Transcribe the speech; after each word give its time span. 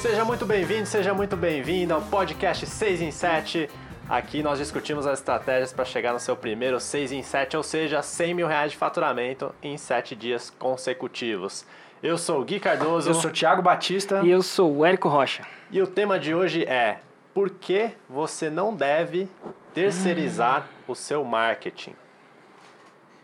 Seja 0.00 0.24
muito 0.24 0.46
bem-vindo, 0.46 0.86
seja 0.86 1.12
muito 1.12 1.36
bem-vinda 1.36 1.94
ao 1.94 2.00
podcast 2.00 2.64
6 2.64 3.02
em 3.02 3.10
7. 3.10 3.68
Aqui 4.08 4.44
nós 4.44 4.60
discutimos 4.60 5.08
as 5.08 5.18
estratégias 5.18 5.72
para 5.72 5.84
chegar 5.84 6.12
no 6.12 6.20
seu 6.20 6.36
primeiro 6.36 6.78
6 6.78 7.10
em 7.10 7.20
7, 7.20 7.56
ou 7.56 7.64
seja, 7.64 8.00
100 8.00 8.32
mil 8.32 8.46
reais 8.46 8.70
de 8.70 8.78
faturamento 8.78 9.52
em 9.60 9.76
7 9.76 10.14
dias 10.14 10.50
consecutivos. 10.50 11.66
Eu 12.00 12.16
sou 12.16 12.40
o 12.40 12.44
Gui 12.44 12.60
Cardoso. 12.60 13.10
Eu 13.10 13.14
sou 13.14 13.28
o 13.28 13.32
Thiago 13.32 13.60
Batista. 13.60 14.20
E 14.24 14.30
eu 14.30 14.40
sou 14.40 14.72
o 14.72 14.86
Érico 14.86 15.08
Rocha. 15.08 15.44
E 15.68 15.82
o 15.82 15.86
tema 15.86 16.16
de 16.16 16.32
hoje 16.32 16.62
é 16.62 16.98
por 17.34 17.50
que 17.50 17.90
você 18.08 18.48
não 18.48 18.72
deve 18.72 19.28
terceirizar 19.74 20.62
hum. 20.62 20.92
o 20.92 20.94
seu 20.94 21.24
marketing? 21.24 21.96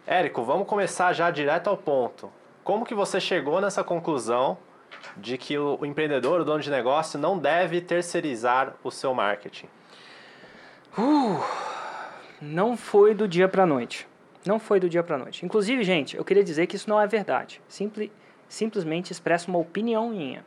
Érico, 0.04 0.42
vamos 0.42 0.66
começar 0.66 1.12
já 1.12 1.30
direto 1.30 1.70
ao 1.70 1.76
ponto. 1.76 2.32
Como 2.64 2.84
que 2.84 2.96
você 2.96 3.20
chegou 3.20 3.60
nessa 3.60 3.84
conclusão 3.84 4.58
de 5.16 5.38
que 5.38 5.56
o 5.58 5.84
empreendedor, 5.84 6.40
o 6.40 6.44
dono 6.44 6.60
de 6.60 6.70
negócio, 6.70 7.18
não 7.18 7.38
deve 7.38 7.80
terceirizar 7.80 8.74
o 8.82 8.90
seu 8.90 9.14
marketing? 9.14 9.68
Uh, 10.96 11.42
não 12.40 12.76
foi 12.76 13.14
do 13.14 13.26
dia 13.26 13.48
para 13.48 13.66
noite. 13.66 14.06
Não 14.44 14.58
foi 14.58 14.78
do 14.78 14.88
dia 14.88 15.02
para 15.02 15.16
noite. 15.16 15.44
Inclusive, 15.44 15.82
gente, 15.82 16.16
eu 16.16 16.24
queria 16.24 16.44
dizer 16.44 16.66
que 16.66 16.76
isso 16.76 16.88
não 16.88 17.00
é 17.00 17.06
verdade. 17.06 17.60
Simples, 17.68 18.10
simplesmente 18.48 19.10
expressa 19.10 19.48
uma 19.48 19.58
opinião 19.58 20.10
minha. 20.10 20.44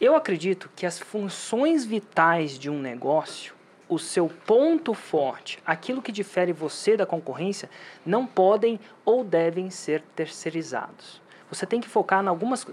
Eu 0.00 0.14
acredito 0.14 0.70
que 0.76 0.84
as 0.84 0.98
funções 0.98 1.84
vitais 1.84 2.58
de 2.58 2.68
um 2.68 2.78
negócio, 2.78 3.54
o 3.88 3.98
seu 3.98 4.28
ponto 4.28 4.92
forte, 4.92 5.58
aquilo 5.64 6.02
que 6.02 6.12
difere 6.12 6.52
você 6.52 6.96
da 6.96 7.06
concorrência, 7.06 7.70
não 8.04 8.26
podem 8.26 8.78
ou 9.04 9.24
devem 9.24 9.70
ser 9.70 10.02
terceirizados. 10.14 11.22
Você 11.50 11.64
tem 11.64 11.80
que 11.80 11.88
focar 11.88 12.24
em 12.24 12.28
algumas. 12.28 12.66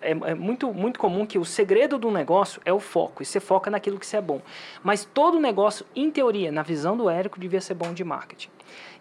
É, 0.00 0.10
é, 0.10 0.34
muito, 0.34 0.72
muito 0.72 1.00
comum 1.00 1.26
que 1.26 1.38
o 1.38 1.44
segredo 1.44 1.98
do 1.98 2.10
negócio 2.10 2.60
é 2.64 2.72
o 2.72 2.78
foco, 2.78 3.22
e 3.22 3.26
você 3.26 3.40
foca 3.40 3.70
naquilo 3.70 3.98
que 3.98 4.06
você 4.06 4.16
é 4.16 4.20
bom. 4.20 4.40
Mas 4.82 5.04
todo 5.04 5.40
negócio, 5.40 5.84
em 5.94 6.10
teoria, 6.10 6.52
na 6.52 6.62
visão 6.62 6.96
do 6.96 7.10
Érico, 7.10 7.40
devia 7.40 7.60
ser 7.60 7.74
bom 7.74 7.92
de 7.92 8.04
marketing. 8.04 8.48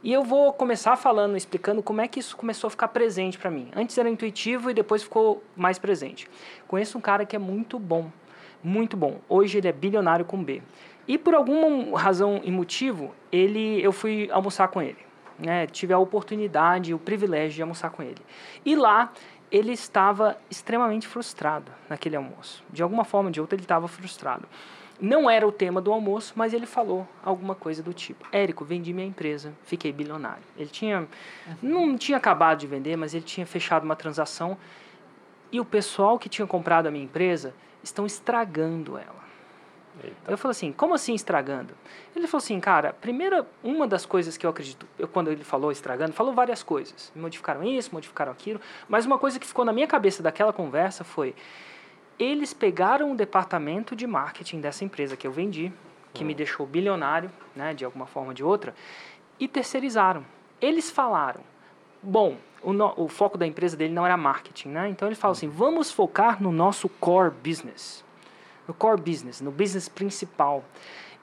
E 0.02 0.11
eu 0.11 0.23
vou 0.23 0.52
começar 0.53 0.95
falando, 0.95 1.38
explicando 1.38 1.83
como 1.83 2.02
é 2.02 2.08
que 2.08 2.19
isso 2.19 2.36
começou 2.36 2.69
a 2.69 2.71
ficar 2.71 2.88
presente 2.88 3.38
para 3.38 3.52
mim. 3.52 3.69
Antes 3.75 3.97
era 3.97 4.09
intuitivo 4.09 4.71
e 4.71 4.73
depois 4.73 5.03
ficou 5.03 5.43
mais 5.55 5.77
presente. 5.77 6.27
Conheço 6.67 6.97
um 6.97 7.02
cara 7.02 7.25
que 7.25 7.36
é 7.36 7.39
muito 7.39 7.77
bom, 7.77 8.09
muito 8.64 8.97
bom. 8.97 9.19
Hoje 9.27 9.58
ele 9.58 9.67
é 9.67 9.71
bilionário 9.71 10.25
com 10.25 10.41
B. 10.43 10.61
E 11.08 11.17
por 11.17 11.36
alguma 11.36 11.99
razão 11.99 12.39
e 12.43 12.52
motivo, 12.52 13.14
ele, 13.31 13.83
eu 13.83 13.91
fui 13.91 14.30
almoçar 14.31 14.67
com 14.69 14.81
ele. 14.81 15.08
Né? 15.40 15.68
Tive 15.68 15.94
a 15.94 16.00
oportunidade, 16.00 16.94
o 16.94 17.00
privilégio 17.00 17.56
de 17.56 17.62
almoçar 17.62 17.90
com 17.90 18.04
ele. 18.04 18.22
E 18.66 18.76
lá 18.76 19.12
ele 19.52 19.72
estava 19.72 20.38
extremamente 20.50 21.08
frustrado 21.08 21.72
naquele 21.88 22.16
almoço. 22.16 22.64
De 22.70 22.84
alguma 22.84 23.04
forma 23.04 23.30
ou 23.30 23.32
de 23.32 23.42
outra 23.42 23.56
ele 23.56 23.64
estava 23.64 23.88
frustrado. 23.88 24.48
Não 25.02 25.30
era 25.30 25.48
o 25.48 25.52
tema 25.52 25.80
do 25.80 25.94
almoço, 25.94 26.34
mas 26.36 26.54
ele 26.54 26.66
falou 26.66 27.08
alguma 27.23 27.56
coisa 27.56 27.82
do 27.82 27.94
tipo: 27.94 28.28
Érico, 28.34 28.66
vendi 28.66 28.92
minha 28.92 29.08
empresa, 29.08 29.54
fiquei 29.64 29.94
bilionário. 29.94 30.44
Ele 30.58 30.70
tinha. 30.70 31.08
Não 31.64 31.98
tinha 31.98 32.17
acabado 32.17 32.60
de 32.60 32.67
vender, 32.67 32.98
mas 32.98 33.14
ele 33.14 33.23
tinha 33.23 33.45
fechado 33.45 33.86
uma 33.86 33.95
transação 33.95 34.58
e 35.52 35.60
o 35.60 35.66
pessoal 35.66 36.20
que 36.20 36.30
tinha 36.30 36.45
comprado 36.45 36.88
a 36.88 36.92
minha 36.92 37.06
empresa 37.06 37.54
estão 37.82 38.06
estragando 38.06 38.98
ela. 38.98 39.28
Eita. 40.03 40.31
Eu 40.31 40.38
falei 40.38 40.52
assim, 40.52 40.72
como 40.72 40.94
assim 40.94 41.14
estragando? 41.14 41.73
Ele 42.16 42.28
falou 42.28 42.44
assim, 42.44 42.59
cara, 42.59 42.94
primeira, 42.94 43.47
uma 43.64 43.88
das 43.88 44.05
coisas 44.05 44.38
que 44.38 44.45
eu 44.45 44.50
acredito, 44.50 44.88
eu, 44.97 45.08
quando 45.08 45.31
ele 45.31 45.44
falou 45.44 45.72
estragando, 45.72 46.14
falou 46.14 46.33
várias 46.33 46.64
coisas. 46.64 47.11
Modificaram 47.16 47.64
isso, 47.64 47.89
modificaram 47.94 48.31
aquilo, 48.31 48.59
mas 48.88 49.05
uma 49.05 49.17
coisa 49.17 49.39
que 49.39 49.47
ficou 49.47 49.66
na 49.66 49.73
minha 49.73 49.88
cabeça 49.88 50.23
daquela 50.23 50.53
conversa 50.53 51.03
foi, 51.03 51.36
eles 52.17 52.53
pegaram 52.53 53.11
o 53.11 53.16
departamento 53.16 53.95
de 53.95 54.05
marketing 54.05 54.59
dessa 54.59 54.83
empresa 54.83 55.16
que 55.16 55.25
eu 55.25 55.31
vendi, 55.31 55.72
que 56.14 56.23
me 56.23 56.33
hum. 56.33 56.38
deixou 56.38 56.66
bilionário, 56.66 57.31
né, 57.55 57.73
de 57.73 57.86
alguma 57.86 58.05
forma 58.05 58.30
ou 58.30 58.33
de 58.33 58.44
outra, 58.44 58.73
e 59.39 59.48
terceirizaram. 59.48 60.26
Eles 60.61 60.92
falaram, 60.92 61.42
bom, 62.04 62.37
o, 62.61 62.73
no, 62.73 62.93
o 62.98 63.08
foco 63.08 63.37
da 63.37 63.48
empresa 63.48 63.77
dele 63.77 63.93
não 63.93 64.05
era 64.05 64.17
marketing, 64.17 64.70
né? 64.70 64.89
Então 64.89 65.08
ele 65.08 65.16
falou 65.16 65.31
assim, 65.31 65.48
vamos 65.48 65.92
focar 65.92 66.42
no 66.42 66.52
nosso 66.52 66.89
core 66.89 67.31
business, 67.31 68.04
no 68.69 68.73
core 68.75 69.02
business, 69.02 69.41
no 69.41 69.49
business 69.49 69.89
principal. 69.89 70.63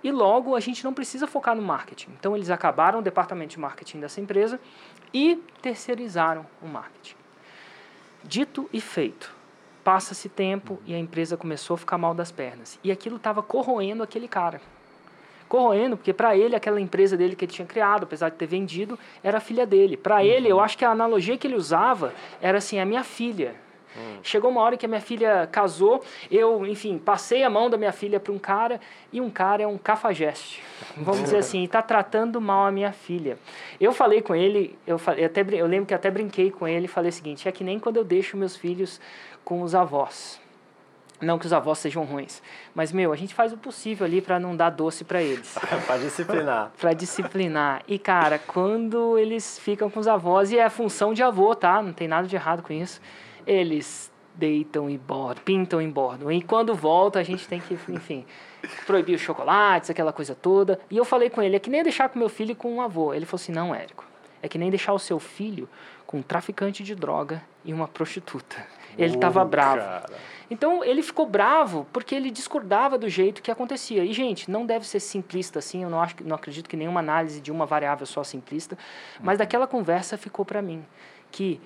E 0.02 0.10
logo 0.10 0.56
a 0.56 0.60
gente 0.60 0.84
não 0.84 0.92
precisa 0.92 1.28
focar 1.28 1.54
no 1.54 1.62
marketing. 1.62 2.10
Então 2.18 2.34
eles 2.34 2.50
acabaram 2.50 2.98
o 2.98 3.02
departamento 3.02 3.52
de 3.52 3.60
marketing 3.60 4.00
dessa 4.00 4.20
empresa 4.20 4.60
e 5.14 5.36
terceirizaram 5.62 6.44
o 6.60 6.66
marketing. 6.66 7.14
Dito 8.24 8.68
e 8.72 8.80
feito. 8.80 9.32
Passa-se 9.84 10.28
tempo 10.28 10.80
e 10.84 10.92
a 10.92 10.98
empresa 10.98 11.36
começou 11.36 11.74
a 11.74 11.78
ficar 11.78 11.96
mal 11.96 12.12
das 12.12 12.32
pernas. 12.32 12.80
E 12.82 12.90
aquilo 12.90 13.14
estava 13.14 13.40
corroendo 13.44 14.02
aquele 14.02 14.26
cara. 14.26 14.60
Corroendo, 15.48 15.96
porque 15.96 16.12
para 16.12 16.36
ele, 16.36 16.56
aquela 16.56 16.80
empresa 16.80 17.16
dele 17.16 17.36
que 17.36 17.44
ele 17.44 17.52
tinha 17.52 17.66
criado, 17.66 18.02
apesar 18.02 18.30
de 18.30 18.34
ter 18.34 18.46
vendido, 18.46 18.98
era 19.22 19.38
a 19.38 19.40
filha 19.40 19.64
dele. 19.64 19.96
Para 19.96 20.16
uhum. 20.16 20.22
ele, 20.22 20.48
eu 20.48 20.58
acho 20.58 20.76
que 20.76 20.84
a 20.84 20.90
analogia 20.90 21.38
que 21.38 21.46
ele 21.46 21.54
usava 21.54 22.12
era 22.42 22.58
assim: 22.58 22.80
a 22.80 22.84
minha 22.84 23.04
filha. 23.04 23.54
Hum. 23.96 24.18
Chegou 24.22 24.50
uma 24.50 24.60
hora 24.60 24.76
que 24.76 24.84
a 24.84 24.88
minha 24.88 25.00
filha 25.00 25.48
casou, 25.50 26.02
eu, 26.30 26.66
enfim, 26.66 26.98
passei 26.98 27.42
a 27.42 27.50
mão 27.50 27.70
da 27.70 27.76
minha 27.76 27.92
filha 27.92 28.20
para 28.20 28.32
um 28.32 28.38
cara 28.38 28.80
e 29.12 29.20
um 29.20 29.30
cara 29.30 29.62
é 29.62 29.66
um 29.66 29.78
cafajeste. 29.78 30.62
Vamos 30.96 31.22
dizer 31.22 31.38
assim, 31.38 31.64
está 31.64 31.80
tratando 31.80 32.40
mal 32.40 32.66
a 32.66 32.72
minha 32.72 32.92
filha. 32.92 33.38
Eu 33.80 33.92
falei 33.92 34.20
com 34.20 34.34
ele, 34.34 34.78
eu, 34.86 34.98
falei, 34.98 35.24
até, 35.24 35.44
eu 35.52 35.66
lembro 35.66 35.86
que 35.86 35.94
até 35.94 36.10
brinquei 36.10 36.50
com 36.50 36.66
ele 36.68 36.84
e 36.84 36.88
falei 36.88 37.10
o 37.10 37.12
seguinte: 37.12 37.48
é 37.48 37.52
que 37.52 37.64
nem 37.64 37.78
quando 37.78 37.96
eu 37.96 38.04
deixo 38.04 38.36
meus 38.36 38.56
filhos 38.56 39.00
com 39.44 39.62
os 39.62 39.74
avós. 39.74 40.40
Não 41.20 41.38
que 41.38 41.46
os 41.46 41.52
avós 41.52 41.78
sejam 41.78 42.04
ruins, 42.04 42.42
mas 42.74 42.92
meu, 42.92 43.10
a 43.10 43.16
gente 43.16 43.34
faz 43.34 43.50
o 43.50 43.56
possível 43.56 44.04
ali 44.04 44.20
para 44.20 44.38
não 44.38 44.54
dar 44.54 44.68
doce 44.68 45.02
para 45.02 45.22
eles. 45.22 45.56
para 45.86 45.96
disciplinar. 45.96 46.72
para 46.78 46.92
disciplinar. 46.92 47.82
E 47.88 47.98
cara, 47.98 48.38
quando 48.38 49.16
eles 49.16 49.58
ficam 49.58 49.88
com 49.88 49.98
os 49.98 50.06
avós 50.06 50.52
e 50.52 50.58
é 50.58 50.64
a 50.64 50.68
função 50.68 51.14
de 51.14 51.22
avô, 51.22 51.54
tá? 51.54 51.80
Não 51.80 51.94
tem 51.94 52.06
nada 52.06 52.28
de 52.28 52.36
errado 52.36 52.62
com 52.62 52.72
isso. 52.72 53.00
Eles 53.46 54.12
deitam 54.34 54.90
e 54.90 54.98
bordam, 54.98 55.42
pintam 55.44 55.80
e 55.80 55.86
bordam. 55.86 56.30
E 56.30 56.42
quando 56.42 56.74
volta, 56.74 57.18
a 57.18 57.22
gente 57.22 57.48
tem 57.48 57.60
que, 57.60 57.74
enfim, 57.88 58.24
proibir 58.86 59.14
os 59.14 59.20
chocolates, 59.20 59.88
aquela 59.88 60.12
coisa 60.12 60.34
toda. 60.34 60.78
E 60.90 60.96
eu 60.96 61.04
falei 61.04 61.30
com 61.30 61.42
ele, 61.42 61.56
é 61.56 61.58
que 61.58 61.70
nem 61.70 61.82
deixar 61.82 62.08
com 62.08 62.18
meu 62.18 62.28
filho 62.28 62.54
com 62.54 62.74
um 62.74 62.80
avô. 62.80 63.14
Ele 63.14 63.24
falou 63.24 63.40
assim: 63.40 63.52
"Não, 63.52 63.74
Érico. 63.74 64.04
É 64.42 64.48
que 64.48 64.58
nem 64.58 64.70
deixar 64.70 64.92
o 64.92 64.98
seu 64.98 65.18
filho 65.18 65.68
com 66.06 66.18
um 66.18 66.22
traficante 66.22 66.84
de 66.84 66.94
droga 66.94 67.42
e 67.64 67.72
uma 67.72 67.88
prostituta. 67.88 68.64
Ele 68.96 69.14
estava 69.14 69.42
uh, 69.42 69.46
bravo. 69.46 69.80
Cara. 69.80 70.06
Então 70.50 70.84
ele 70.84 71.02
ficou 71.02 71.26
bravo 71.26 71.86
porque 71.92 72.14
ele 72.14 72.30
discordava 72.30 72.96
do 72.96 73.08
jeito 73.08 73.42
que 73.42 73.50
acontecia. 73.50 74.04
E 74.04 74.12
gente, 74.12 74.50
não 74.50 74.64
deve 74.64 74.86
ser 74.86 75.00
simplista 75.00 75.58
assim. 75.58 75.82
Eu 75.82 75.90
não 75.90 76.00
acho, 76.00 76.16
não 76.24 76.36
acredito 76.36 76.68
que 76.68 76.76
nenhuma 76.76 77.00
análise 77.00 77.40
de 77.40 77.50
uma 77.50 77.66
variável 77.66 78.06
só 78.06 78.22
simplista. 78.22 78.78
Mas 79.20 79.34
uhum. 79.34 79.38
daquela 79.38 79.66
conversa 79.66 80.16
ficou 80.16 80.44
para 80.44 80.62
mim 80.62 80.84
que 81.30 81.60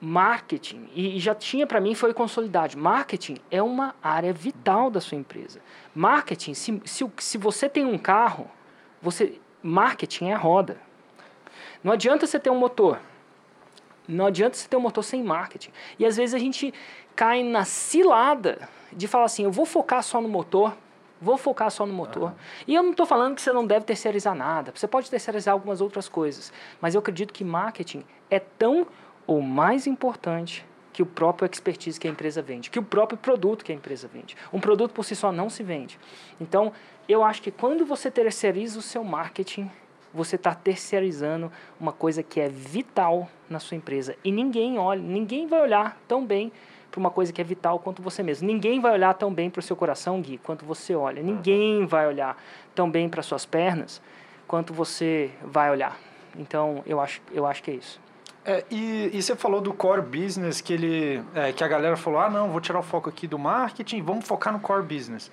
marketing 0.00 0.88
e 0.94 1.18
já 1.18 1.34
tinha 1.34 1.66
para 1.66 1.80
mim 1.80 1.94
foi 1.94 2.12
consolidado. 2.12 2.76
Marketing 2.76 3.36
é 3.50 3.62
uma 3.62 3.94
área 4.02 4.32
vital 4.32 4.90
da 4.90 5.00
sua 5.00 5.16
empresa. 5.16 5.60
Marketing, 5.94 6.54
se, 6.54 6.82
se, 6.84 7.10
se 7.18 7.38
você 7.38 7.68
tem 7.68 7.84
um 7.84 7.98
carro, 7.98 8.50
você 9.00 9.40
marketing 9.62 10.26
é 10.26 10.34
a 10.34 10.38
roda. 10.38 10.78
Não 11.82 11.92
adianta 11.92 12.26
você 12.26 12.38
ter 12.38 12.50
um 12.50 12.58
motor. 12.58 13.00
Não 14.06 14.26
adianta 14.26 14.56
você 14.56 14.68
ter 14.68 14.76
um 14.76 14.80
motor 14.80 15.02
sem 15.02 15.22
marketing. 15.22 15.70
E 15.98 16.04
às 16.04 16.16
vezes 16.16 16.34
a 16.34 16.38
gente 16.38 16.72
cai 17.16 17.42
na 17.42 17.64
cilada 17.64 18.68
de 18.92 19.08
falar 19.08 19.24
assim, 19.24 19.44
eu 19.44 19.50
vou 19.50 19.64
focar 19.64 20.02
só 20.02 20.20
no 20.20 20.28
motor, 20.28 20.76
vou 21.20 21.38
focar 21.38 21.70
só 21.70 21.86
no 21.86 21.92
motor. 21.92 22.30
Uhum. 22.30 22.36
E 22.66 22.74
eu 22.74 22.82
não 22.82 22.90
estou 22.90 23.06
falando 23.06 23.34
que 23.34 23.42
você 23.42 23.52
não 23.52 23.66
deve 23.66 23.86
terceirizar 23.86 24.34
nada. 24.34 24.72
Você 24.74 24.86
pode 24.86 25.10
terceirizar 25.10 25.52
algumas 25.52 25.80
outras 25.80 26.08
coisas. 26.08 26.52
Mas 26.80 26.94
eu 26.94 26.98
acredito 26.98 27.32
que 27.32 27.42
marketing 27.42 28.04
é 28.30 28.38
tão 28.38 28.86
ou 29.26 29.40
mais 29.40 29.86
importante 29.86 30.64
que 30.92 31.02
o 31.02 31.06
próprio 31.06 31.48
expertise 31.50 31.98
que 31.98 32.06
a 32.06 32.10
empresa 32.10 32.40
vende, 32.40 32.70
que 32.70 32.78
o 32.78 32.82
próprio 32.82 33.18
produto 33.18 33.64
que 33.64 33.72
a 33.72 33.74
empresa 33.74 34.06
vende. 34.06 34.36
Um 34.52 34.60
produto 34.60 34.92
por 34.92 35.04
si 35.04 35.16
só 35.16 35.32
não 35.32 35.50
se 35.50 35.62
vende. 35.62 35.98
Então, 36.40 36.72
eu 37.08 37.24
acho 37.24 37.42
que 37.42 37.50
quando 37.50 37.84
você 37.84 38.10
terceiriza 38.10 38.78
o 38.78 38.82
seu 38.82 39.02
marketing, 39.02 39.68
você 40.14 40.36
está 40.36 40.54
terceirizando 40.54 41.50
uma 41.80 41.92
coisa 41.92 42.22
que 42.22 42.40
é 42.40 42.48
vital 42.48 43.28
na 43.50 43.58
sua 43.58 43.76
empresa. 43.76 44.16
E 44.22 44.30
ninguém 44.30 44.78
olha, 44.78 45.02
ninguém 45.02 45.48
vai 45.48 45.60
olhar 45.60 46.00
tão 46.06 46.24
bem 46.24 46.52
para 46.92 47.00
uma 47.00 47.10
coisa 47.10 47.32
que 47.32 47.40
é 47.40 47.44
vital 47.44 47.80
quanto 47.80 48.00
você 48.00 48.22
mesmo. 48.22 48.46
Ninguém 48.46 48.78
vai 48.78 48.92
olhar 48.92 49.12
tão 49.14 49.34
bem 49.34 49.50
para 49.50 49.58
o 49.58 49.62
seu 49.62 49.74
coração, 49.74 50.22
Gui, 50.22 50.38
quanto 50.38 50.64
você 50.64 50.94
olha. 50.94 51.20
Ninguém 51.20 51.84
vai 51.86 52.06
olhar 52.06 52.40
tão 52.72 52.88
bem 52.88 53.08
para 53.08 53.20
suas 53.20 53.44
pernas 53.44 54.00
quanto 54.46 54.72
você 54.72 55.32
vai 55.42 55.72
olhar. 55.72 55.98
Então, 56.38 56.84
eu 56.86 57.00
acho, 57.00 57.20
eu 57.32 57.44
acho 57.44 57.64
que 57.64 57.72
é 57.72 57.74
isso. 57.74 58.03
É, 58.44 58.62
e, 58.70 59.10
e, 59.12 59.22
você 59.22 59.34
falou 59.34 59.60
do 59.60 59.72
core 59.72 60.02
business, 60.02 60.60
que, 60.60 60.72
ele, 60.72 61.22
é, 61.34 61.52
que 61.52 61.64
a 61.64 61.68
galera 61.68 61.96
falou, 61.96 62.20
ah, 62.20 62.28
não, 62.28 62.50
vou 62.50 62.60
tirar 62.60 62.78
o 62.78 62.82
foco 62.82 63.08
aqui 63.08 63.26
do 63.26 63.38
marketing, 63.38 64.02
vamos 64.02 64.26
focar 64.26 64.52
no 64.52 64.60
core 64.60 64.82
business. 64.82 65.30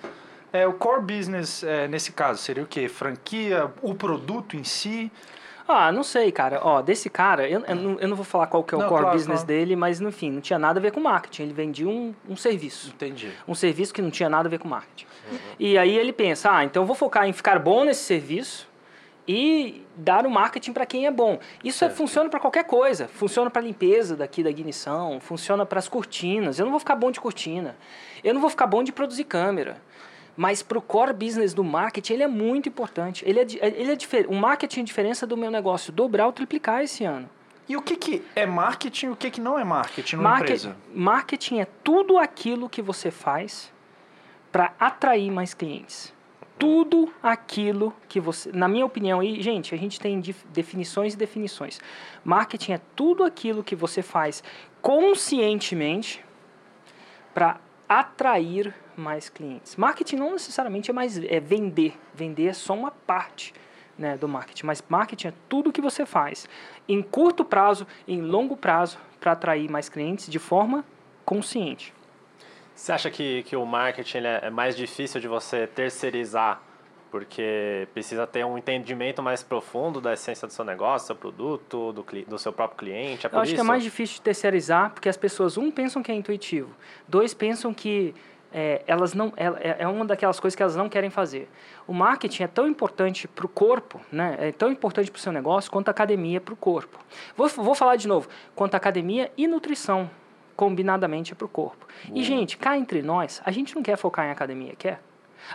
É, 0.50 0.66
o 0.66 0.72
core 0.72 1.02
business, 1.02 1.62
é, 1.62 1.86
nesse 1.88 2.12
caso, 2.12 2.40
seria 2.40 2.62
o 2.62 2.66
quê? 2.66 2.88
Franquia, 2.88 3.70
o 3.82 3.94
produto 3.94 4.56
em 4.56 4.64
si? 4.64 5.12
Ah, 5.68 5.92
não 5.92 6.02
sei, 6.02 6.32
cara. 6.32 6.60
Ó, 6.62 6.82
desse 6.82 7.08
cara, 7.08 7.48
eu, 7.48 7.60
eu, 7.60 7.76
não, 7.76 8.00
eu 8.00 8.08
não 8.08 8.16
vou 8.16 8.24
falar 8.24 8.46
qual 8.46 8.64
que 8.64 8.74
é 8.74 8.78
o 8.78 8.80
Não, 8.80 8.88
core 8.88 9.02
claro, 9.02 9.16
business 9.16 9.40
claro. 9.40 9.46
dele, 9.46 9.76
mas, 9.76 10.00
enfim, 10.00 10.30
não 10.30 10.40
tinha 10.40 10.58
nada 10.58 10.78
a 10.78 10.82
ver 10.82 10.90
com 10.90 11.00
marketing. 11.00 11.42
Ele 11.44 11.52
vendia 11.52 11.88
um, 11.88 12.14
um 12.28 12.36
serviço. 12.36 12.88
Entendi. 12.88 13.30
Um 13.46 13.54
serviço 13.54 13.94
que 13.94 14.02
não 14.02 14.10
tinha 14.10 14.28
nada 14.28 14.48
a 14.48 14.50
ver 14.50 14.58
com 14.58 14.68
marketing. 14.68 15.06
E 15.58 15.78
aí 15.78 15.96
ele 15.96 16.12
pensa, 16.12 16.50
ah, 16.50 16.64
então 16.64 16.82
eu 16.82 16.86
vou 16.86 16.96
focar 16.96 17.26
em 17.26 17.32
ficar 17.32 17.58
bom 17.58 17.84
nesse 17.84 18.02
serviço 18.02 18.71
e 19.26 19.84
dar 19.96 20.26
o 20.26 20.30
marketing 20.30 20.72
para 20.72 20.84
quem 20.86 21.06
é 21.06 21.10
bom. 21.10 21.38
Isso 21.62 21.84
é- 21.84 21.90
funciona 21.90 22.28
para 22.28 22.40
qualquer 22.40 22.64
coisa. 22.64 23.06
Funciona 23.08 23.50
para 23.50 23.62
limpeza 23.62 24.16
daqui 24.16 24.42
da 24.42 24.50
ignição, 24.50 25.20
funciona 25.20 25.64
para 25.64 25.78
as 25.78 25.88
cortinas. 25.88 26.58
Eu 26.58 26.64
não 26.64 26.70
vou 26.72 26.80
ficar 26.80 26.96
bom 26.96 27.10
de 27.10 27.20
cortina. 27.20 27.76
Eu 28.24 28.34
não 28.34 28.40
vou 28.40 28.50
ficar 28.50 28.66
bom 28.66 28.82
de 28.82 28.92
produzir 28.92 29.24
câmera. 29.24 29.80
Mas 30.36 30.62
para 30.62 30.78
o 30.78 30.82
core 30.82 31.12
business 31.12 31.52
do 31.52 31.62
marketing, 31.62 32.14
ele 32.14 32.22
é 32.22 32.26
muito 32.28 32.68
importante. 32.68 33.22
Ele 33.28 33.38
é, 33.40 33.44
di- 33.44 33.58
ele 33.62 33.92
é 33.92 33.96
o 34.28 34.34
marketing 34.34 34.80
é 34.80 34.82
a 34.82 34.86
diferença 34.86 35.26
do 35.26 35.36
meu 35.36 35.50
negócio 35.50 35.92
dobrar 35.92 36.26
ou 36.26 36.32
triplicar 36.32 36.82
esse 36.82 37.04
ano. 37.04 37.28
E 37.68 37.76
o 37.76 37.82
que, 37.82 37.96
que 37.96 38.24
é 38.34 38.44
marketing 38.44 39.06
e 39.06 39.10
o 39.10 39.16
que, 39.16 39.30
que 39.30 39.40
não 39.40 39.58
é 39.58 39.62
marketing 39.62 40.16
numa 40.16 40.30
Market- 40.30 40.48
empresa? 40.64 40.76
marketing 40.94 41.60
é 41.60 41.66
tudo 41.84 42.18
aquilo 42.18 42.68
que 42.68 42.82
você 42.82 43.10
faz 43.10 43.70
para 44.50 44.72
atrair 44.80 45.30
mais 45.30 45.54
clientes. 45.54 46.12
Tudo 46.62 47.12
aquilo 47.20 47.92
que 48.08 48.20
você. 48.20 48.52
Na 48.52 48.68
minha 48.68 48.86
opinião, 48.86 49.20
e, 49.20 49.42
gente, 49.42 49.74
a 49.74 49.78
gente 49.78 49.98
tem 49.98 50.22
definições 50.50 51.14
e 51.14 51.16
definições. 51.16 51.80
Marketing 52.22 52.72
é 52.74 52.80
tudo 52.94 53.24
aquilo 53.24 53.64
que 53.64 53.74
você 53.74 54.00
faz 54.00 54.44
conscientemente 54.80 56.24
para 57.34 57.58
atrair 57.88 58.72
mais 58.96 59.28
clientes. 59.28 59.74
Marketing 59.74 60.14
não 60.14 60.30
necessariamente 60.34 60.88
é 60.88 60.94
mais 60.94 61.18
é 61.18 61.40
vender. 61.40 61.98
Vender 62.14 62.46
é 62.46 62.52
só 62.52 62.74
uma 62.74 62.92
parte 62.92 63.52
né, 63.98 64.16
do 64.16 64.28
marketing. 64.28 64.64
Mas 64.64 64.84
marketing 64.88 65.28
é 65.28 65.34
tudo 65.48 65.72
que 65.72 65.80
você 65.80 66.06
faz 66.06 66.48
em 66.88 67.02
curto 67.02 67.44
prazo, 67.44 67.88
em 68.06 68.22
longo 68.22 68.56
prazo, 68.56 68.98
para 69.18 69.32
atrair 69.32 69.68
mais 69.68 69.88
clientes 69.88 70.28
de 70.28 70.38
forma 70.38 70.84
consciente. 71.24 71.92
Você 72.74 72.92
acha 72.92 73.10
que, 73.10 73.42
que 73.44 73.54
o 73.56 73.64
marketing 73.64 74.18
é 74.18 74.40
é 74.42 74.50
mais 74.50 74.76
difícil 74.76 75.20
de 75.20 75.28
você 75.28 75.66
terceirizar 75.66 76.60
porque 77.10 77.86
precisa 77.92 78.26
ter 78.26 78.42
um 78.42 78.56
entendimento 78.56 79.22
mais 79.22 79.42
profundo 79.42 80.00
da 80.00 80.14
essência 80.14 80.48
do 80.48 80.52
seu 80.52 80.64
negócio, 80.64 81.04
do 81.04 81.06
seu 81.08 81.16
produto, 81.16 81.92
do, 81.92 82.02
do 82.26 82.38
seu 82.38 82.52
próprio 82.54 82.78
cliente? 82.78 83.26
É 83.26 83.30
Eu 83.30 83.38
acho 83.40 83.48
isso? 83.48 83.54
que 83.56 83.60
é 83.60 83.64
mais 83.64 83.82
difícil 83.82 84.14
de 84.16 84.22
terceirizar 84.22 84.90
porque 84.92 85.10
as 85.10 85.16
pessoas, 85.16 85.58
um, 85.58 85.70
pensam 85.70 86.02
que 86.02 86.10
é 86.10 86.14
intuitivo, 86.14 86.70
dois, 87.06 87.34
pensam 87.34 87.74
que 87.74 88.14
é, 88.50 88.82
elas 88.86 89.12
não 89.12 89.30
é, 89.36 89.46
é- 89.46 89.76
é 89.80 89.86
uma 89.88 90.06
daquelas 90.06 90.40
coisas 90.40 90.56
que 90.56 90.62
elas 90.62 90.74
não 90.74 90.88
querem 90.88 91.10
fazer. 91.10 91.50
O 91.86 91.92
marketing 91.92 92.44
é 92.44 92.46
tão 92.46 92.66
importante 92.66 93.28
para 93.28 93.44
o 93.44 93.48
corpo, 93.48 94.00
né? 94.10 94.36
é 94.40 94.50
tão 94.52 94.72
importante 94.72 95.10
para 95.10 95.18
o 95.18 95.20
seu 95.20 95.32
negócio 95.32 95.70
quanto 95.70 95.88
a 95.88 95.90
academia 95.90 96.40
para 96.40 96.54
o 96.54 96.56
corpo. 96.56 96.98
Vou, 97.36 97.46
vou 97.48 97.74
falar 97.74 97.96
de 97.96 98.08
novo, 98.08 98.26
quanto 98.54 98.72
a 98.74 98.78
academia 98.78 99.30
e 99.36 99.46
nutrição, 99.46 100.10
combinadamente 100.56 101.32
é 101.32 101.34
para 101.34 101.44
o 101.44 101.48
corpo. 101.48 101.86
E, 102.12 102.22
gente, 102.22 102.56
cá 102.56 102.76
entre 102.76 103.02
nós, 103.02 103.40
a 103.44 103.50
gente 103.50 103.74
não 103.74 103.82
quer 103.82 103.96
focar 103.96 104.26
em 104.26 104.30
academia, 104.30 104.74
quer? 104.76 105.00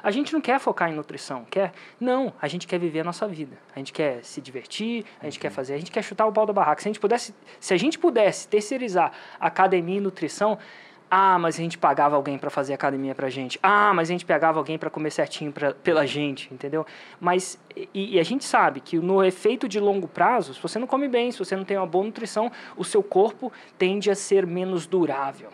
A 0.03 0.11
gente 0.11 0.33
não 0.33 0.41
quer 0.41 0.59
focar 0.59 0.89
em 0.89 0.94
nutrição, 0.94 1.45
quer? 1.49 1.71
Não, 1.99 2.33
a 2.41 2.47
gente 2.47 2.67
quer 2.67 2.77
viver 2.79 3.01
a 3.01 3.03
nossa 3.03 3.27
vida. 3.27 3.57
A 3.75 3.79
gente 3.79 3.94
quer 3.94 4.23
se 4.23 4.41
divertir, 4.41 5.05
a 5.21 5.25
gente 5.25 5.39
quer 5.39 5.49
fazer, 5.49 5.73
a 5.73 5.77
gente 5.77 5.91
quer 5.91 6.01
chutar 6.01 6.25
o 6.25 6.31
pau 6.31 6.45
da 6.45 6.53
barraca. 6.53 6.81
Se 6.81 6.88
a 6.88 6.91
gente 6.91 6.99
pudesse, 6.99 7.33
se 7.59 7.73
a 7.73 7.77
gente 7.77 7.97
pudesse 7.97 8.47
terceirizar 8.47 9.11
academia 9.39 9.97
e 9.97 10.01
nutrição, 10.01 10.57
ah, 11.09 11.39
mas 11.39 11.56
a 11.56 11.59
gente 11.59 11.77
pagava 11.77 12.15
alguém 12.15 12.38
para 12.38 12.50
fazer 12.50 12.74
academia 12.74 13.15
pra 13.15 13.30
gente. 13.30 13.57
Ah, 13.63 13.94
mas 13.94 14.09
a 14.09 14.12
gente 14.12 14.25
pegava 14.25 14.59
alguém 14.59 14.77
para 14.77 14.89
comer 14.89 15.12
certinho 15.12 15.51
pra, 15.51 15.74
pela 15.74 16.06
gente, 16.06 16.54
entendeu? 16.54 16.86
Mas 17.19 17.57
e, 17.94 18.15
e 18.15 18.19
a 18.19 18.24
gente 18.24 18.44
sabe 18.44 18.80
que 18.81 18.98
no 19.00 19.24
efeito 19.24 19.68
de 19.69 19.80
longo 19.80 20.07
prazo, 20.07 20.54
se 20.54 20.62
você 20.62 20.77
não 20.77 20.88
come 20.88 21.07
bem, 21.07 21.31
se 21.31 21.39
você 21.39 21.56
não 21.56 21.63
tem 21.63 21.77
uma 21.77 21.88
boa 21.88 22.04
nutrição, 22.06 22.51
o 22.75 22.83
seu 22.83 23.01
corpo 23.01 23.51
tende 23.77 24.12
a 24.12 24.15
ser 24.15 24.45
menos 24.45 24.86
durável. 24.86 25.50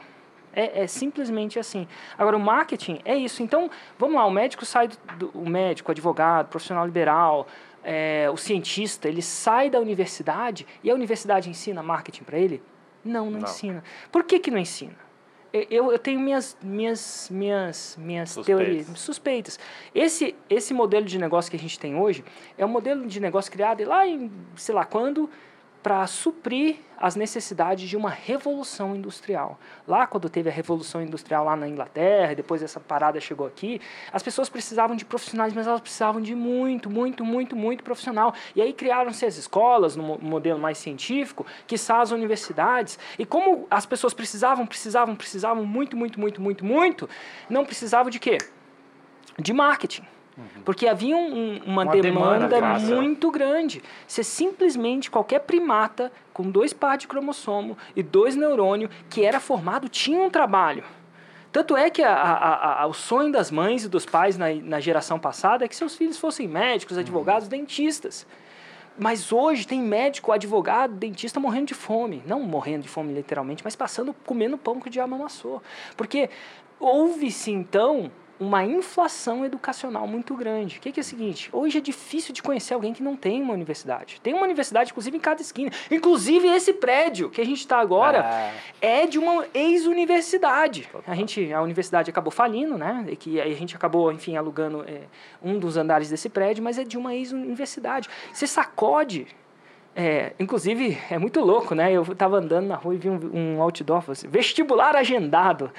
É, 0.55 0.83
é 0.83 0.87
simplesmente 0.87 1.57
assim. 1.59 1.87
Agora, 2.17 2.37
o 2.37 2.39
marketing 2.39 2.99
é 3.05 3.15
isso. 3.15 3.41
Então, 3.41 3.69
vamos 3.97 4.15
lá, 4.15 4.25
o 4.25 4.31
médico 4.31 4.65
sai 4.65 4.87
do, 4.87 4.97
do- 5.17 5.31
o 5.33 5.49
médico, 5.49 5.89
o 5.89 5.91
advogado, 5.91 6.47
profissional 6.47 6.85
liberal, 6.85 7.47
é, 7.83 8.29
o 8.31 8.37
cientista, 8.37 9.07
ele 9.09 9.21
sai 9.21 9.69
da 9.69 9.79
universidade 9.79 10.65
e 10.83 10.89
a 10.91 10.93
universidade 10.93 11.49
ensina 11.49 11.81
marketing 11.83 12.23
para 12.23 12.37
ele? 12.37 12.61
Não, 13.03 13.25
não, 13.25 13.31
Não. 13.31 13.39
ensina. 13.39 13.83
Por 14.11 14.23
que, 14.23 14.39
que 14.39 14.49
não 14.51 14.57
ensina? 14.59 14.93
Eu, 15.53 15.91
eu 15.91 15.99
tenho 15.99 16.19
minhas, 16.19 16.57
minhas, 16.63 17.29
minhas, 17.29 17.95
minhas 17.99 18.31
Suspeitas. 18.31 18.65
teorias 18.65 18.99
suspeitas. 18.99 19.59
Esse, 19.93 20.35
esse 20.49 20.73
modelo 20.73 21.05
de 21.05 21.19
negócio 21.19 21.51
que 21.51 21.55
a 21.55 21.59
gente 21.59 21.77
tem 21.77 21.95
hoje 21.95 22.25
é 22.57 22.65
um 22.65 22.69
modelo 22.69 23.05
de 23.05 23.19
negócio 23.19 23.51
criado 23.51 23.83
lá 23.85 24.07
em, 24.07 24.31
sei 24.55 24.73
lá 24.73 24.83
quando, 24.83 25.29
para 25.83 26.07
suprir 26.07 26.77
as 26.97 27.17
necessidades 27.17 27.89
de 27.89 27.97
uma 27.97 28.09
revolução 28.09 28.95
industrial. 28.95 29.59
Lá, 29.85 30.07
quando 30.07 30.29
teve 30.29 30.49
a 30.49 30.51
revolução 30.53 31.01
industrial 31.03 31.43
lá 31.43 31.53
na 31.53 31.67
Inglaterra, 31.67 32.33
depois 32.33 32.63
essa 32.63 32.79
parada 32.79 33.19
chegou 33.19 33.45
aqui, 33.45 33.81
as 34.11 34.23
pessoas 34.23 34.47
precisavam 34.47 34.95
de 34.95 35.03
profissionais, 35.03 35.53
mas 35.53 35.67
elas 35.67 35.81
precisavam 35.81 36.21
de 36.21 36.33
muito, 36.33 36.89
muito, 36.89 37.25
muito, 37.25 37.57
muito 37.57 37.83
profissional. 37.83 38.33
E 38.55 38.61
aí 38.61 38.71
criaram-se 38.71 39.25
as 39.25 39.35
escolas, 39.35 39.97
no 39.97 40.03
mo- 40.03 40.19
modelo 40.21 40.57
mais 40.57 40.77
científico, 40.77 41.45
que 41.67 41.77
as 41.99 42.11
universidades. 42.11 42.97
E 43.19 43.25
como 43.25 43.67
as 43.69 43.85
pessoas 43.85 44.13
precisavam, 44.13 44.65
precisavam, 44.65 45.13
precisavam 45.13 45.65
muito, 45.65 45.97
muito, 45.97 46.17
muito, 46.17 46.41
muito, 46.41 46.63
muito, 46.63 47.09
não 47.49 47.65
precisavam 47.65 48.09
de 48.09 48.19
quê? 48.19 48.37
De 49.37 49.51
marketing. 49.51 50.12
Porque 50.65 50.87
havia 50.87 51.15
um- 51.15 51.19
um- 51.33 51.61
uma, 51.65 51.83
Uma 51.83 51.91
demanda, 51.91 52.47
demanda 52.47 52.59
fácil. 52.59 52.95
muito 52.95 53.29
grande. 53.29 53.83
Você 54.07 54.23
simplesmente, 54.23 55.11
qualquer 55.11 55.39
primata 55.41 56.11
com 56.33 56.49
dois 56.49 56.73
pares 56.73 57.01
de 57.01 57.07
cromossomo 57.07 57.77
e 57.95 58.01
dois 58.01 58.35
neurônios 58.35 58.89
que 59.09 59.23
era 59.23 59.39
formado 59.39 59.87
tinha 59.87 60.19
um 60.21 60.29
trabalho. 60.29 60.83
Tanto 61.51 61.77
é 61.77 61.91
que 61.91 62.01
a- 62.01 62.11
a- 62.15 62.81
a- 62.81 62.87
o 62.87 62.93
sonho 62.93 63.31
das 63.31 63.51
mães 63.51 63.83
e 63.85 63.87
dos 63.89 64.07
pais 64.07 64.35
na, 64.35 64.51
na 64.55 64.79
geração 64.79 65.19
passada 65.19 65.63
é 65.63 65.67
que 65.67 65.75
seus 65.75 65.95
filhos 65.95 66.17
fossem 66.17 66.47
médicos, 66.47 66.97
advogados, 66.97 67.47
dentistas. 67.47 68.25
Mas 68.97 69.31
hoje 69.31 69.67
tem 69.67 69.79
médico, 69.81 70.31
advogado, 70.31 70.93
dentista 70.95 71.39
morrendo 71.39 71.67
de 71.67 71.73
fome. 71.75 72.23
Não 72.25 72.39
morrendo 72.39 72.81
de 72.83 72.89
fome 72.89 73.13
literalmente, 73.13 73.63
mas 73.63 73.75
passando, 73.75 74.15
comendo 74.25 74.57
pão 74.57 74.79
que 74.79 74.87
o 74.87 74.89
diabo 74.89 75.13
amassou. 75.13 75.61
Porque 75.95 76.27
houve-se 76.79 77.51
então 77.51 78.11
uma 78.39 78.63
inflação 78.63 79.45
educacional 79.45 80.07
muito 80.07 80.35
grande. 80.35 80.77
O 80.77 80.81
que, 80.81 80.91
que 80.91 80.99
é 80.99 81.01
o 81.01 81.03
seguinte? 81.03 81.49
Hoje 81.51 81.77
é 81.77 81.81
difícil 81.81 82.33
de 82.33 82.41
conhecer 82.41 82.73
alguém 82.73 82.93
que 82.93 83.03
não 83.03 83.15
tem 83.15 83.41
uma 83.41 83.53
universidade. 83.53 84.19
Tem 84.21 84.33
uma 84.33 84.43
universidade, 84.43 84.91
inclusive, 84.91 85.17
em 85.17 85.19
cada 85.19 85.41
esquina. 85.41 85.71
Inclusive, 85.89 86.47
esse 86.47 86.73
prédio 86.73 87.29
que 87.29 87.39
a 87.39 87.45
gente 87.45 87.59
está 87.59 87.79
agora 87.79 88.51
é 88.81 89.05
de 89.05 89.19
uma 89.19 89.45
ex-universidade. 89.53 90.89
A 91.07 91.15
gente, 91.15 91.53
a 91.53 91.61
universidade 91.61 92.09
acabou 92.09 92.31
falindo, 92.31 92.77
né? 92.77 93.05
E 93.07 93.15
que 93.15 93.39
a 93.39 93.49
gente 93.53 93.75
acabou, 93.75 94.11
enfim, 94.11 94.35
alugando 94.35 94.83
é, 94.87 95.01
um 95.41 95.59
dos 95.59 95.77
andares 95.77 96.09
desse 96.09 96.29
prédio, 96.29 96.63
mas 96.63 96.77
é 96.77 96.83
de 96.83 96.97
uma 96.97 97.13
ex-universidade. 97.13 98.09
Você 98.33 98.47
sacode. 98.47 99.27
É, 99.95 100.33
inclusive, 100.39 100.97
é 101.09 101.19
muito 101.19 101.39
louco, 101.39 101.75
né? 101.75 101.91
Eu 101.91 102.01
estava 102.01 102.37
andando 102.37 102.65
na 102.65 102.75
rua 102.75 102.95
e 102.95 102.97
vi 102.97 103.09
um, 103.09 103.19
um 103.33 103.61
outdoor, 103.61 104.01
falou 104.01 104.13
assim, 104.13 104.27
vestibular 104.27 104.95
agendado. 104.95 105.71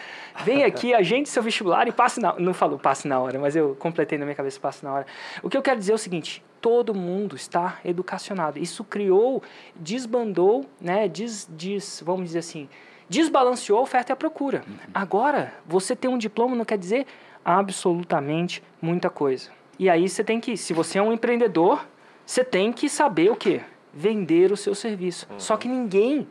Vem 0.45 0.63
aqui, 0.65 0.95
agende 0.95 1.29
seu 1.29 1.43
vestibular 1.43 1.89
e 1.89 1.93
passe 1.93 2.21
na 2.21 2.35
Não 2.39 2.55
falou 2.55 2.79
passe 2.79 3.09
na 3.09 3.19
hora, 3.19 3.39
mas 3.41 3.57
eu 3.57 3.75
completei 3.77 4.17
na 4.17 4.25
minha 4.25 4.37
cabeça 4.37 4.61
passe 4.61 4.85
na 4.85 4.93
hora. 4.93 5.07
O 5.43 5.51
que 5.51 5.57
eu 5.57 5.63
quero 5.63 5.81
dizer 5.81 5.93
é 5.93 5.95
o 5.97 5.99
seguinte, 5.99 6.45
todo 6.61 6.95
mundo 6.95 7.35
está 7.35 7.79
educacionado. 7.85 8.59
Isso 8.59 8.85
criou, 8.85 9.43
desbandou, 9.75 10.65
né? 10.81 11.09
Des, 11.09 11.49
des, 11.51 12.01
vamos 12.07 12.27
dizer 12.27 12.39
assim, 12.39 12.69
desbalanceou 13.09 13.81
a 13.81 13.83
oferta 13.83 14.13
e 14.13 14.15
a 14.15 14.17
procura. 14.17 14.63
Agora, 14.95 15.55
você 15.67 15.97
ter 15.97 16.07
um 16.07 16.19
diploma 16.19 16.55
não 16.55 16.65
quer 16.65 16.79
dizer 16.79 17.05
absolutamente 17.45 18.63
muita 18.81 19.11
coisa. 19.11 19.51
E 19.77 19.91
aí 19.91 20.09
você 20.09 20.23
tem 20.23 20.41
que, 20.41 20.57
se 20.57 20.73
você 20.73 20.99
é 20.99 21.03
um 21.03 21.13
empreendedor, 21.13 21.85
você 22.25 22.45
tem 22.45 22.73
que 22.73 22.89
saber 22.89 23.31
o 23.31 23.37
quê? 23.37 23.61
Vender 23.95 24.51
o 24.53 24.57
seu 24.57 24.75
serviço. 24.75 25.27
Só 25.39 25.57
que 25.57 25.69
ninguém 25.69 26.27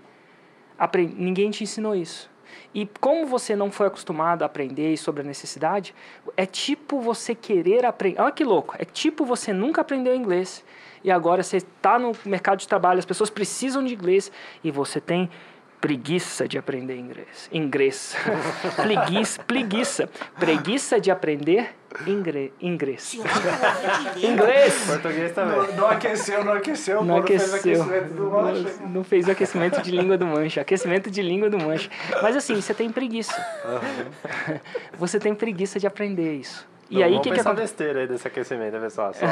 apre- 0.77 1.13
ninguém 1.15 1.49
te 1.51 1.63
ensinou 1.63 1.95
isso. 1.95 2.29
E 2.73 2.87
como 2.99 3.25
você 3.25 3.55
não 3.55 3.71
foi 3.71 3.87
acostumado 3.87 4.43
a 4.43 4.45
aprender 4.45 4.95
sobre 4.97 5.21
a 5.21 5.25
necessidade, 5.25 5.93
é 6.35 6.45
tipo 6.45 6.99
você 6.99 7.33
querer 7.33 7.85
aprender. 7.85 8.19
Olha 8.21 8.31
que 8.31 8.43
louco! 8.43 8.75
É 8.77 8.85
tipo 8.85 9.25
você 9.25 9.53
nunca 9.53 9.81
aprendeu 9.81 10.15
inglês 10.15 10.63
e 11.03 11.09
agora 11.11 11.41
você 11.43 11.57
está 11.57 11.97
no 11.97 12.11
mercado 12.25 12.59
de 12.59 12.67
trabalho, 12.67 12.99
as 12.99 13.05
pessoas 13.05 13.29
precisam 13.29 13.83
de 13.83 13.93
inglês 13.93 14.31
e 14.63 14.71
você 14.71 14.99
tem 15.01 15.29
preguiça 15.83 16.47
de 16.47 16.57
aprender 16.57 16.95
inglês. 16.95 17.49
Inglês. 17.51 18.15
preguiça, 18.81 19.43
preguiça. 19.43 20.09
Preguiça 20.39 20.97
de 20.97 21.11
aprender 21.11 21.75
ingre, 22.07 22.53
inglês. 22.61 23.17
inglês. 24.15 24.85
Português 24.87 25.33
também. 25.33 25.57
Não, 25.57 25.75
não 25.75 25.87
aqueceu, 25.87 26.45
não 26.45 26.53
aqueceu. 26.53 27.03
Não 27.03 27.21
fez 27.21 27.53
aqueceu. 27.53 27.83
aquecimento 27.83 28.13
do 28.13 28.31
mancha. 28.31 28.75
Não, 28.79 28.89
não 28.89 29.03
fez 29.03 29.27
o 29.27 29.31
aquecimento 29.31 29.81
de 29.81 29.91
língua 29.91 30.17
do 30.17 30.25
mancha. 30.25 30.61
Aquecimento 30.61 31.11
de 31.11 31.21
língua 31.21 31.49
do 31.49 31.59
mancha. 31.59 31.89
Mas 32.21 32.37
assim, 32.37 32.55
você 32.55 32.73
tem 32.73 32.89
preguiça. 32.89 33.35
Você 34.97 35.19
tem 35.19 35.35
preguiça 35.35 35.81
de 35.81 35.85
aprender 35.85 36.33
isso. 36.35 36.65
E 36.97 37.03
aí, 37.03 37.15
o 37.15 37.17
que 37.17 37.23
que 37.23 37.29
que 37.29 37.35
pensar 37.37 37.51
acontece? 37.51 37.73
besteira 37.73 38.01
aí 38.01 38.07
desse 38.07 38.27
aquecimento, 38.27 38.73
né, 38.73 38.79
pessoal? 38.79 39.13
Só 39.13 39.25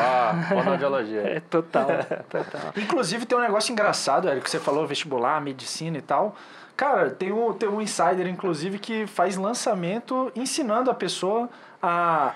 fonoaudiologia. 0.50 1.22
É, 1.32 1.40
total, 1.40 1.88
total. 2.30 2.74
Inclusive 2.76 3.26
tem 3.26 3.38
um 3.38 3.42
negócio 3.42 3.72
engraçado, 3.72 4.28
Érico, 4.28 4.46
que 4.46 4.50
você 4.50 4.60
falou 4.60 4.88
vestibular, 4.88 5.40
medicina 5.40 5.98
e 5.98 6.02
tal. 6.02 6.36
Cara, 6.76 7.12
tem 7.12 7.32
um, 7.32 7.54
tem 7.54 7.70
um 7.70 7.80
insider, 7.82 8.28
inclusive, 8.28 8.80
que 8.80 9.06
faz 9.06 9.38
lançamento 9.38 10.32
ensinando 10.36 10.90
a 10.90 10.94
pessoa 10.94 11.50
a, 11.82 12.34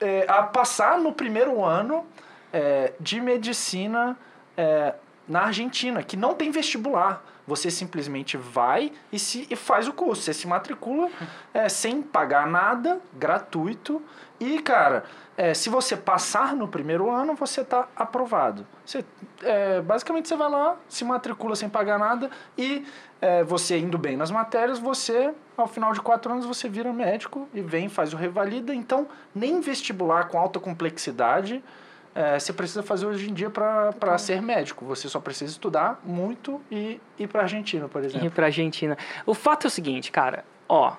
é, 0.00 0.24
a 0.28 0.42
passar 0.44 0.98
no 0.98 1.12
primeiro 1.12 1.64
ano 1.64 2.04
é, 2.52 2.92
de 3.00 3.20
medicina 3.20 4.16
é, 4.56 4.94
na 5.26 5.42
Argentina, 5.46 6.02
que 6.02 6.16
não 6.16 6.34
tem 6.34 6.50
vestibular. 6.50 7.24
Você 7.46 7.70
simplesmente 7.70 8.36
vai 8.36 8.92
e, 9.10 9.18
se, 9.18 9.46
e 9.50 9.56
faz 9.56 9.88
o 9.88 9.92
curso. 9.92 10.22
Você 10.22 10.32
se 10.32 10.46
matricula 10.46 11.10
é, 11.52 11.68
sem 11.68 12.00
pagar 12.00 12.46
nada, 12.46 13.00
gratuito. 13.12 14.00
E, 14.38 14.60
cara, 14.60 15.04
é, 15.36 15.54
se 15.54 15.68
você 15.68 15.96
passar 15.96 16.54
no 16.54 16.68
primeiro 16.68 17.10
ano, 17.10 17.34
você 17.34 17.62
está 17.62 17.88
aprovado. 17.96 18.66
Você, 18.84 19.04
é, 19.42 19.80
basicamente, 19.80 20.28
você 20.28 20.36
vai 20.36 20.50
lá, 20.50 20.76
se 20.88 21.04
matricula 21.04 21.56
sem 21.56 21.68
pagar 21.68 21.98
nada 21.98 22.30
e 22.56 22.86
é, 23.20 23.42
você 23.42 23.78
indo 23.78 23.96
bem 23.96 24.16
nas 24.16 24.30
matérias, 24.30 24.78
você, 24.78 25.32
ao 25.56 25.66
final 25.66 25.92
de 25.92 26.00
quatro 26.00 26.32
anos, 26.32 26.44
você 26.44 26.68
vira 26.68 26.92
médico 26.92 27.48
e 27.54 27.60
vem, 27.60 27.88
faz 27.88 28.12
o 28.12 28.16
revalida. 28.16 28.74
Então, 28.74 29.08
nem 29.34 29.60
vestibular 29.60 30.28
com 30.28 30.38
alta 30.38 30.60
complexidade 30.60 31.62
é, 32.14 32.38
você 32.38 32.52
precisa 32.52 32.82
fazer 32.82 33.06
hoje 33.06 33.30
em 33.30 33.34
dia 33.34 33.50
para 33.50 34.18
ser 34.18 34.42
médico. 34.42 34.84
Você 34.84 35.08
só 35.08 35.18
precisa 35.18 35.50
estudar 35.50 36.00
muito 36.04 36.60
e 36.70 37.00
ir 37.18 37.26
para 37.26 37.42
Argentina, 37.42 37.88
por 37.88 38.04
exemplo. 38.04 38.26
ir 38.26 38.30
pra 38.30 38.46
Argentina. 38.46 38.96
O 39.24 39.34
fato 39.34 39.66
é 39.66 39.68
o 39.68 39.70
seguinte, 39.70 40.12
cara, 40.12 40.44
ó, 40.68 40.94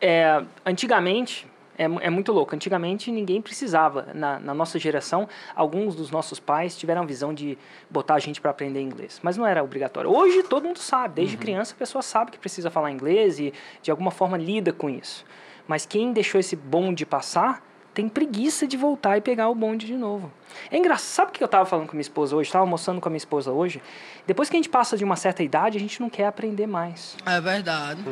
é, 0.00 0.42
antigamente, 0.64 1.46
é, 1.78 1.84
é 1.84 2.10
muito 2.10 2.32
louco, 2.32 2.54
antigamente 2.54 3.12
ninguém 3.12 3.40
precisava, 3.40 4.08
na, 4.12 4.40
na 4.40 4.54
nossa 4.54 4.78
geração, 4.78 5.28
alguns 5.54 5.94
dos 5.94 6.10
nossos 6.10 6.40
pais 6.40 6.76
tiveram 6.76 7.02
a 7.02 7.06
visão 7.06 7.32
de 7.32 7.56
botar 7.88 8.14
a 8.14 8.18
gente 8.18 8.40
para 8.40 8.50
aprender 8.50 8.80
inglês, 8.80 9.20
mas 9.22 9.36
não 9.36 9.46
era 9.46 9.62
obrigatório. 9.62 10.10
Hoje 10.10 10.42
todo 10.42 10.64
mundo 10.64 10.78
sabe, 10.78 11.14
desde 11.14 11.36
criança 11.36 11.74
a 11.74 11.78
pessoa 11.78 12.02
sabe 12.02 12.32
que 12.32 12.38
precisa 12.38 12.70
falar 12.70 12.90
inglês 12.90 13.38
e 13.38 13.52
de 13.82 13.90
alguma 13.90 14.10
forma 14.10 14.36
lida 14.36 14.72
com 14.72 14.90
isso. 14.90 15.24
Mas 15.68 15.86
quem 15.86 16.12
deixou 16.12 16.40
esse 16.40 16.56
bonde 16.56 17.04
passar 17.04 17.62
tem 17.96 18.10
preguiça 18.10 18.66
de 18.66 18.76
voltar 18.76 19.16
e 19.16 19.22
pegar 19.22 19.48
o 19.48 19.54
bonde 19.54 19.86
de 19.86 19.96
novo. 19.96 20.30
É 20.70 20.76
engraçado, 20.76 21.06
sabe 21.06 21.30
o 21.30 21.32
que 21.32 21.42
eu 21.42 21.46
estava 21.46 21.64
falando 21.64 21.86
com 21.86 21.94
minha 21.94 22.02
esposa 22.02 22.36
hoje? 22.36 22.48
Estava 22.48 22.62
almoçando 22.62 23.00
com 23.00 23.08
a 23.08 23.10
minha 23.10 23.16
esposa 23.16 23.50
hoje. 23.50 23.80
Depois 24.26 24.50
que 24.50 24.56
a 24.56 24.58
gente 24.58 24.68
passa 24.68 24.98
de 24.98 25.02
uma 25.02 25.16
certa 25.16 25.42
idade, 25.42 25.78
a 25.78 25.80
gente 25.80 25.98
não 25.98 26.10
quer 26.10 26.26
aprender 26.26 26.66
mais 26.66 27.16
É 27.24 27.40
verdade. 27.40 28.02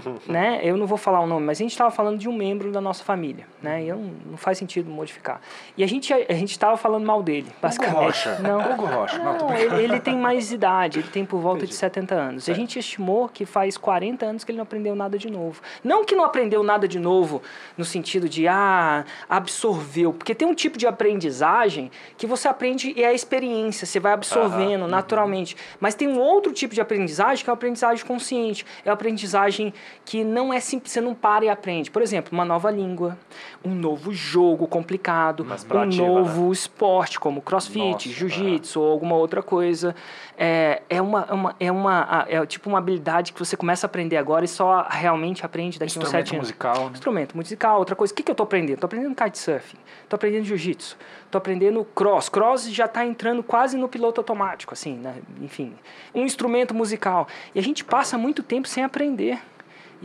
né? 0.26 0.60
Eu 0.62 0.76
não 0.76 0.86
vou 0.86 0.98
falar 0.98 1.20
o 1.20 1.26
nome, 1.26 1.46
mas 1.46 1.58
a 1.58 1.62
gente 1.62 1.72
estava 1.72 1.90
falando 1.90 2.18
de 2.18 2.28
um 2.28 2.32
membro 2.32 2.70
da 2.72 2.80
nossa 2.80 3.04
família, 3.04 3.46
né? 3.62 3.84
E 3.84 3.88
eu 3.88 3.96
não, 3.96 4.36
faz 4.36 4.58
sentido 4.58 4.90
modificar. 4.90 5.40
E 5.76 5.84
a 5.84 5.86
gente 5.86 6.12
a 6.12 6.34
gente 6.34 6.50
estava 6.50 6.76
falando 6.76 7.04
mal 7.04 7.22
dele, 7.22 7.50
basicamente. 7.60 7.96
Rocha. 7.96 8.38
Não. 8.40 8.72
Hugo 8.72 8.86
Rocha. 8.86 9.18
Não, 9.18 9.38
Não, 9.38 9.54
ele, 9.54 9.84
ele 9.84 10.00
tem 10.00 10.16
mais 10.16 10.52
idade, 10.52 10.98
ele 10.98 11.08
tem 11.08 11.24
por 11.24 11.40
volta 11.40 11.66
de 11.66 11.74
70 11.74 12.14
anos. 12.14 12.48
E 12.48 12.50
a 12.50 12.54
gente 12.54 12.78
estimou 12.78 13.28
que 13.28 13.44
faz 13.44 13.76
40 13.76 14.24
anos 14.24 14.44
que 14.44 14.50
ele 14.50 14.56
não 14.56 14.64
aprendeu 14.64 14.94
nada 14.94 15.18
de 15.18 15.30
novo. 15.30 15.60
Não 15.82 16.04
que 16.04 16.14
não 16.14 16.24
aprendeu 16.24 16.62
nada 16.62 16.86
de 16.88 16.98
novo 16.98 17.42
no 17.76 17.84
sentido 17.84 18.28
de, 18.28 18.46
ah, 18.48 19.04
absorveu. 19.28 20.12
Porque 20.12 20.34
tem 20.34 20.46
um 20.46 20.54
tipo 20.54 20.78
de 20.78 20.86
aprendizagem 20.86 21.90
que 22.16 22.26
você 22.26 22.48
aprende 22.48 22.92
e 22.96 23.02
é 23.02 23.08
a 23.08 23.12
experiência, 23.12 23.86
você 23.86 24.00
vai 24.00 24.12
absorvendo 24.12 24.86
naturalmente. 24.86 25.56
Mas 25.80 25.94
tem 25.94 26.08
um 26.08 26.18
outro 26.18 26.52
tipo 26.52 26.74
de 26.74 26.80
aprendizagem 26.80 27.44
que 27.44 27.50
é 27.50 27.52
a 27.52 27.54
aprendizagem 27.54 28.04
consciente. 28.04 28.64
É 28.84 28.90
a 28.90 28.92
aprendizagem 28.92 29.72
que 30.04 30.22
não 30.22 30.52
é 30.52 30.60
simples, 30.60 30.92
você 30.92 31.00
não 31.00 31.14
para 31.14 31.44
e 31.44 31.48
aprende. 31.48 31.90
Por 31.90 32.00
exemplo, 32.00 32.32
uma 32.32 32.44
nova 32.44 32.70
língua, 32.70 33.18
um 33.64 33.74
novo 33.74 34.12
jogo 34.12 34.66
complicado, 34.66 35.42
um 35.42 35.46
né? 35.46 35.96
novo 35.96 36.52
esporte 36.52 37.18
como 37.18 37.42
crossfit, 37.42 38.10
jiu-jitsu 38.10 38.80
ou 38.80 38.92
alguma 38.92 39.16
outra 39.16 39.42
coisa. 39.42 39.94
É, 40.38 40.82
é, 40.88 41.02
uma, 41.02 41.26
é, 41.28 41.32
uma, 41.32 41.56
é, 41.58 41.72
uma, 41.72 42.26
é 42.28 42.46
tipo 42.46 42.68
uma 42.68 42.78
habilidade 42.78 43.32
que 43.32 43.38
você 43.38 43.56
começa 43.56 43.86
a 43.86 43.88
aprender 43.88 44.16
agora 44.16 44.44
e 44.44 44.48
só 44.48 44.86
realmente 44.88 45.44
aprende 45.44 45.78
daqui 45.78 45.98
a 45.98 46.00
uns 46.00 46.04
Instrumento 46.04 46.26
sete 46.26 46.34
anos. 46.34 46.46
musical, 46.46 46.84
né? 46.84 46.90
Instrumento 46.92 47.36
musical, 47.36 47.78
outra 47.78 47.96
coisa. 47.96 48.12
O 48.12 48.16
que, 48.16 48.22
que 48.22 48.30
eu 48.30 48.34
tô 48.34 48.42
aprendendo? 48.44 48.78
Tô 48.78 48.86
aprendendo 48.86 49.14
kitesurfing, 49.14 49.78
tô 50.08 50.16
aprendendo 50.16 50.44
jiu-jitsu, 50.44 50.96
tô 51.30 51.38
aprendendo 51.38 51.84
cross. 51.94 52.28
Cross 52.28 52.70
já 52.70 52.86
tá 52.86 53.04
entrando 53.04 53.42
quase 53.42 53.76
no 53.76 53.88
piloto 53.88 54.20
automático, 54.20 54.72
assim, 54.72 54.96
né? 54.96 55.16
Enfim, 55.40 55.74
um 56.14 56.24
instrumento 56.24 56.74
musical. 56.74 57.26
E 57.54 57.58
a 57.58 57.62
gente 57.62 57.84
passa 57.84 58.16
muito 58.16 58.42
tempo 58.42 58.68
sem 58.68 58.84
aprender. 58.84 59.40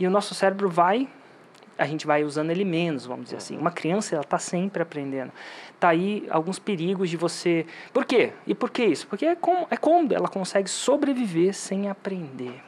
E 0.02 0.06
o 0.06 0.10
nosso 0.10 0.34
cérebro 0.34 0.68
vai 0.68 1.08
a 1.78 1.86
gente 1.86 2.06
vai 2.06 2.22
usando 2.22 2.50
ele 2.50 2.64
menos, 2.64 3.06
vamos 3.06 3.24
dizer 3.24 3.36
assim. 3.36 3.56
Uma 3.56 3.70
criança, 3.70 4.14
ela 4.14 4.22
está 4.22 4.38
sempre 4.38 4.82
aprendendo. 4.82 5.32
Tá 5.80 5.88
aí 5.88 6.26
alguns 6.30 6.58
perigos 6.58 7.08
de 7.08 7.16
você... 7.16 7.66
Por 7.92 8.04
quê? 8.04 8.32
E 8.46 8.54
por 8.54 8.70
que 8.70 8.84
isso? 8.84 9.06
Porque 9.06 9.24
é, 9.24 9.34
com, 9.34 9.66
é 9.70 9.76
cômodo, 9.76 10.14
ela 10.14 10.28
consegue 10.28 10.68
sobreviver 10.68 11.54
sem 11.54 11.88
aprender. 11.88 12.62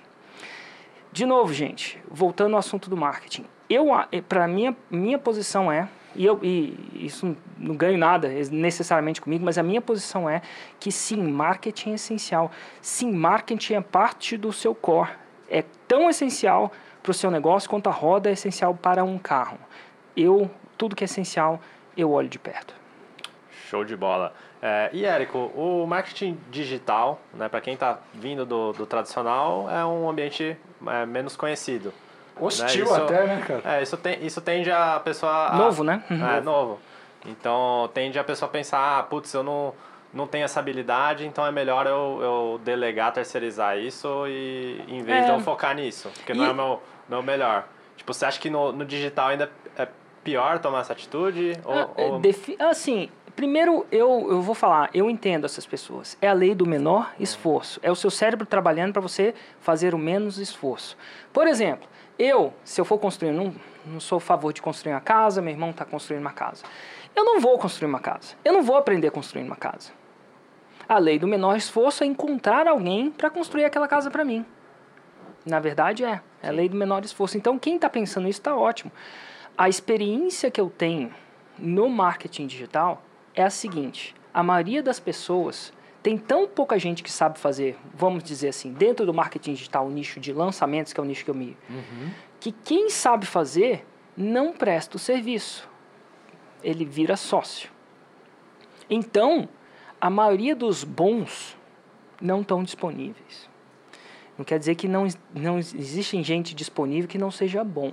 De 1.12 1.26
novo, 1.26 1.53
gente, 1.53 2.03
voltando 2.11 2.55
ao 2.55 2.59
assunto 2.59 2.88
do 2.88 2.97
marketing. 2.97 3.45
Eu, 3.69 3.88
para 4.29 4.49
minha 4.49 4.76
minha 4.91 5.19
posição 5.19 5.71
é, 5.71 5.88
e, 6.17 6.25
eu, 6.25 6.38
e 6.43 6.76
isso 6.95 7.37
não 7.59 7.76
ganho 7.76 7.99
nada 7.99 8.29
necessariamente 8.50 9.21
comigo, 9.21 9.45
mas 9.45 9.59
a 9.59 9.62
minha 9.62 9.81
posição 9.81 10.29
é 10.29 10.43
que 10.81 10.91
sim, 10.91 11.23
marketing 11.23 11.91
é 11.91 11.95
essencial. 11.95 12.50
Sim, 12.81 13.12
marketing 13.12 13.75
é 13.75 13.81
parte 13.81 14.37
do 14.37 14.53
seu 14.53 14.75
core. 14.75 15.11
É 15.49 15.62
tão 15.87 16.09
essencial 16.09 16.73
para 17.05 17.11
o 17.11 17.15
seu 17.15 17.31
negócio 17.31 17.69
quanto 17.69 17.87
a 17.89 17.93
roda 17.93 18.31
é 18.31 18.33
essencial 18.33 18.75
para 18.75 19.05
um 19.05 19.19
carro. 19.19 19.59
Eu, 20.17 20.51
tudo 20.79 20.97
que 20.97 21.05
é 21.05 21.07
essencial, 21.07 21.61
eu 21.97 22.11
olho 22.11 22.29
de 22.31 22.39
perto. 22.39 22.75
Show 23.69 23.85
de 23.85 23.95
bola. 23.95 24.33
É, 24.63 24.89
e 24.91 25.05
Érico, 25.05 25.39
o 25.55 25.87
marketing 25.87 26.39
digital, 26.51 27.21
né, 27.35 27.47
para 27.51 27.61
quem 27.61 27.75
está 27.75 27.99
vindo 28.15 28.47
do, 28.47 28.73
do 28.73 28.87
tradicional, 28.87 29.69
é 29.71 29.85
um 29.85 30.09
ambiente 30.09 30.57
é, 30.87 31.05
menos 31.05 31.37
conhecido. 31.37 31.93
Hostil 32.41 32.65
Né, 32.67 32.91
isso- 32.91 32.95
até, 32.95 33.27
né, 33.27 33.45
cara? 33.47 33.63
É, 33.77 33.83
isso, 33.83 33.97
tem, 33.99 34.25
isso 34.27 34.41
tende 34.41 34.71
a 34.71 34.99
pessoa. 35.01 35.49
a- 35.51 35.57
Novo, 35.57 35.85
né? 35.85 36.03
É, 36.11 36.41
novo. 36.41 36.81
Então 37.27 37.91
tende 37.93 38.19
a 38.19 38.25
pessoa 38.25 38.49
a 38.49 38.53
pensar, 38.53 38.99
ah, 38.99 39.03
putz, 39.03 39.33
eu 39.35 39.43
não, 39.43 39.75
não 40.13 40.27
tenho 40.27 40.45
essa 40.45 40.59
habilidade, 40.61 41.27
então 41.27 41.45
é 41.47 41.53
melhor 41.53 41.87
eu, 41.87 42.19
eu 42.23 42.61
delegar, 42.65 43.13
terceirizar 43.13 43.79
isso 43.79 44.27
e 44.27 44.83
em 44.89 45.03
vez 45.03 45.23
É. 45.23 45.27
de 45.27 45.31
eu 45.33 45.41
focar 45.41 45.75
nisso, 45.77 46.11
porque 46.15 46.33
não 46.35 46.45
E- 46.45 46.49
é 46.49 46.51
o 46.51 46.55
meu, 46.55 46.83
não 47.09 47.23
melhor. 47.23 47.67
Tipo, 47.97 48.13
você 48.13 48.25
acha 48.27 48.41
que 48.41 48.51
no, 48.51 48.73
no 48.73 48.85
digital 48.85 49.29
ainda 49.29 49.51
é 49.77 49.89
pior 50.23 50.59
tomar 50.59 50.81
essa 50.81 50.93
atitude? 50.93 51.53
Ou, 51.65 51.73
Ah, 51.75 51.91
ou- 51.97 52.21
assim, 52.71 53.09
primeiro 53.37 53.87
eu, 53.91 54.27
eu 54.31 54.41
vou 54.43 54.55
falar, 54.55 54.91
eu 54.95 55.09
entendo 55.11 55.45
essas 55.45 55.67
pessoas. 55.67 56.17
É 56.21 56.29
a 56.29 56.33
lei 56.33 56.55
do 56.55 56.67
menor 56.67 57.13
esforço. 57.21 57.79
É 57.83 57.91
o 57.91 57.95
seu 57.95 58.11
cérebro 58.11 58.47
trabalhando 58.47 58.93
para 58.93 59.03
você 59.03 59.35
fazer 59.61 59.95
o 59.95 59.99
menos 59.99 60.39
esforço. 60.39 60.97
Por 61.33 61.47
exemplo, 61.47 61.89
eu, 62.19 62.53
se 62.65 62.81
eu 62.81 62.85
for 62.85 62.99
construir, 62.99 63.33
não, 63.33 63.55
não 63.87 64.01
sou 64.01 64.19
a 64.19 64.21
favor 64.21 64.53
de 64.53 64.63
construir 64.63 64.93
uma 64.93 65.01
casa, 65.01 65.41
meu 65.43 65.53
irmão 65.53 65.71
está 65.71 65.85
construindo 65.85 66.21
uma 66.23 66.33
casa. 66.33 66.65
Eu 67.15 67.25
não 67.25 67.39
vou 67.41 67.59
construir 67.59 67.89
uma 67.89 68.01
casa. 68.01 68.35
Eu 68.45 68.53
não 68.53 68.63
vou 68.63 68.77
aprender 68.77 69.09
a 69.09 69.11
construir 69.11 69.43
uma 69.45 69.57
casa. 69.57 69.93
A 70.89 70.99
lei 70.99 71.19
do 71.19 71.27
menor 71.29 71.57
esforço 71.57 72.03
é 72.03 72.07
encontrar 72.07 72.67
alguém 72.67 73.11
para 73.11 73.31
construir 73.31 73.65
aquela 73.65 73.87
casa 73.89 74.11
para 74.11 74.25
mim. 74.25 74.45
Na 75.47 75.61
verdade 75.61 76.05
é, 76.05 76.21
é 76.45 76.53
lei 76.53 76.69
do 76.69 76.77
menor 76.77 77.05
esforço. 77.05 77.37
Então 77.37 77.59
quem 77.59 77.77
está 77.77 77.89
pensando 77.89 78.29
isso 78.29 78.41
está 78.41 78.57
ótimo. 78.57 78.93
A 79.57 79.69
experiência 79.69 80.51
que 80.51 80.61
eu 80.61 80.69
tenho 80.69 81.13
no 81.59 81.89
marketing 81.89 82.47
digital 82.47 83.03
é 83.35 83.43
a 83.43 83.51
seguinte: 83.51 84.15
a 84.33 84.43
maioria 84.43 84.83
das 84.83 84.99
pessoas 85.01 85.73
tem 86.03 86.19
tão 86.19 86.47
pouca 86.47 86.79
gente 86.79 87.03
que 87.03 87.11
sabe 87.11 87.39
fazer, 87.39 87.79
vamos 87.95 88.23
dizer 88.23 88.49
assim, 88.49 88.73
dentro 88.73 89.07
do 89.07 89.15
marketing 89.15 89.55
digital, 89.55 89.87
o 89.87 89.91
nicho 89.91 90.21
de 90.21 90.35
lançamentos, 90.35 90.93
que 90.93 91.01
é 91.01 91.03
o 91.03 91.07
nicho 91.07 91.25
que 91.25 91.31
eu 91.31 91.35
me. 91.35 91.57
que 92.39 92.53
quem 92.53 92.91
sabe 92.91 93.25
fazer 93.25 93.87
não 94.15 94.53
presta 94.53 94.97
o 94.97 95.01
serviço. 95.01 95.67
Ele 96.63 96.85
vira 96.85 97.17
sócio. 97.17 97.71
Então, 98.89 99.49
a 99.99 100.11
maioria 100.11 100.55
dos 100.55 100.85
bons 100.85 101.57
não 102.21 102.43
estão 102.43 102.63
disponíveis. 102.63 103.49
Não 104.37 104.45
quer 104.45 104.59
dizer 104.59 104.75
que 104.75 104.88
não, 104.88 105.07
não 105.35 105.59
existem 105.59 106.23
gente 106.25 106.55
disponível 106.55 107.09
que 107.09 107.19
não 107.19 107.31
seja 107.31 107.62
bom. 107.62 107.93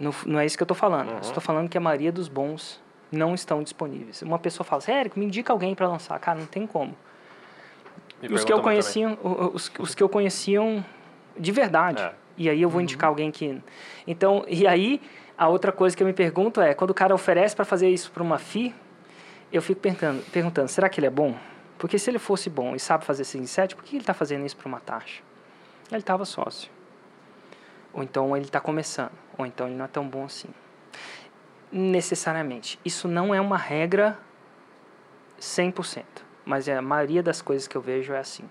Não, 0.00 0.14
não 0.26 0.38
é 0.38 0.46
isso 0.46 0.56
que 0.56 0.62
eu 0.62 0.66
estou 0.66 0.76
falando. 0.76 1.10
Eu 1.10 1.18
estou 1.18 1.42
falando 1.42 1.68
que 1.68 1.76
a 1.76 1.80
maioria 1.80 2.12
dos 2.12 2.28
bons 2.28 2.80
não 3.10 3.34
estão 3.34 3.62
disponíveis. 3.62 4.22
Uma 4.22 4.38
pessoa 4.38 4.64
fala 4.64 4.78
assim, 4.78 4.92
Érico, 4.92 5.18
me 5.18 5.26
indica 5.26 5.52
alguém 5.52 5.74
para 5.74 5.88
lançar. 5.88 6.18
Cara, 6.18 6.38
não 6.38 6.46
tem 6.46 6.66
como. 6.66 6.94
Me 8.22 8.32
Os 8.32 8.44
que 8.44 8.52
eu 8.52 8.60
conheciam, 8.60 9.18
os, 9.22 9.70
os 9.78 9.94
que 9.94 10.02
eu 10.02 10.08
conheciam 10.08 10.84
de 11.38 11.52
verdade. 11.52 12.02
É. 12.02 12.12
E 12.36 12.48
aí 12.48 12.62
eu 12.62 12.70
vou 12.70 12.80
indicar 12.80 13.08
alguém 13.08 13.30
que. 13.30 13.60
Então, 14.06 14.44
e 14.48 14.66
aí 14.66 15.00
a 15.36 15.48
outra 15.48 15.72
coisa 15.72 15.96
que 15.96 16.02
eu 16.02 16.06
me 16.06 16.12
pergunto 16.12 16.60
é, 16.60 16.74
quando 16.74 16.90
o 16.90 16.94
cara 16.94 17.14
oferece 17.14 17.54
para 17.54 17.64
fazer 17.64 17.88
isso 17.88 18.10
para 18.10 18.22
uma 18.22 18.38
FI, 18.38 18.74
eu 19.52 19.62
fico 19.62 19.80
perguntando, 19.80 20.22
perguntando, 20.32 20.68
será 20.68 20.88
que 20.88 21.00
ele 21.00 21.06
é 21.06 21.10
bom? 21.10 21.34
Porque 21.78 21.98
se 21.98 22.10
ele 22.10 22.18
fosse 22.18 22.50
bom 22.50 22.74
e 22.74 22.80
sabe 22.80 23.04
fazer 23.04 23.24
6 23.24 23.44
em 23.44 23.46
7, 23.46 23.76
por 23.76 23.84
que 23.84 23.94
ele 23.94 24.02
está 24.02 24.12
fazendo 24.12 24.44
isso 24.44 24.56
para 24.56 24.68
uma 24.68 24.80
taxa? 24.80 25.22
Ele 25.90 26.00
estava 26.00 26.24
sócio. 26.24 26.70
Ou 27.92 28.02
então 28.02 28.36
ele 28.36 28.46
está 28.46 28.60
começando. 28.60 29.12
Ou 29.38 29.46
então 29.46 29.66
ele 29.66 29.76
não 29.76 29.84
é 29.84 29.88
tão 29.88 30.06
bom 30.08 30.24
assim. 30.24 30.48
necessariamente. 31.70 32.78
Isso 32.84 33.06
não 33.08 33.34
é 33.34 33.40
uma 33.40 33.56
regra 33.56 34.18
100%, 35.40 36.04
mas 36.44 36.68
é 36.68 36.76
a 36.76 36.82
maioria 36.82 37.22
das 37.22 37.40
coisas 37.42 37.68
que 37.68 37.76
eu 37.76 37.80
vejo 37.80 38.12
é 38.12 38.18
assim. 38.18 38.48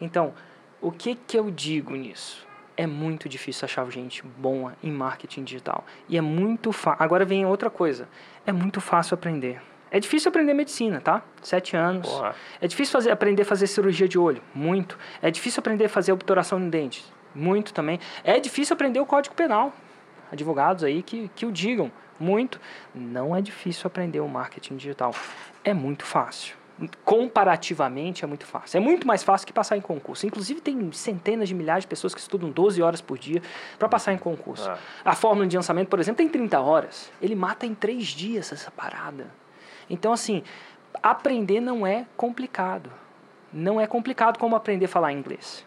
Então, 0.00 0.34
o 0.80 0.90
que 0.90 1.14
que 1.14 1.38
eu 1.38 1.50
digo 1.50 1.94
nisso? 1.94 2.46
É 2.76 2.86
muito 2.86 3.28
difícil 3.28 3.66
achar 3.66 3.88
gente 3.90 4.22
boa 4.22 4.74
em 4.82 4.90
marketing 4.90 5.44
digital. 5.44 5.84
E 6.08 6.16
é 6.16 6.20
muito 6.20 6.72
fácil. 6.72 7.02
Agora 7.02 7.24
vem 7.24 7.44
outra 7.44 7.68
coisa. 7.68 8.08
É 8.46 8.52
muito 8.52 8.80
fácil 8.80 9.14
aprender. 9.14 9.60
É 9.90 9.98
difícil 9.98 10.28
aprender 10.28 10.54
medicina, 10.54 11.00
tá? 11.00 11.22
Sete 11.42 11.76
anos. 11.76 12.08
Porra. 12.08 12.34
É 12.60 12.68
difícil 12.68 12.92
fazer, 12.92 13.10
aprender 13.10 13.42
a 13.42 13.44
fazer 13.44 13.66
cirurgia 13.66 14.08
de 14.08 14.18
olho. 14.18 14.42
Muito. 14.54 14.98
É 15.20 15.30
difícil 15.30 15.60
aprender 15.60 15.86
a 15.86 15.88
fazer 15.88 16.12
obturação 16.12 16.60
de 16.60 16.68
dentes. 16.68 17.12
Muito 17.34 17.74
também. 17.74 17.98
É 18.22 18.38
difícil 18.38 18.74
aprender 18.74 19.00
o 19.00 19.06
código 19.06 19.34
penal. 19.34 19.72
Advogados 20.30 20.84
aí 20.84 21.02
que, 21.02 21.28
que 21.34 21.44
o 21.44 21.50
digam. 21.50 21.90
Muito. 22.18 22.60
Não 22.94 23.34
é 23.34 23.40
difícil 23.40 23.86
aprender 23.86 24.20
o 24.20 24.28
marketing 24.28 24.76
digital. 24.76 25.12
É 25.64 25.74
muito 25.74 26.04
fácil 26.04 26.60
comparativamente 27.04 28.24
é 28.24 28.26
muito 28.26 28.46
fácil. 28.46 28.78
É 28.78 28.80
muito 28.80 29.06
mais 29.06 29.22
fácil 29.22 29.46
que 29.46 29.52
passar 29.52 29.76
em 29.76 29.80
concurso. 29.80 30.26
Inclusive, 30.26 30.60
tem 30.60 30.90
centenas 30.92 31.48
de 31.48 31.54
milhares 31.54 31.84
de 31.84 31.88
pessoas 31.88 32.14
que 32.14 32.20
estudam 32.20 32.50
12 32.50 32.80
horas 32.80 33.00
por 33.00 33.18
dia 33.18 33.42
para 33.78 33.88
passar 33.88 34.12
em 34.12 34.18
concurso. 34.18 34.70
Ah. 34.70 34.78
A 35.04 35.14
fórmula 35.14 35.46
de 35.46 35.56
lançamento, 35.56 35.88
por 35.88 35.98
exemplo, 36.00 36.18
tem 36.18 36.28
30 36.28 36.60
horas. 36.60 37.10
Ele 37.20 37.34
mata 37.34 37.66
em 37.66 37.74
3 37.74 38.06
dias 38.06 38.52
essa 38.52 38.70
parada. 38.70 39.26
Então, 39.90 40.12
assim, 40.12 40.42
aprender 41.02 41.60
não 41.60 41.86
é 41.86 42.06
complicado. 42.16 42.90
Não 43.52 43.80
é 43.80 43.86
complicado 43.86 44.38
como 44.38 44.56
aprender 44.56 44.86
a 44.86 44.88
falar 44.88 45.12
inglês. 45.12 45.66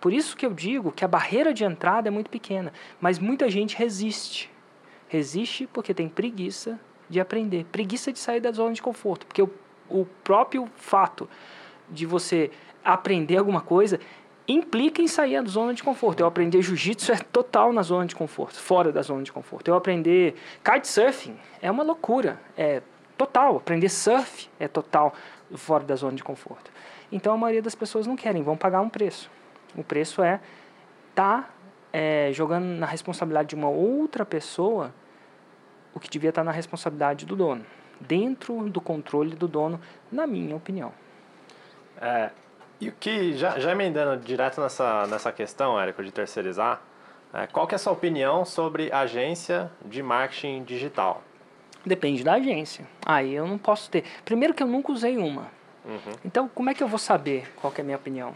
Por 0.00 0.12
isso 0.12 0.36
que 0.36 0.44
eu 0.44 0.52
digo 0.52 0.92
que 0.92 1.04
a 1.04 1.08
barreira 1.08 1.54
de 1.54 1.64
entrada 1.64 2.08
é 2.08 2.10
muito 2.10 2.28
pequena, 2.28 2.72
mas 3.00 3.18
muita 3.18 3.48
gente 3.48 3.76
resiste. 3.76 4.50
Resiste 5.08 5.66
porque 5.72 5.94
tem 5.94 6.08
preguiça 6.08 6.78
de 7.08 7.20
aprender, 7.20 7.64
preguiça 7.70 8.12
de 8.12 8.18
sair 8.18 8.40
da 8.40 8.50
zona 8.50 8.74
de 8.74 8.82
conforto, 8.82 9.26
porque 9.26 9.40
o 9.40 9.48
o 9.88 10.04
próprio 10.24 10.68
fato 10.76 11.28
de 11.88 12.06
você 12.06 12.50
aprender 12.84 13.36
alguma 13.36 13.60
coisa 13.60 14.00
implica 14.48 15.02
em 15.02 15.08
sair 15.08 15.42
da 15.42 15.48
zona 15.48 15.74
de 15.74 15.82
conforto. 15.82 16.20
Eu 16.20 16.26
aprender 16.26 16.62
jiu-jitsu 16.62 17.12
é 17.12 17.16
total 17.16 17.72
na 17.72 17.82
zona 17.82 18.06
de 18.06 18.14
conforto, 18.14 18.58
fora 18.58 18.92
da 18.92 19.02
zona 19.02 19.22
de 19.22 19.32
conforto. 19.32 19.68
Eu 19.68 19.74
aprender 19.74 20.34
kitesurfing 20.64 21.36
é 21.60 21.70
uma 21.70 21.82
loucura, 21.82 22.40
é 22.56 22.82
total. 23.16 23.56
Aprender 23.56 23.88
surf 23.88 24.48
é 24.58 24.68
total 24.68 25.14
fora 25.54 25.84
da 25.84 25.96
zona 25.96 26.16
de 26.16 26.24
conforto. 26.24 26.70
Então 27.10 27.32
a 27.32 27.36
maioria 27.36 27.62
das 27.62 27.74
pessoas 27.74 28.06
não 28.06 28.16
querem, 28.16 28.42
vão 28.42 28.56
pagar 28.56 28.80
um 28.80 28.88
preço. 28.88 29.30
O 29.76 29.84
preço 29.84 30.22
é 30.22 30.40
tá 31.14 31.48
é, 31.92 32.30
jogando 32.32 32.64
na 32.64 32.86
responsabilidade 32.86 33.48
de 33.48 33.54
uma 33.54 33.68
outra 33.68 34.24
pessoa 34.24 34.92
o 35.94 36.00
que 36.00 36.10
devia 36.10 36.28
estar 36.28 36.44
na 36.44 36.52
responsabilidade 36.52 37.24
do 37.24 37.34
dono 37.34 37.64
dentro 38.00 38.68
do 38.68 38.80
controle 38.80 39.34
do 39.34 39.48
dono, 39.48 39.80
na 40.10 40.26
minha 40.26 40.54
opinião. 40.54 40.92
É, 42.00 42.30
e 42.80 42.88
o 42.88 42.92
que, 42.92 43.32
já, 43.34 43.58
já 43.58 43.72
emendando 43.72 44.22
direto 44.22 44.60
nessa, 44.60 45.06
nessa 45.06 45.32
questão, 45.32 45.80
Érico, 45.80 46.02
de 46.04 46.12
terceirizar, 46.12 46.80
é, 47.32 47.46
qual 47.46 47.66
que 47.66 47.74
é 47.74 47.76
a 47.76 47.78
sua 47.78 47.92
opinião 47.92 48.44
sobre 48.44 48.92
agência 48.92 49.70
de 49.84 50.02
marketing 50.02 50.64
digital? 50.64 51.22
Depende 51.86 52.24
da 52.24 52.34
agência. 52.34 52.84
Aí 53.06 53.32
eu 53.32 53.46
não 53.46 53.56
posso 53.56 53.88
ter. 53.88 54.02
Primeiro 54.24 54.52
que 54.52 54.60
eu 54.60 54.66
nunca 54.66 54.90
usei 54.90 55.16
uma. 55.16 55.48
Uhum. 55.84 56.12
Então, 56.24 56.50
como 56.52 56.68
é 56.68 56.74
que 56.74 56.82
eu 56.82 56.88
vou 56.88 56.98
saber 56.98 57.48
qual 57.54 57.72
é 57.78 57.80
a 57.80 57.84
minha 57.84 57.96
opinião? 57.96 58.34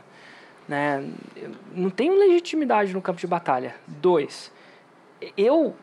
Né? 0.69 1.05
Eu 1.35 1.51
não 1.75 1.91
tenho 1.91 2.15
legitimidade 2.17 2.95
no 2.95 3.03
campo 3.03 3.19
de 3.19 3.27
batalha. 3.27 3.75
Dois, 3.89 4.53
eu 5.37 5.75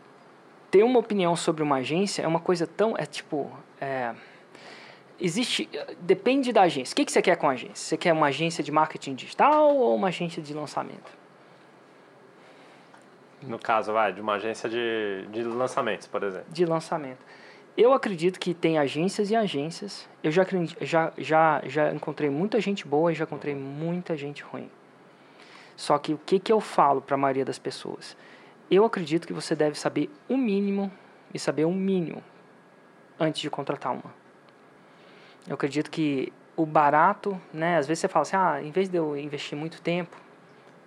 ter 0.71 0.83
uma 0.83 0.97
opinião 0.97 1.35
sobre 1.35 1.61
uma 1.61 1.77
agência 1.77 2.21
é 2.21 2.27
uma 2.27 2.39
coisa 2.39 2.65
tão. 2.65 2.97
É 2.97 3.05
tipo. 3.05 3.51
É, 3.81 4.15
existe. 5.19 5.69
Depende 5.99 6.53
da 6.53 6.61
agência. 6.61 6.93
O 6.93 6.95
que, 6.95 7.03
que 7.03 7.11
você 7.11 7.21
quer 7.21 7.35
com 7.35 7.49
a 7.49 7.51
agência? 7.51 7.75
Você 7.75 7.97
quer 7.97 8.13
uma 8.13 8.27
agência 8.27 8.63
de 8.63 8.71
marketing 8.71 9.13
digital 9.13 9.75
ou 9.75 9.93
uma 9.93 10.07
agência 10.07 10.41
de 10.41 10.53
lançamento? 10.53 11.17
No 13.41 13.59
caso, 13.59 13.91
vai, 13.91 14.13
de 14.13 14.21
uma 14.21 14.35
agência 14.35 14.69
de, 14.69 15.27
de 15.31 15.43
lançamentos, 15.43 16.07
por 16.07 16.23
exemplo. 16.23 16.47
De 16.49 16.65
lançamento. 16.65 17.19
Eu 17.77 17.93
acredito 17.93 18.39
que 18.39 18.55
tem 18.55 18.79
agências 18.79 19.29
e 19.29 19.35
agências. 19.35 20.09
Eu 20.23 20.31
já, 20.31 20.43
já, 20.81 21.13
já, 21.15 21.61
já 21.63 21.93
encontrei 21.93 22.27
muita 22.27 22.59
gente 22.59 22.87
boa 22.87 23.11
e 23.11 23.15
já 23.15 23.23
encontrei 23.23 23.53
muita 23.53 24.17
gente 24.17 24.41
ruim. 24.41 24.67
Só 25.75 25.95
que 25.99 26.11
o 26.11 26.17
que, 26.17 26.39
que 26.39 26.51
eu 26.51 26.59
falo 26.59 26.99
para 26.99 27.13
a 27.13 27.17
maioria 27.17 27.45
das 27.45 27.59
pessoas? 27.59 28.17
Eu 28.69 28.83
acredito 28.83 29.27
que 29.27 29.33
você 29.33 29.55
deve 29.55 29.77
saber 29.77 30.09
o 30.27 30.35
mínimo 30.35 30.91
e 31.31 31.37
saber 31.37 31.65
o 31.65 31.71
mínimo 31.71 32.23
antes 33.19 33.41
de 33.41 33.49
contratar 33.49 33.93
uma. 33.93 34.11
Eu 35.47 35.53
acredito 35.53 35.91
que 35.91 36.33
o 36.55 36.65
barato, 36.65 37.39
né? 37.53 37.77
Às 37.77 37.85
vezes 37.85 38.01
você 38.01 38.07
fala 38.07 38.23
assim, 38.23 38.35
ah, 38.35 38.59
em 38.59 38.71
vez 38.71 38.89
de 38.89 38.97
eu 38.97 39.15
investir 39.15 39.55
muito 39.55 39.79
tempo, 39.83 40.17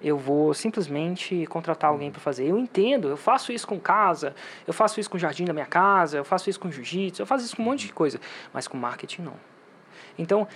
eu 0.03 0.17
vou 0.17 0.55
simplesmente 0.55 1.47
contratar 1.47 1.91
alguém 1.91 2.11
para 2.11 2.21
fazer. 2.21 2.47
Eu 2.47 2.59
entendo, 2.59 3.09
eu 3.09 3.17
faço 3.17 3.53
isso 3.53 3.67
com 3.67 3.79
casa, 3.79 4.35
eu 4.67 4.73
faço 4.73 4.99
isso 4.99 5.11
com 5.11 5.17
o 5.17 5.21
jardim 5.21 5.45
da 5.45 5.53
minha 5.53 5.67
casa, 5.67 6.17
eu 6.17 6.25
faço 6.25 6.49
isso 6.49 6.59
com 6.59 6.71
jiu-jitsu, 6.71 7.21
eu 7.23 7.27
faço 7.27 7.45
isso 7.45 7.57
com 7.57 7.63
um 7.63 7.67
monte 7.67 7.87
de 7.87 7.93
coisa, 7.93 8.21
mas 8.53 8.67
com 8.67 8.77
marketing 8.77 9.23
não. 9.23 9.35
Então, 10.19 10.47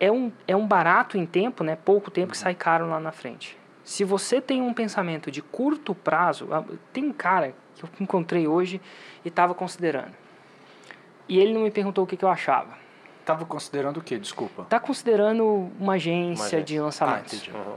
é 0.00 0.10
um, 0.10 0.32
é 0.46 0.54
um 0.56 0.66
barato 0.66 1.16
em 1.16 1.26
tempo, 1.26 1.64
né? 1.64 1.76
Pouco 1.76 2.10
tempo 2.10 2.32
que 2.32 2.38
sai 2.38 2.54
caro 2.54 2.88
lá 2.88 3.00
na 3.00 3.12
frente. 3.12 3.56
Se 3.84 4.04
você 4.04 4.40
tem 4.40 4.60
um 4.60 4.74
pensamento 4.74 5.30
de 5.30 5.40
curto 5.40 5.94
prazo, 5.94 6.48
tem 6.92 7.04
um 7.04 7.12
cara 7.12 7.54
que 7.74 7.84
eu 7.84 7.88
encontrei 8.00 8.46
hoje 8.46 8.80
e 9.24 9.28
estava 9.28 9.54
considerando. 9.54 10.12
E 11.28 11.38
ele 11.38 11.52
não 11.52 11.62
me 11.62 11.70
perguntou 11.70 12.04
o 12.04 12.06
que, 12.06 12.16
que 12.16 12.24
eu 12.24 12.28
achava. 12.28 12.76
Estava 13.20 13.44
considerando 13.44 13.98
o 13.98 14.02
quê? 14.02 14.18
Desculpa. 14.18 14.62
Está 14.62 14.80
considerando 14.80 15.70
uma 15.78 15.94
agência, 15.94 16.42
Uma 16.42 16.46
agência. 16.46 16.62
de 16.62 16.80
lançamentos. 16.80 17.32
Ah, 17.32 17.36
entendi. 17.36 17.56
Uhum. 17.56 17.76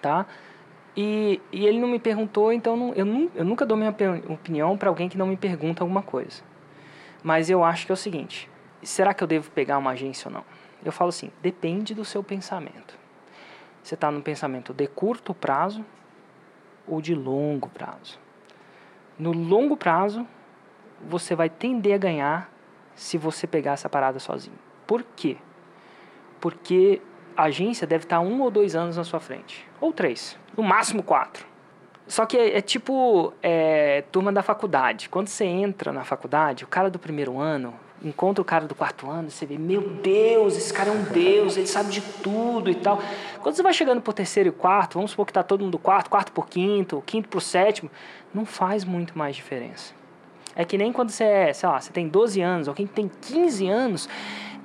tá? 0.00 0.26
E, 1.00 1.40
e 1.52 1.64
ele 1.64 1.78
não 1.78 1.86
me 1.86 2.00
perguntou, 2.00 2.52
então 2.52 2.76
não, 2.76 2.92
eu, 2.92 3.30
eu 3.32 3.44
nunca 3.44 3.64
dou 3.64 3.76
minha 3.76 3.94
opinião 4.28 4.76
para 4.76 4.88
alguém 4.88 5.08
que 5.08 5.16
não 5.16 5.28
me 5.28 5.36
pergunta 5.36 5.84
alguma 5.84 6.02
coisa. 6.02 6.42
Mas 7.22 7.48
eu 7.48 7.62
acho 7.62 7.86
que 7.86 7.92
é 7.92 7.94
o 7.94 7.96
seguinte: 7.96 8.50
será 8.82 9.14
que 9.14 9.22
eu 9.22 9.28
devo 9.28 9.48
pegar 9.52 9.78
uma 9.78 9.92
agência 9.92 10.26
ou 10.26 10.34
não? 10.34 10.44
Eu 10.84 10.90
falo 10.90 11.10
assim: 11.10 11.30
depende 11.40 11.94
do 11.94 12.04
seu 12.04 12.20
pensamento. 12.24 12.98
Você 13.80 13.94
está 13.94 14.10
no 14.10 14.20
pensamento 14.20 14.74
de 14.74 14.88
curto 14.88 15.32
prazo 15.32 15.86
ou 16.84 17.00
de 17.00 17.14
longo 17.14 17.68
prazo? 17.68 18.18
No 19.16 19.30
longo 19.30 19.76
prazo, 19.76 20.26
você 21.08 21.32
vai 21.36 21.48
tender 21.48 21.94
a 21.94 21.98
ganhar 21.98 22.52
se 22.96 23.16
você 23.16 23.46
pegar 23.46 23.74
essa 23.74 23.88
parada 23.88 24.18
sozinho. 24.18 24.58
Por 24.84 25.04
quê? 25.14 25.36
Porque 26.40 27.00
a 27.36 27.44
agência 27.44 27.86
deve 27.86 28.02
estar 28.02 28.18
um 28.18 28.40
ou 28.40 28.50
dois 28.50 28.74
anos 28.74 28.96
na 28.96 29.04
sua 29.04 29.20
frente. 29.20 29.67
Ou 29.80 29.92
três. 29.92 30.36
No 30.56 30.62
máximo 30.62 31.02
quatro. 31.02 31.46
Só 32.06 32.24
que 32.24 32.36
é, 32.36 32.58
é 32.58 32.60
tipo 32.60 33.32
é, 33.42 34.02
turma 34.10 34.32
da 34.32 34.42
faculdade. 34.42 35.08
Quando 35.08 35.28
você 35.28 35.44
entra 35.44 35.92
na 35.92 36.04
faculdade, 36.04 36.64
o 36.64 36.66
cara 36.66 36.88
do 36.88 36.98
primeiro 36.98 37.38
ano 37.38 37.74
encontra 38.02 38.40
o 38.40 38.44
cara 38.44 38.66
do 38.66 38.74
quarto 38.74 39.10
ano, 39.10 39.30
você 39.30 39.44
vê, 39.44 39.58
meu 39.58 39.82
Deus, 39.82 40.56
esse 40.56 40.72
cara 40.72 40.90
é 40.90 40.92
um 40.92 41.02
Deus, 41.02 41.56
ele 41.56 41.66
sabe 41.66 41.90
de 41.90 42.00
tudo 42.00 42.70
e 42.70 42.74
tal. 42.74 43.02
Quando 43.42 43.54
você 43.54 43.62
vai 43.62 43.72
chegando 43.72 44.00
pro 44.00 44.12
terceiro 44.12 44.48
e 44.48 44.52
quarto, 44.52 44.94
vamos 44.94 45.10
supor 45.10 45.26
que 45.26 45.32
tá 45.32 45.42
todo 45.42 45.62
mundo 45.62 45.72
do 45.72 45.78
quarto, 45.78 46.08
quarto 46.08 46.32
por 46.32 46.48
quinto, 46.48 47.02
quinto 47.04 47.28
por 47.28 47.42
sétimo, 47.42 47.90
não 48.32 48.46
faz 48.46 48.84
muito 48.84 49.18
mais 49.18 49.34
diferença. 49.34 49.92
É 50.54 50.64
que 50.64 50.78
nem 50.78 50.92
quando 50.92 51.10
você 51.10 51.24
é, 51.24 51.52
sei 51.52 51.68
lá, 51.68 51.80
você 51.80 51.92
tem 51.92 52.08
12 52.08 52.40
anos, 52.40 52.68
ou 52.68 52.74
quem 52.74 52.86
tem 52.86 53.10
15 53.20 53.68
anos, 53.68 54.08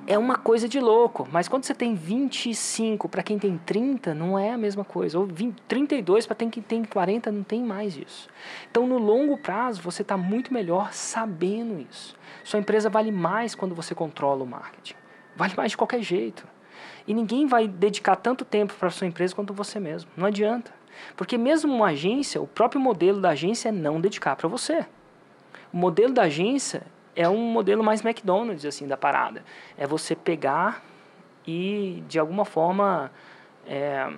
é 0.06 0.18
uma 0.18 0.36
coisa 0.36 0.68
de 0.68 0.78
louco. 0.80 1.26
Mas 1.30 1.48
quando 1.48 1.64
você 1.64 1.74
tem 1.74 1.94
25, 1.94 3.08
para 3.08 3.22
quem 3.22 3.38
tem 3.38 3.58
30, 3.58 4.14
não 4.14 4.38
é 4.38 4.52
a 4.52 4.58
mesma 4.58 4.84
coisa. 4.84 5.18
Ou 5.18 5.26
20, 5.26 5.62
32 5.62 6.26
para 6.26 6.36
quem 6.36 6.50
tem 6.50 6.84
40, 6.84 7.32
não 7.32 7.42
tem 7.42 7.62
mais 7.62 7.96
isso. 7.96 8.28
Então, 8.70 8.86
no 8.86 8.98
longo 8.98 9.38
prazo, 9.38 9.80
você 9.82 10.02
está 10.02 10.16
muito 10.16 10.52
melhor 10.52 10.92
sabendo 10.92 11.80
isso. 11.90 12.16
Sua 12.42 12.60
empresa 12.60 12.90
vale 12.90 13.10
mais 13.10 13.54
quando 13.54 13.74
você 13.74 13.94
controla 13.94 14.44
o 14.44 14.46
marketing. 14.46 14.94
Vale 15.36 15.54
mais 15.56 15.70
de 15.70 15.76
qualquer 15.76 16.02
jeito. 16.02 16.46
E 17.06 17.14
ninguém 17.14 17.46
vai 17.46 17.66
dedicar 17.66 18.16
tanto 18.16 18.44
tempo 18.44 18.74
para 18.74 18.90
sua 18.90 19.06
empresa 19.06 19.34
quanto 19.34 19.52
você 19.52 19.80
mesmo. 19.80 20.10
Não 20.16 20.26
adianta. 20.26 20.72
Porque 21.16 21.36
mesmo 21.36 21.74
uma 21.74 21.88
agência, 21.88 22.40
o 22.40 22.46
próprio 22.46 22.80
modelo 22.80 23.20
da 23.20 23.30
agência 23.30 23.68
é 23.68 23.72
não 23.72 24.00
dedicar 24.00 24.36
para 24.36 24.48
você. 24.48 24.86
O 25.72 25.76
modelo 25.76 26.12
da 26.12 26.22
agência 26.22 26.82
é 27.16 27.28
um 27.28 27.38
modelo 27.38 27.82
mais 27.82 28.04
McDonald's 28.04 28.64
assim 28.64 28.86
da 28.86 28.96
parada. 28.96 29.44
É 29.76 29.86
você 29.86 30.14
pegar 30.14 30.82
e 31.46 32.02
de 32.08 32.18
alguma 32.18 32.44
forma 32.44 33.10
é, 33.66 34.10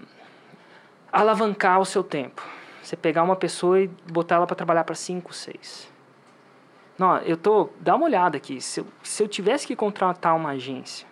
alavancar 1.12 1.80
o 1.80 1.84
seu 1.84 2.02
tempo. 2.02 2.42
Você 2.82 2.96
pegar 2.96 3.22
uma 3.22 3.36
pessoa 3.36 3.80
e 3.80 3.88
botar 4.10 4.36
ela 4.36 4.46
para 4.46 4.54
trabalhar 4.54 4.84
para 4.84 4.94
5, 4.94 5.32
6. 5.32 5.90
Não, 6.98 7.18
eu 7.18 7.36
tô. 7.36 7.68
Dá 7.80 7.94
uma 7.94 8.06
olhada 8.06 8.36
aqui. 8.36 8.60
Se 8.60 8.80
eu, 8.80 8.86
se 9.02 9.22
eu 9.22 9.28
tivesse 9.28 9.66
que 9.66 9.76
contratar 9.76 10.34
uma 10.34 10.50
agência, 10.50 11.06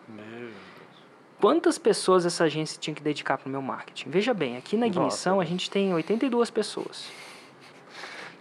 quantas 1.40 1.76
pessoas 1.76 2.24
essa 2.24 2.44
agência 2.44 2.80
tinha 2.80 2.94
que 2.94 3.02
dedicar 3.02 3.36
para 3.36 3.48
o 3.48 3.50
meu 3.50 3.60
marketing? 3.60 4.08
Veja 4.08 4.32
bem, 4.32 4.56
aqui 4.56 4.76
na 4.76 4.86
Nossa. 4.86 4.98
ignição 4.98 5.40
a 5.40 5.44
gente 5.44 5.70
tem 5.70 5.92
82 5.92 6.50
pessoas. 6.50 7.10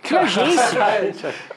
Que 0.03 0.15
agência? 0.15 1.33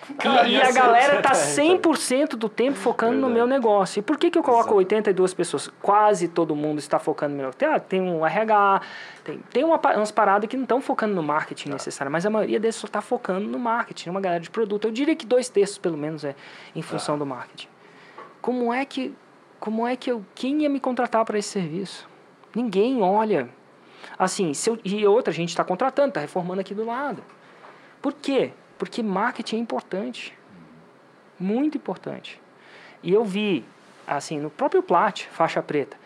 E, 0.47 0.53
e 0.53 0.63
a 0.63 0.67
ser 0.67 0.73
galera 0.73 1.21
tá 1.21 1.33
exatamente. 1.35 1.83
100% 1.83 2.29
do 2.37 2.49
tempo 2.49 2.79
focando 2.79 3.19
no 3.19 3.29
meu 3.29 3.47
negócio. 3.47 3.99
E 3.99 4.03
por 4.03 4.17
que, 4.17 4.31
que 4.31 4.39
eu 4.39 4.43
coloco 4.43 4.69
Exato. 4.69 4.77
82 4.77 5.35
pessoas? 5.35 5.69
Quase 5.83 6.29
todo 6.29 6.55
mundo 6.55 6.79
está 6.79 6.99
focando 6.99 7.33
no 7.33 7.37
meu 7.37 7.47
negócio. 7.47 7.59
Tem, 7.59 7.69
ah, 7.69 7.81
tem 7.81 8.01
um 8.01 8.25
RH, 8.25 8.81
tem, 9.25 9.39
tem 9.53 9.65
uma, 9.65 9.77
umas 9.77 10.11
paradas 10.13 10.49
que 10.49 10.57
não 10.57 10.63
estão 10.63 10.81
focando 10.81 11.15
no 11.15 11.23
marketing 11.23 11.71
necessário, 11.71 12.11
mas 12.11 12.25
a 12.25 12.31
maioria 12.31 12.61
deles 12.61 12.77
só 12.77 12.87
está 12.87 13.01
focando 13.01 13.47
no 13.47 13.59
marketing, 13.59 14.11
uma 14.11 14.21
galera 14.21 14.41
de 14.41 14.49
produto. 14.49 14.87
Eu 14.87 14.93
diria 14.93 15.17
que 15.17 15.27
dois 15.27 15.49
terços, 15.49 15.77
pelo 15.77 15.99
menos, 15.99 16.25
é 16.25 16.35
em 16.75 16.83
função 16.83 17.19
do 17.19 17.27
marketing. 17.27 17.69
Como 18.41 18.73
é 18.73 18.85
que, 18.85 19.13
como 19.59 19.87
é 19.87 19.97
que 19.97 20.11
eu, 20.11 20.25
quem 20.35 20.63
ia 20.63 20.71
me 20.71 20.79
contratar 20.79 21.25
para 21.25 21.37
esse 21.37 21.49
serviço? 21.49 22.09
Ninguém 22.55 23.03
olha. 23.03 23.51
Assim, 24.17 24.55
se 24.55 24.71
eu, 24.71 24.79
e 24.85 25.05
outra, 25.05 25.33
a 25.33 25.35
gente 25.35 25.49
está 25.49 25.65
contratando, 25.65 26.09
está 26.09 26.21
reformando 26.21 26.61
aqui 26.61 26.75
do 26.75 26.87
lado. 26.87 27.23
Por 28.01 28.13
quê? 28.13 28.53
Porque 28.79 29.03
marketing 29.03 29.57
é 29.57 29.59
importante. 29.61 30.37
Muito 31.39 31.77
importante. 31.77 32.41
E 33.03 33.13
eu 33.13 33.25
vi, 33.25 33.65
assim, 34.07 34.39
no 34.39 34.51
próprio 34.51 34.83
Plat, 34.83 35.25
faixa 35.27 35.63
preta, 35.63 35.97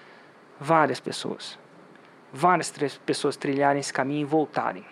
várias 0.58 1.00
pessoas. 1.00 1.58
Várias 2.32 2.70
pessoas 3.04 3.36
trilharem 3.36 3.80
esse 3.80 3.92
caminho 3.92 4.22
e 4.22 4.24
voltarem. 4.24 4.84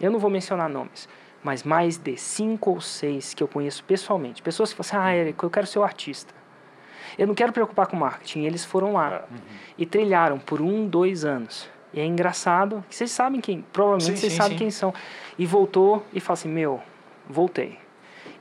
Eu 0.00 0.10
não 0.10 0.18
vou 0.18 0.30
mencionar 0.30 0.68
nomes, 0.68 1.08
mas 1.42 1.62
mais 1.62 1.96
de 1.96 2.16
cinco 2.16 2.70
ou 2.70 2.80
seis 2.80 3.32
que 3.32 3.42
eu 3.42 3.48
conheço 3.48 3.82
pessoalmente. 3.84 4.42
Pessoas 4.42 4.72
que 4.72 4.82
falam 4.82 5.04
assim, 5.06 5.10
ah, 5.10 5.20
Érico, 5.20 5.46
eu 5.46 5.50
quero 5.50 5.66
ser 5.66 5.78
o 5.78 5.84
artista. 5.84 6.34
Eu 7.16 7.26
não 7.26 7.34
quero 7.34 7.52
preocupar 7.52 7.86
com 7.86 7.96
marketing. 7.96 8.42
Eles 8.42 8.64
foram 8.64 8.92
lá 8.92 9.24
e 9.78 9.86
trilharam 9.86 10.38
por 10.38 10.60
um, 10.60 10.86
dois 10.86 11.24
anos. 11.24 11.68
E 11.96 12.00
é 12.00 12.04
engraçado, 12.04 12.84
vocês 12.90 13.10
sabem 13.10 13.40
quem, 13.40 13.64
provavelmente 13.72 14.10
Sim, 14.10 14.16
vocês 14.16 14.32
sim, 14.34 14.36
sabem 14.38 14.58
sim. 14.58 14.64
quem 14.64 14.70
são. 14.70 14.92
E 15.38 15.46
voltou 15.46 16.04
e 16.12 16.20
fala 16.20 16.34
assim, 16.34 16.48
meu, 16.50 16.82
voltei. 17.26 17.78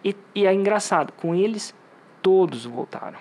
E, 0.03 0.13
e 0.35 0.45
é 0.45 0.53
engraçado, 0.53 1.13
com 1.13 1.33
eles, 1.33 1.73
todos 2.21 2.65
voltaram. 2.65 3.17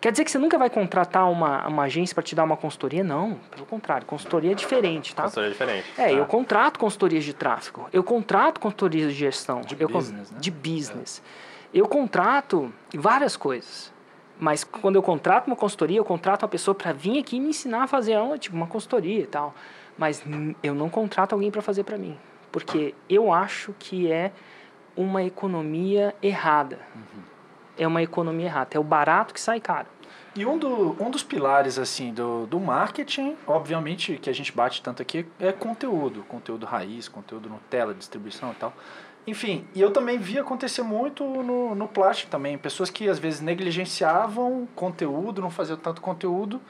Quer 0.00 0.10
dizer 0.10 0.24
que 0.24 0.30
você 0.30 0.38
nunca 0.38 0.58
vai 0.58 0.68
contratar 0.68 1.30
uma, 1.30 1.68
uma 1.68 1.84
agência 1.84 2.14
para 2.14 2.24
te 2.24 2.34
dar 2.34 2.42
uma 2.42 2.56
consultoria? 2.56 3.04
Não, 3.04 3.34
pelo 3.50 3.64
contrário, 3.64 4.04
consultoria 4.06 4.50
é 4.50 4.54
diferente, 4.54 5.14
tá? 5.14 5.22
Consultoria 5.22 5.50
diferente. 5.50 5.86
É, 5.96 6.06
tá? 6.06 6.10
eu 6.10 6.26
contrato 6.26 6.80
consultorias 6.80 7.22
de 7.22 7.32
tráfego, 7.32 7.88
eu 7.92 8.02
contrato 8.02 8.58
consultorias 8.58 9.12
de 9.12 9.18
gestão, 9.18 9.60
De 9.60 9.76
eu 9.78 9.88
con- 9.88 9.98
business, 9.98 10.30
né? 10.32 10.38
de 10.40 10.50
business. 10.50 11.22
Eu 11.72 11.86
contrato 11.86 12.72
várias 12.92 13.36
coisas. 13.36 13.92
Mas 14.38 14.64
quando 14.64 14.96
eu 14.96 15.02
contrato 15.02 15.46
uma 15.46 15.56
consultoria, 15.56 15.98
eu 15.98 16.04
contrato 16.04 16.42
uma 16.42 16.48
pessoa 16.48 16.74
para 16.74 16.92
vir 16.92 17.18
aqui 17.18 17.36
e 17.36 17.40
me 17.40 17.50
ensinar 17.50 17.84
a 17.84 17.86
fazer 17.86 18.18
uma, 18.18 18.38
tipo, 18.38 18.54
uma 18.54 18.66
consultoria 18.66 19.20
e 19.20 19.26
tal. 19.26 19.54
Mas 19.96 20.22
eu 20.62 20.74
não 20.74 20.90
contrato 20.90 21.32
alguém 21.32 21.50
para 21.50 21.62
fazer 21.62 21.84
para 21.84 21.96
mim, 21.96 22.18
porque 22.52 22.94
eu 23.08 23.32
acho 23.32 23.74
que 23.78 24.12
é 24.12 24.30
uma 24.94 25.22
economia 25.22 26.14
errada. 26.22 26.78
É 27.78 27.86
uma 27.86 28.02
economia 28.02 28.46
errada, 28.46 28.70
é 28.72 28.78
o 28.78 28.84
barato 28.84 29.32
que 29.32 29.40
sai 29.40 29.60
caro. 29.60 29.86
E 30.34 30.44
um, 30.44 30.58
do, 30.58 31.02
um 31.02 31.10
dos 31.10 31.22
pilares 31.22 31.78
assim 31.78 32.12
do, 32.12 32.46
do 32.46 32.60
marketing, 32.60 33.36
obviamente 33.46 34.18
que 34.18 34.28
a 34.28 34.34
gente 34.34 34.52
bate 34.52 34.82
tanto 34.82 35.00
aqui, 35.00 35.26
é 35.40 35.50
conteúdo, 35.50 36.22
conteúdo 36.24 36.66
raiz, 36.66 37.08
conteúdo 37.08 37.48
Nutella, 37.48 37.94
distribuição 37.94 38.52
e 38.52 38.54
tal. 38.54 38.74
Enfim, 39.26 39.66
e 39.74 39.80
eu 39.80 39.90
também 39.90 40.18
vi 40.18 40.38
acontecer 40.38 40.82
muito 40.82 41.24
no, 41.24 41.74
no 41.74 41.88
plástico 41.88 42.30
também, 42.30 42.56
pessoas 42.56 42.90
que 42.90 43.08
às 43.08 43.18
vezes 43.18 43.40
negligenciavam 43.40 44.68
conteúdo, 44.74 45.40
não 45.42 45.50
faziam 45.50 45.76
tanto 45.76 46.00
conteúdo, 46.00 46.60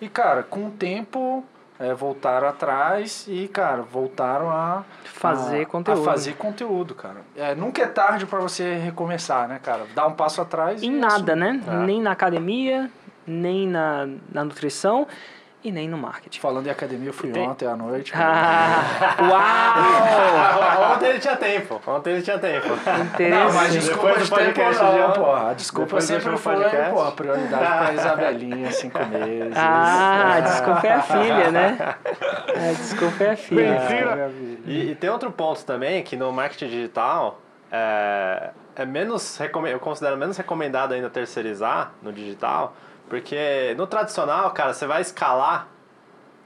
e 0.00 0.08
cara, 0.08 0.42
com 0.42 0.66
o 0.68 0.70
tempo 0.70 1.44
é, 1.78 1.92
voltaram 1.92 2.48
atrás 2.48 3.26
e, 3.28 3.48
cara, 3.48 3.82
voltaram 3.82 4.50
a 4.50 4.82
Fazer 5.04 5.62
a, 5.62 5.66
conteúdo. 5.66 6.00
A 6.00 6.04
fazer 6.04 6.34
conteúdo, 6.36 6.94
cara. 6.94 7.20
É, 7.36 7.54
nunca 7.54 7.82
é 7.82 7.86
tarde 7.86 8.24
para 8.26 8.38
você 8.40 8.76
recomeçar, 8.76 9.46
né, 9.48 9.58
cara? 9.62 9.86
Dar 9.94 10.06
um 10.06 10.12
passo 10.12 10.40
atrás 10.40 10.82
Em 10.82 10.86
e 10.86 10.90
nada, 10.90 11.32
assumir. 11.34 11.36
né? 11.36 11.62
É. 11.66 11.76
Nem 11.84 12.00
na 12.00 12.12
academia, 12.12 12.90
nem 13.26 13.66
na, 13.66 14.08
na 14.32 14.44
nutrição 14.44 15.06
e 15.68 15.72
nem 15.72 15.88
no 15.88 15.98
marketing. 15.98 16.38
Falando 16.40 16.66
em 16.66 16.70
academia, 16.70 17.08
eu 17.08 17.12
fui 17.12 17.30
Tem- 17.30 17.48
ontem 17.48 17.66
à 17.66 17.76
noite. 17.76 18.12
Ah, 18.14 19.16
uau! 19.20 20.92
Ontem 20.96 21.08
ele 21.10 21.18
tinha 21.18 21.36
tempo. 21.36 21.80
Ontem 21.86 22.10
ele 22.14 22.22
tinha 22.22 22.38
tempo. 22.38 22.68
Não, 22.68 22.76
mas 22.76 23.74
Interessante. 23.74 23.78
desculpa 23.78 24.08
Depois 24.08 24.24
de 24.24 24.30
tempo 24.34 24.54
podcast 24.54 25.18
porra. 25.18 25.50
A 25.50 25.54
desculpa 25.54 25.86
depois 25.86 26.04
sempre 26.04 26.36
foi, 26.36 26.54
podcast. 26.56 26.90
porra, 26.90 27.12
prioridade 27.12 27.66
pra 27.66 27.92
Isabelinha, 27.92 28.70
cinco 28.72 28.98
meses. 29.06 29.52
Ah, 29.56 30.40
desculpa 30.40 30.86
é 30.86 30.92
a 30.92 31.02
filha, 31.02 31.50
né? 31.50 31.94
É, 32.56 32.72
desculpa 32.72 33.24
é 33.24 33.30
a 33.32 33.36
filha. 33.36 33.80
Mentira. 33.80 34.30
E, 34.64 34.90
e 34.90 34.94
tem 34.94 35.10
outro 35.10 35.30
ponto 35.30 35.62
também 35.64 36.02
que 36.02 36.16
no 36.16 36.32
marketing 36.32 36.68
digital 36.68 37.38
é, 37.70 38.50
é 38.74 38.84
menos 38.86 39.38
eu 39.70 39.78
considero 39.78 40.16
menos 40.16 40.36
recomendado 40.36 40.94
ainda 40.94 41.10
terceirizar 41.10 41.92
no 42.02 42.12
digital, 42.12 42.74
porque 43.08 43.74
no 43.76 43.86
tradicional, 43.86 44.50
cara, 44.50 44.72
você 44.72 44.86
vai 44.86 45.00
escalar, 45.00 45.68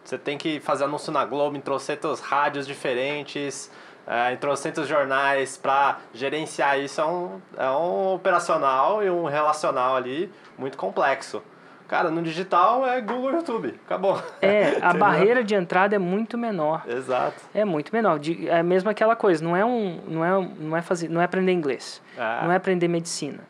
você 0.05 0.19
tem 0.19 0.37
que 0.39 0.61
fazer 0.61 0.85
anúncio 0.85 1.13
na 1.13 1.25
Globo 1.25 1.57
em 1.57 1.61
trocentos 1.61 2.21
rádios 2.21 2.67
diferentes, 2.67 3.71
é, 4.07 4.33
em 4.33 4.37
trocentos 4.37 4.89
jornais 4.89 5.57
para 5.57 5.99
gerenciar 6.13 6.79
isso 6.81 7.01
é 7.01 7.07
um, 7.07 7.41
é 7.57 7.71
um 7.71 8.15
operacional 8.15 9.03
e 9.05 9.11
um 9.11 9.25
relacional 9.25 9.95
ali 9.97 10.33
muito 10.59 10.77
complexo. 10.77 11.43
Cara, 11.87 12.09
no 12.09 12.23
digital 12.23 12.87
é 12.87 13.01
Google 13.01 13.33
e 13.33 13.35
YouTube. 13.35 13.75
Acabou. 13.85 14.23
É, 14.41 14.79
a 14.81 14.95
barreira 14.95 15.43
de 15.43 15.57
entrada 15.57 15.97
é 15.97 15.99
muito 15.99 16.39
menor. 16.39 16.85
Exato. 16.87 17.43
É 17.53 17.65
muito 17.65 17.93
menor. 17.93 18.21
É 18.47 18.63
mesmo 18.63 18.89
aquela 18.89 19.17
coisa, 19.17 19.43
não 19.43 19.57
é 19.57 19.65
um, 19.65 20.01
não 20.07 20.25
é, 20.25 20.49
não 20.61 20.77
é 20.77 20.83
fazer, 20.83 21.09
não 21.09 21.21
é 21.21 21.25
aprender 21.25 21.51
inglês, 21.53 22.01
É. 22.17 22.45
não 22.45 22.53
é 22.53 22.57
aprender 22.57 22.87
medicina, 22.87 23.41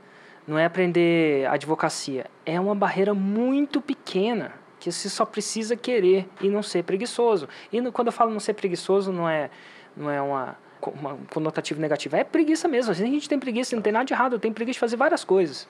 não 0.50 0.58
é 0.58 0.64
aprender 0.64 1.46
advocacia. 1.46 2.26
É 2.44 2.58
uma 2.58 2.74
barreira 2.74 3.14
muito 3.14 3.80
pequena 3.80 4.52
que 4.80 4.90
você 4.90 5.08
só 5.08 5.24
precisa 5.24 5.76
querer 5.76 6.28
e 6.40 6.48
não 6.48 6.60
ser 6.62 6.82
preguiçoso. 6.82 7.48
E 7.72 7.80
no- 7.80 7.92
quando 7.92 8.08
eu 8.08 8.12
falo 8.12 8.32
não 8.32 8.40
ser 8.40 8.54
preguiçoso, 8.54 9.12
não 9.12 9.28
é, 9.28 9.48
não 9.96 10.10
é 10.10 10.20
uma, 10.20 10.58
uma 10.94 11.12
um 11.12 11.24
conotativo 11.32 11.80
negativo, 11.80 12.16
é 12.16 12.24
preguiça 12.24 12.66
mesmo. 12.66 12.90
Assim, 12.90 13.04
a 13.04 13.06
gente 13.06 13.28
tem 13.28 13.38
preguiça, 13.38 13.76
não 13.76 13.82
tem 13.82 13.92
nada 13.92 14.04
de 14.04 14.12
errado. 14.12 14.32
Eu 14.32 14.38
tenho 14.40 14.52
preguiça 14.52 14.74
de 14.74 14.80
fazer 14.80 14.96
várias 14.96 15.22
coisas. 15.22 15.68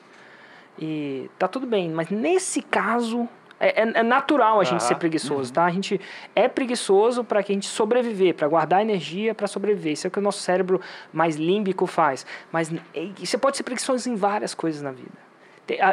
E 0.79 1.29
tá 1.39 1.47
tudo 1.47 1.67
bem, 1.67 1.91
mas 1.91 2.09
nesse 2.09 2.63
caso 2.63 3.29
é, 3.61 3.83
é- 3.83 3.93
é 4.01 4.03
natural 4.03 4.59
a 4.59 4.65
gente 4.65 4.83
ser 4.83 4.95
preguiçoso, 4.97 5.53
tá? 5.53 5.65
A 5.67 5.71
gente 5.71 6.01
é 6.35 6.49
preguiçoso 6.49 7.23
para 7.23 7.43
que 7.43 7.53
a 7.53 7.55
gente 7.55 7.67
sobreviver, 7.67 8.35
para 8.35 8.49
guardar 8.49 8.81
energia 8.81 9.35
para 9.35 9.47
sobreviver. 9.47 9.93
Isso 9.93 10.07
é 10.07 10.09
o 10.09 10.11
que 10.11 10.19
o 10.19 10.23
nosso 10.23 10.41
cérebro 10.41 10.81
mais 11.13 11.37
límbico 11.37 11.87
faz. 11.87 12.25
Mas 12.51 12.73
você 13.19 13.37
pode 13.37 13.59
ser 13.59 13.63
preguiçoso 13.63 14.09
em 14.09 14.17
várias 14.17 14.55
coisas 14.55 14.81
na 14.81 14.91
vida. 14.91 15.31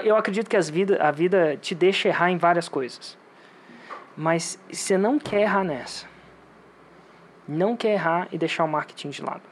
Eu 0.03 0.15
acredito 0.15 0.49
que 0.49 0.57
as 0.57 0.69
vida, 0.69 0.97
a 0.99 1.11
vida 1.11 1.55
te 1.57 1.75
deixa 1.75 2.07
errar 2.07 2.31
em 2.31 2.37
várias 2.37 2.67
coisas. 2.67 3.15
Mas 4.15 4.57
você 4.71 4.97
não 4.97 5.19
quer 5.19 5.41
errar 5.41 5.63
nessa. 5.63 6.07
Não 7.47 7.77
quer 7.77 7.93
errar 7.93 8.27
e 8.31 8.37
deixar 8.37 8.63
o 8.63 8.67
marketing 8.67 9.09
de 9.09 9.21
lado. 9.21 9.43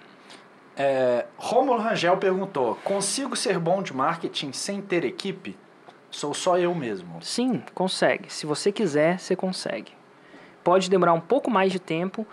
É, 0.76 1.26
Rômulo 1.38 1.80
Rangel 1.80 2.18
perguntou: 2.18 2.76
Consigo 2.84 3.36
ser 3.36 3.60
bom 3.60 3.84
de 3.84 3.96
marketing 3.96 4.52
sem 4.52 4.82
ter 4.82 5.06
equipe? 5.06 5.56
Sou 6.16 6.34
só 6.34 6.58
eu 6.58 6.74
mesmo. 6.74 7.22
Sim, 7.22 7.62
consegue. 7.74 8.32
Se 8.32 8.46
você 8.46 8.72
quiser, 8.72 9.20
você 9.20 9.36
consegue. 9.36 9.92
Pode 10.64 10.90
demorar 10.90 11.12
um 11.12 11.20
pouco 11.20 11.52
mais 11.52 11.74
de 11.74 11.78
tempo 11.78 12.26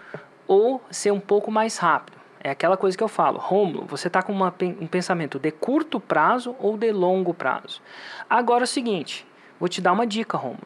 ou 0.46 0.80
ser 0.88 1.10
um 1.10 1.18
pouco 1.18 1.50
mais 1.50 1.78
rápido. 1.78 2.16
É 2.38 2.50
aquela 2.50 2.76
coisa 2.76 2.96
que 2.96 3.02
eu 3.02 3.08
falo. 3.08 3.40
Rômulo, 3.40 3.84
você 3.84 4.06
está 4.06 4.22
com 4.22 4.32
uma 4.32 4.54
um 4.80 4.86
pensamento 4.86 5.36
de 5.36 5.50
curto 5.50 5.98
prazo 5.98 6.54
ou 6.60 6.76
de 6.76 6.92
longo 6.92 7.34
prazo. 7.34 7.82
Agora 8.30 8.62
é 8.62 8.66
o 8.66 8.68
seguinte, 8.68 9.26
vou 9.58 9.68
te 9.68 9.80
dar 9.80 9.90
uma 9.90 10.06
dica, 10.06 10.38
Rômulo. 10.38 10.62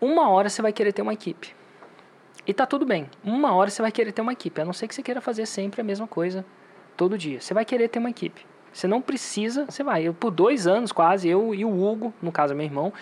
Uma 0.00 0.28
hora 0.28 0.48
você 0.48 0.60
vai 0.60 0.72
querer 0.72 0.92
ter 0.92 1.02
uma 1.02 1.12
equipe. 1.12 1.54
E 2.44 2.52
tá 2.52 2.66
tudo 2.66 2.84
bem. 2.84 3.08
Uma 3.22 3.54
hora 3.54 3.70
você 3.70 3.80
vai 3.80 3.92
querer 3.92 4.10
ter 4.10 4.20
uma 4.20 4.32
equipe. 4.32 4.60
A 4.60 4.64
não 4.64 4.72
ser 4.72 4.88
que 4.88 4.96
você 4.96 5.02
queira 5.02 5.20
fazer 5.20 5.46
sempre 5.46 5.80
a 5.80 5.84
mesma 5.84 6.08
coisa 6.08 6.44
todo 6.96 7.16
dia. 7.16 7.40
Você 7.40 7.54
vai 7.54 7.64
querer 7.64 7.86
ter 7.86 8.00
uma 8.00 8.10
equipe. 8.10 8.44
Você 8.78 8.86
não 8.86 9.02
precisa, 9.02 9.64
você 9.64 9.82
vai. 9.82 10.04
Eu, 10.04 10.14
por 10.14 10.30
dois 10.30 10.68
anos 10.68 10.92
quase, 10.92 11.28
eu 11.28 11.52
e 11.52 11.64
o 11.64 11.84
Hugo, 11.84 12.14
no 12.22 12.30
caso 12.30 12.54
meu 12.54 12.64
irmão, 12.64 12.92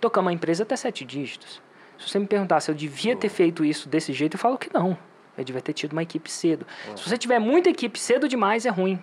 tocamos 0.00 0.26
uma 0.28 0.32
empresa 0.32 0.62
até 0.62 0.76
sete 0.76 1.04
dígitos. 1.04 1.60
Se 1.98 2.08
você 2.08 2.20
me 2.20 2.26
perguntar 2.28 2.60
se 2.60 2.70
eu 2.70 2.74
devia 2.74 3.16
ter 3.16 3.28
feito 3.28 3.64
isso 3.64 3.88
desse 3.88 4.12
jeito, 4.12 4.34
eu 4.36 4.38
falo 4.38 4.56
que 4.56 4.72
não. 4.72 4.96
Eu 5.36 5.42
devia 5.42 5.60
ter 5.60 5.72
tido 5.72 5.90
uma 5.92 6.04
equipe 6.04 6.30
cedo. 6.30 6.64
Se 6.94 7.08
você 7.08 7.18
tiver 7.18 7.40
muita 7.40 7.68
equipe 7.68 7.98
cedo 7.98 8.28
demais, 8.28 8.64
é 8.64 8.70
ruim. 8.70 9.02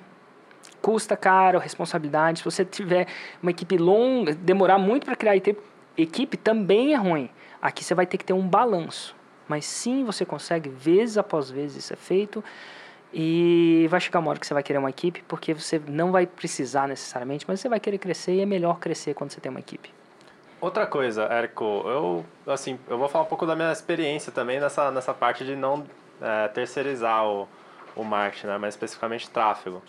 Custa 0.81 1.17
caro, 1.17 1.59
responsabilidade. 1.59 2.39
Se 2.39 2.45
você 2.45 2.63
tiver 2.63 3.07
uma 3.43 3.51
equipe 3.51 3.77
longa, 3.77 4.33
demorar 4.33 4.77
muito 4.77 5.03
para 5.03 5.17
criar 5.17 5.35
equipe- 5.35 6.37
também 6.37 6.93
é 6.93 6.97
ruim. 6.97 7.29
Aqui 7.61 7.83
você 7.83 7.93
vai 7.93 8.05
ter 8.05 8.17
que 8.17 8.23
ter 8.23 8.31
um 8.31 8.47
balanço. 8.47 9.13
Mas 9.49 9.65
sim, 9.65 10.05
você 10.05 10.23
consegue, 10.25 10.69
vez 10.69 11.17
após 11.17 11.51
vez, 11.51 11.75
isso 11.75 11.91
é 11.91 11.97
feito. 11.97 12.41
E 13.13 13.87
vai 13.89 13.99
chegar 13.99 14.19
uma 14.19 14.29
hora 14.29 14.39
que 14.39 14.47
você 14.47 14.53
vai 14.53 14.63
querer 14.63 14.79
uma 14.79 14.89
equipe, 14.89 15.23
porque 15.27 15.53
você 15.53 15.81
não 15.85 16.11
vai 16.11 16.25
precisar 16.25 16.87
necessariamente, 16.87 17.45
mas 17.47 17.59
você 17.59 17.67
vai 17.67 17.79
querer 17.79 17.97
crescer 17.97 18.33
e 18.33 18.41
é 18.41 18.45
melhor 18.45 18.79
crescer 18.79 19.13
quando 19.13 19.31
você 19.31 19.41
tem 19.41 19.49
uma 19.49 19.59
equipe. 19.59 19.89
Outra 20.61 20.85
coisa, 20.85 21.23
Érico, 21.23 21.63
eu 21.65 22.25
assim, 22.47 22.79
eu 22.87 22.97
vou 22.97 23.09
falar 23.09 23.25
um 23.25 23.27
pouco 23.27 23.45
da 23.45 23.55
minha 23.55 23.71
experiência 23.71 24.31
também 24.31 24.59
nessa, 24.59 24.91
nessa 24.91 25.13
parte 25.13 25.43
de 25.43 25.55
não 25.55 25.83
é, 26.21 26.47
terceirizar 26.49 27.25
o, 27.25 27.47
o 27.95 28.03
marketing, 28.03 28.47
né, 28.47 28.57
mas 28.57 28.75
especificamente 28.75 29.29
tráfego. 29.29 29.81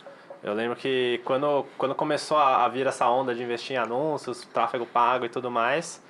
Eu 0.43 0.55
lembro 0.55 0.75
que 0.75 1.21
quando, 1.25 1.65
quando 1.79 1.95
começou 1.95 2.37
a, 2.37 2.65
a 2.65 2.69
vir 2.69 2.87
essa 2.87 3.09
onda 3.09 3.35
de 3.35 3.43
investir 3.43 3.77
em 3.77 3.79
anúncios, 3.79 4.45
tráfego 4.53 4.85
pago 4.85 5.25
e 5.25 5.29
tudo 5.29 5.51
mais, 5.51 6.03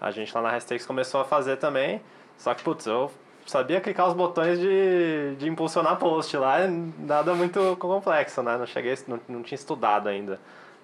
a 0.00 0.10
gente 0.10 0.32
lá 0.34 0.42
na 0.42 0.50
Hashtags 0.50 0.86
começou 0.86 1.20
a 1.20 1.24
fazer 1.24 1.56
também. 1.56 2.00
Só 2.38 2.54
que, 2.54 2.62
putz, 2.62 2.86
eu 2.86 3.10
sabia 3.50 3.80
clicar 3.80 4.06
os 4.06 4.14
botões 4.14 4.58
de, 4.60 5.34
de 5.36 5.48
impulsionar 5.48 5.96
post 5.96 6.36
lá, 6.36 6.58
nada 6.98 7.34
muito 7.34 7.76
complexo, 7.78 8.42
né? 8.42 8.56
Não 8.56 8.66
cheguei, 8.66 8.96
não, 9.08 9.18
não 9.28 9.42
tinha 9.42 9.56
estudado 9.56 10.08
ainda 10.08 10.38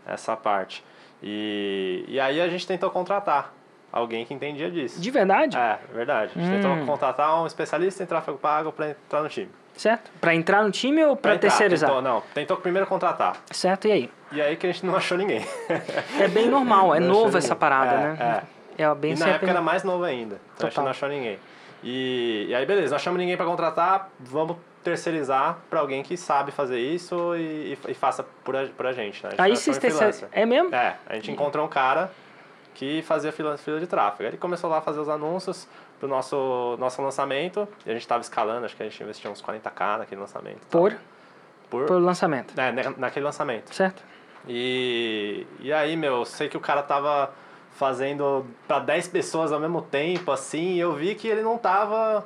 essa 0.06 0.36
parte. 0.36 0.84
E, 1.22 2.04
e 2.08 2.18
aí 2.20 2.40
a 2.40 2.48
gente 2.48 2.66
tentou 2.66 2.90
contratar 2.90 3.52
alguém 3.92 4.26
que 4.26 4.34
entendia 4.34 4.70
disso. 4.70 5.00
De 5.00 5.10
verdade? 5.10 5.56
É, 5.56 5.78
verdade. 5.94 6.32
A 6.36 6.40
gente 6.40 6.50
Hum. 6.52 6.60
tentou 6.60 6.86
contratar 6.86 7.40
um 7.40 7.46
especialista 7.46 8.02
em 8.02 8.06
tráfego 8.06 8.36
pago 8.36 8.72
para 8.72 8.90
entrar 8.90 9.22
no 9.22 9.28
time. 9.28 9.48
Certo? 9.76 10.10
Pra 10.20 10.34
entrar 10.34 10.62
no 10.64 10.70
time 10.70 11.04
ou 11.04 11.12
entrar, 11.12 11.38
terceirizar? 11.38 11.88
Tentou, 11.90 12.02
não, 12.02 12.22
tentou 12.34 12.56
primeiro 12.56 12.86
contratar. 12.86 13.36
Certo, 13.50 13.86
e 13.86 13.92
aí? 13.92 14.10
E 14.32 14.40
aí 14.42 14.56
que 14.56 14.66
a 14.66 14.72
gente 14.72 14.84
não 14.84 14.96
achou 14.96 15.16
ninguém. 15.16 15.44
É 16.18 16.26
bem 16.28 16.48
normal, 16.48 16.94
é 16.94 16.98
novo 17.00 17.36
essa 17.38 17.48
ninguém. 17.54 17.58
parada, 17.58 17.92
É, 17.94 18.00
né? 18.14 18.42
É, 18.78 18.94
bem 18.94 19.12
e 19.12 19.18
na 19.18 19.28
época 19.28 19.50
era 19.50 19.60
mais 19.62 19.84
novo 19.84 20.02
ainda. 20.04 20.40
Então 20.54 20.66
a 20.66 20.70
gente 20.70 20.74
Total. 20.74 20.84
não 20.84 20.90
achou 20.90 21.08
ninguém. 21.08 21.38
E, 21.82 22.46
e 22.48 22.54
aí, 22.54 22.64
beleza, 22.66 22.90
não 22.90 22.96
achamos 22.96 23.18
ninguém 23.18 23.36
para 23.36 23.46
contratar, 23.46 24.10
vamos 24.18 24.56
terceirizar 24.82 25.58
para 25.68 25.80
alguém 25.80 26.02
que 26.02 26.16
sabe 26.16 26.52
fazer 26.52 26.78
isso 26.78 27.34
e, 27.36 27.76
e, 27.88 27.94
faça 27.94 28.22
por 28.44 28.54
a, 28.56 28.66
por 28.66 28.86
a 28.86 28.92
gente. 28.92 29.22
Né? 29.22 29.28
A 29.28 29.30
gente 29.30 29.40
Aí 29.42 29.56
vocês 29.56 29.78
terceirizam. 29.78 30.28
É 30.32 30.46
mesmo? 30.46 30.74
É, 30.74 30.96
a 31.06 31.14
gente 31.14 31.30
encontrou 31.30 31.64
um 31.66 31.68
cara 31.68 32.10
que 32.74 33.02
fazia 33.02 33.32
fila, 33.32 33.56
fila 33.56 33.80
de 33.80 33.86
tráfego. 33.86 34.22
Aí 34.24 34.28
Ele 34.30 34.36
começou 34.36 34.70
lá 34.70 34.78
a 34.78 34.80
fazer 34.80 35.00
os 35.00 35.08
anúncios 35.08 35.66
pro 35.98 36.08
nosso, 36.08 36.76
nosso 36.78 37.00
lançamento 37.02 37.66
e 37.84 37.90
a 37.90 37.92
gente 37.94 38.02
estava 38.02 38.20
escalando, 38.20 38.66
acho 38.66 38.76
que 38.76 38.82
a 38.82 38.88
gente 38.88 39.02
investiu 39.02 39.30
uns 39.30 39.42
40k 39.42 39.98
naquele 39.98 40.20
lançamento. 40.20 40.60
tá? 40.60 40.66
Por, 40.78 40.96
Por, 41.70 41.86
por 41.86 42.00
lançamento. 42.00 42.58
é, 42.58 42.70
na- 42.70 42.94
naquele 42.96 43.24
lançamento. 43.24 43.74
Certo? 43.74 44.02
E, 44.46 45.46
e 45.60 45.72
aí, 45.72 45.96
meu, 45.96 46.24
sei 46.24 46.48
que 46.48 46.56
o 46.56 46.60
cara 46.60 46.82
tava 46.82 47.30
fazendo 47.76 48.46
para 48.66 48.78
10 48.80 49.08
pessoas 49.08 49.52
ao 49.52 49.60
mesmo 49.60 49.82
tempo, 49.82 50.32
assim, 50.32 50.74
e 50.74 50.80
eu 50.80 50.94
vi 50.94 51.14
que 51.14 51.28
ele 51.28 51.42
não 51.42 51.58
tava 51.58 52.24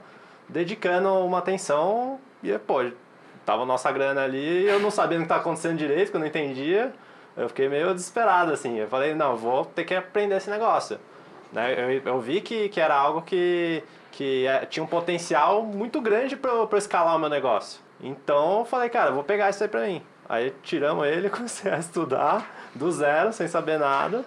dedicando 0.48 1.08
uma 1.24 1.38
atenção 1.38 2.20
e, 2.42 2.56
pô, 2.58 2.84
tava 3.44 3.66
nossa 3.66 3.90
grana 3.90 4.22
ali, 4.22 4.64
eu 4.64 4.78
não 4.78 4.90
sabia 4.90 5.18
o 5.18 5.22
que 5.22 5.28
tava 5.28 5.40
acontecendo 5.40 5.76
direito, 5.76 6.10
que 6.10 6.16
eu 6.16 6.20
não 6.20 6.26
entendia, 6.26 6.92
eu 7.36 7.48
fiquei 7.48 7.68
meio 7.68 7.92
desesperado, 7.92 8.52
assim, 8.52 8.78
eu 8.78 8.86
falei, 8.86 9.12
não, 9.12 9.36
vou 9.36 9.64
ter 9.64 9.84
que 9.84 9.94
aprender 9.94 10.36
esse 10.36 10.48
negócio. 10.48 10.98
Né? 11.52 11.74
Eu, 11.76 12.12
eu 12.12 12.20
vi 12.20 12.40
que, 12.40 12.68
que 12.68 12.80
era 12.80 12.94
algo 12.94 13.22
que, 13.22 13.82
que 14.12 14.46
é, 14.46 14.64
tinha 14.66 14.84
um 14.84 14.86
potencial 14.86 15.64
muito 15.64 16.00
grande 16.00 16.36
para 16.36 16.78
escalar 16.78 17.16
o 17.16 17.18
meu 17.18 17.28
negócio. 17.28 17.80
Então 18.00 18.60
eu 18.60 18.64
falei, 18.64 18.88
cara, 18.88 19.10
vou 19.10 19.24
pegar 19.24 19.50
isso 19.50 19.62
aí 19.64 19.68
pra 19.68 19.84
mim. 19.84 20.00
Aí 20.28 20.54
tiramos 20.62 21.06
ele, 21.06 21.28
comecei 21.30 21.72
a 21.72 21.78
estudar 21.78 22.70
do 22.72 22.90
zero, 22.92 23.32
sem 23.32 23.48
saber 23.48 23.80
nada. 23.80 24.24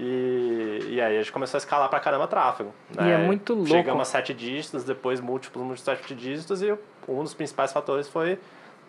E, 0.00 0.78
e 0.90 1.00
aí 1.00 1.16
a 1.16 1.20
gente 1.20 1.32
começou 1.32 1.56
a 1.56 1.58
escalar 1.58 1.88
pra 1.88 1.98
caramba 1.98 2.28
tráfego. 2.28 2.72
Né? 2.94 3.08
E 3.08 3.10
é 3.10 3.18
muito 3.18 3.52
louco. 3.52 3.68
Chegamos 3.68 4.02
a 4.02 4.04
sete 4.04 4.32
dígitos, 4.32 4.84
depois 4.84 5.20
múltiplos, 5.20 5.64
múltiplos 5.64 5.84
sete 5.84 6.14
dígitos, 6.14 6.62
e 6.62 6.72
um 7.08 7.24
dos 7.24 7.34
principais 7.34 7.72
fatores 7.72 8.08
foi 8.08 8.38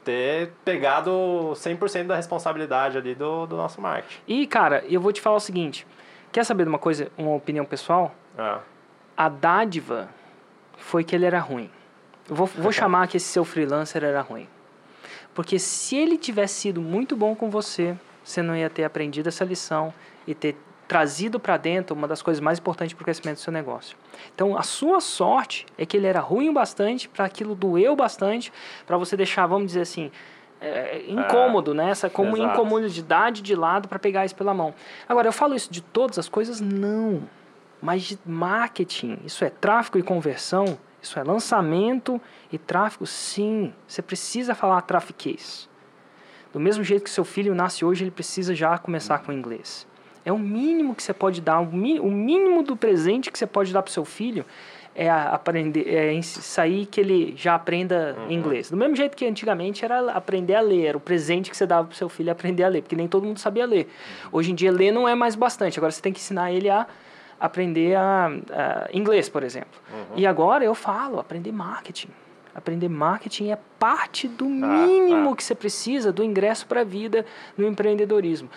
ter 0.05 0.51
pegado 0.63 1.11
100% 1.55 2.05
da 2.05 2.15
responsabilidade 2.15 2.95
ali 2.95 3.15
do, 3.15 3.47
do 3.47 3.57
nosso 3.57 3.81
marketing. 3.81 4.21
E, 4.27 4.45
cara, 4.45 4.83
eu 4.87 5.01
vou 5.01 5.11
te 5.11 5.19
falar 5.19 5.37
o 5.37 5.39
seguinte. 5.39 5.85
Quer 6.31 6.45
saber 6.45 6.63
de 6.63 6.69
uma 6.69 6.77
coisa, 6.77 7.11
uma 7.17 7.33
opinião 7.33 7.65
pessoal? 7.65 8.13
Ah, 8.37 8.59
A 9.17 9.29
dádiva 9.29 10.09
foi 10.77 11.03
que 11.03 11.15
ele 11.15 11.25
era 11.25 11.39
ruim. 11.39 11.71
Eu 12.29 12.35
vou, 12.35 12.45
vou 12.45 12.71
chamar 12.71 13.07
que 13.07 13.17
esse 13.17 13.25
seu 13.25 13.43
freelancer 13.43 14.03
era 14.03 14.21
ruim. 14.21 14.47
Porque 15.33 15.57
se 15.57 15.95
ele 15.95 16.19
tivesse 16.19 16.53
sido 16.61 16.81
muito 16.81 17.15
bom 17.15 17.35
com 17.35 17.49
você, 17.49 17.95
você 18.23 18.43
não 18.43 18.55
ia 18.55 18.69
ter 18.69 18.83
aprendido 18.83 19.27
essa 19.27 19.43
lição 19.43 19.91
e 20.27 20.35
ter 20.35 20.55
trazido 20.89 21.39
para 21.39 21.55
dentro 21.55 21.95
uma 21.95 22.07
das 22.07 22.19
coisas 22.19 22.41
mais 22.41 22.57
importantes 22.57 22.95
para 22.95 23.03
o 23.03 23.05
crescimento 23.05 23.37
do 23.37 23.41
seu 23.41 23.53
negócio. 23.53 23.95
Então, 24.33 24.57
a 24.57 24.63
sua 24.63 24.99
sorte 24.99 25.67
é 25.77 25.85
que 25.85 25.95
ele 25.95 26.07
era 26.07 26.19
ruim 26.19 26.49
o 26.49 26.53
bastante 26.53 27.07
para 27.07 27.25
aquilo 27.25 27.53
doeu 27.53 27.95
bastante 27.95 28.51
para 28.87 28.97
você 28.97 29.15
deixar, 29.15 29.45
vamos 29.45 29.67
dizer 29.67 29.81
assim, 29.81 30.11
é, 30.59 31.03
incômodo, 31.07 31.75
né? 31.75 31.91
Essa 31.91 32.09
como 32.09 32.35
exato. 32.35 32.53
incomodidade 32.53 33.43
de 33.43 33.53
lado 33.53 33.87
para 33.87 33.99
pegar 33.99 34.25
isso 34.25 34.35
pela 34.35 34.51
mão. 34.51 34.73
Agora, 35.07 35.27
eu 35.27 35.31
falo 35.31 35.53
isso 35.53 35.71
de 35.71 35.79
todas 35.79 36.17
as 36.17 36.27
coisas? 36.27 36.59
Não. 36.59 37.21
Mas 37.79 38.01
de 38.01 38.19
marketing, 38.25 39.19
isso 39.23 39.45
é 39.45 39.49
tráfego 39.51 39.99
e 39.99 40.01
conversão, 40.01 40.75
isso 40.99 41.19
é 41.19 41.23
lançamento 41.23 42.19
e 42.51 42.57
tráfego, 42.57 43.05
sim. 43.05 43.71
Você 43.87 44.01
precisa 44.01 44.55
falar 44.55 44.81
trafiquês. 44.81 45.69
Do 46.51 46.59
mesmo 46.59 46.83
jeito 46.83 47.03
que 47.03 47.11
seu 47.11 47.23
filho 47.23 47.53
nasce 47.53 47.85
hoje, 47.85 48.03
ele 48.03 48.11
precisa 48.11 48.55
já 48.55 48.75
começar 48.79 49.19
com 49.19 49.31
inglês. 49.31 49.87
É 50.25 50.31
o 50.31 50.37
mínimo 50.37 50.93
que 50.93 51.01
você 51.01 51.13
pode 51.13 51.41
dar, 51.41 51.59
o 51.59 51.71
mínimo 51.71 52.63
do 52.63 52.75
presente 52.75 53.31
que 53.31 53.39
você 53.39 53.47
pode 53.47 53.71
dar 53.71 53.81
para 53.81 53.89
o 53.89 53.93
seu 53.93 54.05
filho 54.05 54.45
é 54.95 55.09
aprender, 55.09 55.87
é 55.87 56.21
sair 56.21 56.85
que 56.85 56.99
ele 56.99 57.33
já 57.37 57.55
aprenda 57.55 58.17
inglês. 58.29 58.69
Do 58.69 58.75
mesmo 58.75 58.95
jeito 58.95 59.15
que 59.15 59.25
antigamente 59.25 59.85
era 59.85 60.11
aprender 60.11 60.55
a 60.55 60.61
ler, 60.61 60.87
era 60.87 60.97
o 60.97 60.99
presente 60.99 61.49
que 61.49 61.55
você 61.55 61.65
dava 61.65 61.87
para 61.87 61.95
seu 61.95 62.09
filho 62.09 62.31
aprender 62.31 62.63
a 62.63 62.67
ler, 62.67 62.81
porque 62.81 62.95
nem 62.95 63.07
todo 63.07 63.25
mundo 63.25 63.39
sabia 63.39 63.65
ler. 63.65 63.89
Hoje 64.31 64.51
em 64.51 64.55
dia 64.55 64.71
ler 64.71 64.91
não 64.91 65.07
é 65.07 65.15
mais 65.15 65.35
bastante, 65.35 65.79
agora 65.79 65.91
você 65.91 66.01
tem 66.01 66.11
que 66.11 66.19
ensinar 66.19 66.51
ele 66.51 66.69
a 66.69 66.85
aprender 67.39 67.95
a, 67.95 68.27
a 68.27 68.89
inglês, 68.91 69.29
por 69.29 69.43
exemplo. 69.43 69.79
E 70.15 70.27
agora 70.27 70.65
eu 70.65 70.75
falo, 70.75 71.19
aprender 71.19 71.53
marketing. 71.53 72.09
Aprender 72.53 72.89
marketing 72.89 73.51
é 73.51 73.57
parte 73.77 74.27
do 74.27 74.45
mínimo 74.45 75.31
ah. 75.31 75.35
que 75.35 75.43
você 75.43 75.55
precisa 75.55 76.11
do 76.11 76.23
ingresso 76.23 76.67
para 76.67 76.81
a 76.81 76.83
vida 76.83 77.25
no 77.57 77.65
empreendedorismo. 77.65 78.49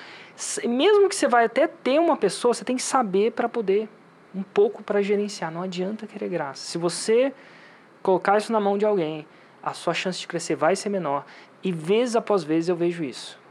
Mesmo 0.65 1.09
que 1.09 1.15
você 1.15 1.29
vai 1.29 1.45
até 1.45 1.67
ter 1.67 1.99
uma 1.99 2.17
pessoa, 2.17 2.55
você 2.55 2.65
tem 2.65 2.77
que 2.77 2.83
saber 2.83 3.33
para 3.33 3.49
poder 3.49 3.89
um 4.35 4.43
pouco 4.43 4.83
para 4.83 5.03
gerenciar. 5.03 5.51
Não 5.51 5.63
adianta 5.63 6.07
querer 6.07 6.29
graça. 6.29 6.65
Se 6.65 6.79
você 6.79 7.33
colocar 8.03 8.39
isso 8.39 8.53
na 8.53 8.61
mão 8.61 8.79
de 8.79 8.85
alguém, 8.85 9.27
a 9.63 9.75
sua 9.75 9.95
chance 9.95 10.19
de 10.19 10.27
crescer 10.27 10.57
vai 10.57 10.75
ser 10.75 10.89
menor. 10.89 11.25
E 11.63 11.71
vez 11.71 12.17
após 12.17 12.43
vez 12.43 12.69
eu 12.69 12.77
vejo 12.77 13.05
isso. 13.05 13.42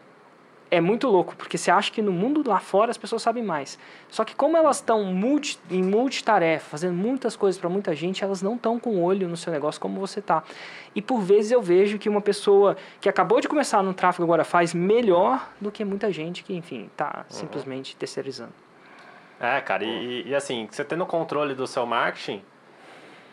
É 0.73 0.79
muito 0.79 1.10
louco, 1.10 1.36
porque 1.36 1.57
você 1.57 1.69
acha 1.69 1.91
que 1.91 2.01
no 2.01 2.13
mundo 2.13 2.41
lá 2.47 2.57
fora 2.57 2.91
as 2.91 2.97
pessoas 2.97 3.21
sabem 3.21 3.43
mais. 3.43 3.77
Só 4.10 4.23
que 4.23 4.34
como 4.34 4.55
elas 4.55 4.77
estão 4.77 5.03
multi, 5.03 5.60
em 5.69 5.84
multitarefa, 5.84 6.69
fazendo 6.69 6.93
muitas 6.93 7.36
coisas 7.36 7.60
para 7.60 7.69
muita 7.69 7.93
gente, 7.93 8.23
elas 8.23 8.41
não 8.41 8.55
estão 8.55 8.79
com 8.79 8.91
o 8.91 9.03
olho 9.03 9.27
no 9.27 9.36
seu 9.36 9.51
negócio 9.51 9.81
como 9.81 9.99
você 9.99 10.21
tá. 10.21 10.43
E 10.95 11.01
por 11.01 11.19
vezes 11.19 11.51
eu 11.51 11.62
vejo 11.62 11.99
que 11.99 12.07
uma 12.07 12.21
pessoa 12.21 12.77
que 13.01 13.10
acabou 13.10 13.41
de 13.41 13.49
começar 13.49 13.84
no 13.84 13.93
tráfego 13.93 14.23
agora 14.23 14.45
faz 14.45 14.73
melhor 14.73 15.45
do 15.60 15.69
que 15.69 15.84
muita 15.84 16.10
gente 16.10 16.41
que, 16.41 16.55
enfim, 16.55 16.89
tá 16.95 17.25
simplesmente 17.27 17.93
terceirizando. 17.97 18.53
É, 19.41 19.60
cara, 19.60 19.84
e, 19.84 20.25
e 20.25 20.34
assim, 20.34 20.69
você 20.71 20.86
tendo 20.86 21.05
controle 21.05 21.53
do 21.53 21.67
seu 21.67 21.86
marketing, 21.86 22.41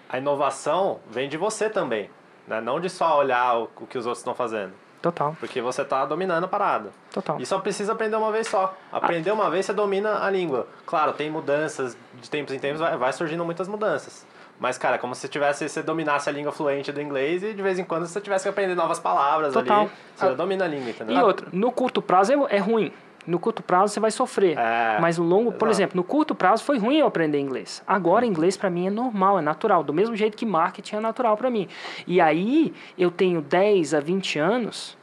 a 0.09 0.18
inovação 0.18 0.98
vem 1.09 1.29
de 1.29 1.37
você 1.37 1.70
também. 1.70 2.11
Né? 2.48 2.61
Não 2.61 2.81
de 2.81 2.90
só 2.90 3.16
olhar 3.16 3.59
o, 3.59 3.70
o 3.77 3.87
que 3.87 3.96
os 3.96 4.07
outros 4.07 4.20
estão 4.20 4.35
fazendo. 4.35 4.72
Total, 5.01 5.37
Porque 5.39 5.61
você 5.61 5.83
está 5.83 6.05
dominando 6.05 6.45
a 6.45 6.49
parada. 6.49 6.91
total. 7.13 7.41
E 7.41 7.47
só 7.47 7.61
precisa 7.61 7.93
aprender 7.93 8.17
uma 8.17 8.33
vez 8.33 8.49
só. 8.49 8.77
Aprender 8.91 9.31
uma 9.31 9.49
vez, 9.49 9.67
você 9.67 9.73
domina 9.73 10.25
a 10.25 10.31
língua. 10.31 10.67
Claro, 10.85 11.13
tem 11.13 11.31
mudanças, 11.31 11.97
de 12.21 12.29
tempos 12.29 12.53
em 12.53 12.59
tempos 12.59 12.81
vai, 12.81 12.97
vai 12.97 13.13
surgindo 13.13 13.45
muitas 13.45 13.69
mudanças. 13.69 14.27
Mas, 14.59 14.77
cara, 14.77 14.97
é 14.97 14.99
como 14.99 15.15
se 15.15 15.29
tivesse, 15.29 15.69
você 15.69 15.83
dominasse 15.83 16.29
a 16.29 16.33
língua 16.33 16.51
fluente 16.51 16.91
do 16.91 17.01
inglês 17.01 17.45
e 17.45 17.55
de 17.55 17.63
vez 17.63 17.79
em 17.79 17.85
quando 17.85 18.07
você 18.07 18.21
tivesse 18.21 18.43
que 18.43 18.49
aprender 18.49 18.75
novas 18.75 18.99
palavras 18.99 19.53
Total. 19.53 19.83
ali. 19.83 19.91
Você 20.17 20.27
já 20.27 20.35
domina 20.35 20.65
a 20.65 20.69
língua, 20.69 20.91
entendeu? 20.91 21.17
E 21.17 21.23
outra, 21.23 21.47
no 21.53 21.71
curto 21.71 22.03
prazo 22.03 22.33
é, 22.33 22.57
é 22.57 22.59
ruim. 22.59 22.93
No 23.29 23.38
curto 23.38 23.62
prazo 23.62 23.93
você 23.93 24.01
vai 24.01 24.11
sofrer. 24.11 24.59
É, 24.59 24.99
mas 25.01 25.19
no 25.19 25.25
longo, 25.25 25.53
por 25.53 25.69
exato. 25.69 25.83
exemplo, 25.83 25.97
no 25.97 26.03
curto 26.05 26.35
prazo 26.35 26.64
foi 26.64 26.79
ruim 26.79 26.97
eu 26.97 27.07
aprender 27.07 27.38
inglês. 27.38 27.83
Agora 27.87 28.27
inglês 28.27 28.57
para 28.57 28.71
mim 28.71 28.87
é 28.87 28.91
normal, 28.91 29.38
é 29.38 29.43
natural, 29.43 29.85
do 29.85 29.93
mesmo 29.93 30.17
jeito 30.17 30.37
que 30.37 30.47
marketing 30.47 30.97
é 30.97 31.01
natural 31.01 31.37
para 31.37 31.51
mim. 31.51 31.69
E 32.07 32.21
aí 32.21 32.73
eu 32.99 33.11
tenho 33.11 33.41
10 33.41 33.95
a 33.95 34.01
20 34.01 34.38
anos 34.38 34.98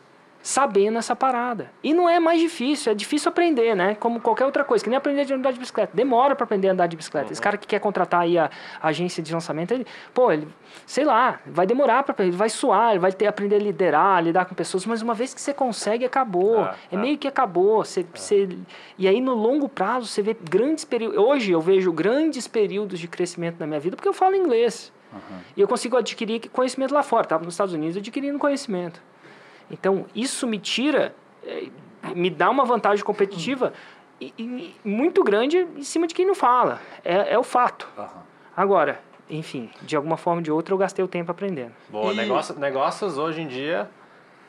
sabendo 0.46 1.00
essa 1.00 1.16
parada. 1.16 1.72
E 1.84 1.92
não 1.92 2.08
é 2.08 2.20
mais 2.20 2.40
difícil, 2.40 2.92
é 2.92 2.96
difícil 2.96 3.30
aprender, 3.30 3.76
né? 3.76 3.96
Como 3.96 4.22
qualquer 4.22 4.46
outra 4.46 4.64
coisa, 4.64 4.84
que 4.84 4.90
nem 4.92 4.96
aprender 4.96 5.26
a 5.34 5.36
andar 5.36 5.52
de 5.52 5.58
bicicleta. 5.58 5.92
Demora 5.92 6.36
para 6.36 6.44
aprender 6.44 6.70
a 6.70 6.72
andar 6.72 6.86
de 6.86 6.96
bicicleta. 6.96 7.34
Esse 7.34 7.42
cara 7.42 7.58
que 7.58 7.66
quer 7.66 7.80
contratar 7.80 8.22
aí 8.22 8.38
a, 8.38 8.52
a 8.80 8.90
agência 8.90 9.24
de 9.24 9.34
lançamento, 9.34 9.72
ele, 9.74 9.88
pô, 10.14 10.32
ele, 10.32 10.48
sei 10.86 11.04
lá, 11.04 11.40
vai 11.48 11.66
demorar 11.66 12.04
para 12.04 12.24
ele 12.24 12.36
vai 12.36 12.48
suar, 12.48 12.92
ele 12.92 13.00
vai 13.00 13.12
ter 13.12 13.26
aprender 13.26 13.56
a 13.56 13.60
liderar, 13.60 14.24
lidar 14.24 14.46
com 14.46 14.54
pessoas, 14.54 14.86
mas 14.86 15.02
uma 15.02 15.16
vez 15.16 15.34
que 15.34 15.42
você 15.42 15.52
consegue, 15.52 16.06
acabou. 16.06 16.60
Ah, 16.60 16.76
é 16.92 16.96
ah. 16.96 17.00
meio 17.00 17.18
que 17.18 17.28
acabou. 17.28 17.84
Você, 17.84 18.06
você, 18.14 18.48
e 19.00 19.08
aí 19.08 19.20
no 19.20 19.34
longo 19.34 19.68
prazo 19.68 20.06
você 20.06 20.22
vê 20.22 20.38
grandes 20.40 20.86
períodos. 20.86 21.18
Hoje 21.18 21.54
eu 21.54 21.60
vejo 21.60 21.92
grandes 21.92 22.48
períodos 22.48 23.00
de 23.00 23.08
crescimento 23.08 23.60
na 23.60 23.66
minha 23.66 23.80
vida 23.80 23.96
porque 23.96 24.08
eu 24.08 24.14
falo 24.14 24.36
inglês. 24.36 24.94
E 25.58 25.62
eu 25.62 25.68
consigo 25.68 25.98
adquirir 25.98 26.50
conhecimento 26.50 26.94
lá 26.94 27.02
fora. 27.02 27.24
Estava 27.24 27.44
nos 27.44 27.56
Estados 27.56 27.74
Unidos 27.74 27.98
adquirindo 27.98 28.38
conhecimento. 28.38 29.02
Então, 29.70 30.06
isso 30.14 30.46
me 30.48 30.60
tira, 30.60 31.16
eh, 31.46 31.68
me 32.16 32.30
dá 32.30 32.50
uma 32.50 32.66
vantagem 32.66 33.04
competitiva 33.04 33.74
e, 34.22 34.34
e 34.38 34.76
muito 34.84 35.24
grande 35.24 35.58
em 35.58 35.84
cima 35.84 36.08
de 36.08 36.14
quem 36.14 36.26
não 36.26 36.36
fala. 36.36 36.80
É, 37.04 37.34
é 37.34 37.40
o 37.40 37.44
fato. 37.44 37.88
Agora, 38.56 39.00
enfim, 39.30 39.70
de 39.82 39.96
alguma 39.96 40.18
forma 40.18 40.40
ou 40.40 40.44
de 40.44 40.52
outra 40.52 40.74
eu 40.74 40.78
gastei 40.78 41.04
o 41.04 41.08
tempo 41.08 41.32
aprendendo. 41.32 41.74
Boa, 41.90 42.14
E- 42.14 42.16
negócio- 42.16 42.58
negócios 42.60 43.18
hoje 43.18 43.42
em 43.42 43.48
dia 43.48 43.90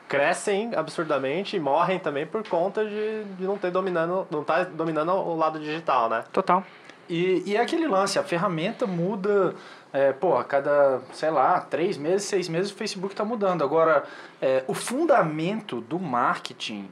crescem 0.07 0.73
absurdamente 0.73 1.57
e 1.57 1.59
morrem 1.59 1.99
também 1.99 2.25
por 2.25 2.47
conta 2.47 2.85
de, 2.85 3.23
de 3.37 3.43
não 3.43 3.57
ter 3.57 3.71
dominando, 3.71 4.25
não 4.31 4.41
estar 4.41 4.65
tá 4.65 4.71
dominando 4.71 5.11
o 5.11 5.35
lado 5.35 5.59
digital, 5.59 6.09
né? 6.09 6.23
Total. 6.31 6.63
E, 7.09 7.43
e 7.45 7.55
é 7.55 7.61
aquele 7.61 7.87
lance, 7.87 8.19
a 8.19 8.23
ferramenta 8.23 8.85
muda, 8.85 9.55
é, 9.93 10.11
pô, 10.11 10.37
a 10.37 10.43
cada, 10.43 11.01
sei 11.13 11.29
lá, 11.29 11.61
três 11.61 11.97
meses, 11.97 12.27
seis 12.27 12.49
meses 12.49 12.71
o 12.71 12.75
Facebook 12.75 13.13
está 13.13 13.23
mudando. 13.23 13.63
Agora, 13.63 14.03
é, 14.41 14.63
o 14.67 14.73
fundamento 14.73 15.81
do 15.81 15.99
marketing 15.99 16.89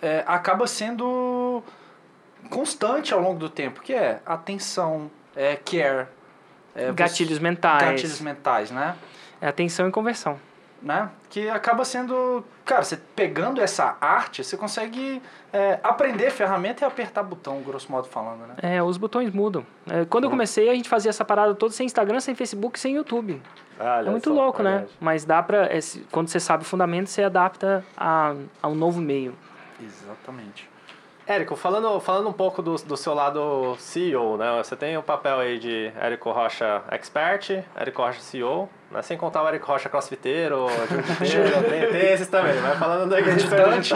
é, 0.00 0.22
acaba 0.26 0.66
sendo 0.66 1.62
constante 2.48 3.12
ao 3.12 3.20
longo 3.20 3.38
do 3.38 3.48
tempo, 3.48 3.80
que 3.80 3.92
é 3.92 4.20
atenção, 4.24 5.10
é 5.34 5.56
care. 5.56 6.06
É, 6.74 6.92
gatilhos 6.92 7.38
mentais. 7.38 7.82
Gatilhos 7.82 8.20
mentais, 8.20 8.70
né? 8.70 8.96
É 9.40 9.48
atenção 9.48 9.88
e 9.88 9.90
conversão 9.90 10.38
né? 10.82 11.10
Que 11.30 11.48
acaba 11.48 11.84
sendo, 11.84 12.44
cara, 12.64 12.82
você 12.82 12.96
pegando 12.96 13.60
essa 13.60 13.96
arte, 14.00 14.44
você 14.44 14.56
consegue 14.56 15.22
é, 15.52 15.78
aprender 15.82 16.30
ferramenta 16.30 16.84
e 16.84 16.86
apertar 16.86 17.22
botão, 17.22 17.60
grosso 17.62 17.90
modo 17.90 18.06
falando, 18.08 18.46
né? 18.46 18.54
É, 18.62 18.82
os 18.82 18.96
botões 18.96 19.32
mudam. 19.32 19.66
É, 19.88 20.04
quando 20.04 20.24
eu 20.24 20.30
comecei, 20.30 20.68
a 20.68 20.74
gente 20.74 20.88
fazia 20.88 21.10
essa 21.10 21.24
parada 21.24 21.54
toda 21.54 21.72
sem 21.72 21.86
Instagram, 21.86 22.20
sem 22.20 22.34
Facebook, 22.34 22.78
sem 22.78 22.94
YouTube. 22.94 23.40
Olha 23.78 24.08
é 24.08 24.10
muito 24.10 24.30
só, 24.30 24.34
louco, 24.34 24.62
né? 24.62 24.70
verdade. 24.70 24.92
né? 24.92 24.98
Mas 25.00 25.24
dá 25.24 25.42
pra, 25.42 25.66
é, 25.66 25.78
quando 26.10 26.28
você 26.28 26.40
sabe 26.40 26.62
o 26.62 26.66
fundamento, 26.66 27.08
você 27.08 27.22
adapta 27.22 27.84
a, 27.96 28.34
a 28.62 28.68
um 28.68 28.74
novo 28.74 29.00
meio. 29.00 29.34
Exatamente. 29.82 30.68
Érico, 31.26 31.56
falando, 31.56 31.98
falando 31.98 32.28
um 32.28 32.32
pouco 32.32 32.62
do, 32.62 32.76
do 32.76 32.96
seu 32.96 33.12
lado 33.12 33.74
CEO, 33.80 34.36
né? 34.36 34.46
Você 34.58 34.76
tem 34.76 34.96
o 34.96 35.02
papel 35.02 35.40
aí 35.40 35.58
de 35.58 35.90
Érico 36.00 36.30
Rocha 36.30 36.84
Expert, 36.88 37.64
Érico 37.74 38.00
Rocha 38.00 38.20
CEO, 38.20 38.68
né? 38.92 39.02
sem 39.02 39.18
contar 39.18 39.42
o 39.42 39.48
Érico 39.48 39.66
Rocha 39.66 39.88
crossfiteiro, 39.88 40.68
jiu 41.22 41.42
tem, 41.68 41.90
tem 41.90 42.12
esses 42.12 42.28
também, 42.28 42.54
vai 42.60 42.76
falando 42.76 43.10
da 43.10 43.20
Meditante. 43.20 43.92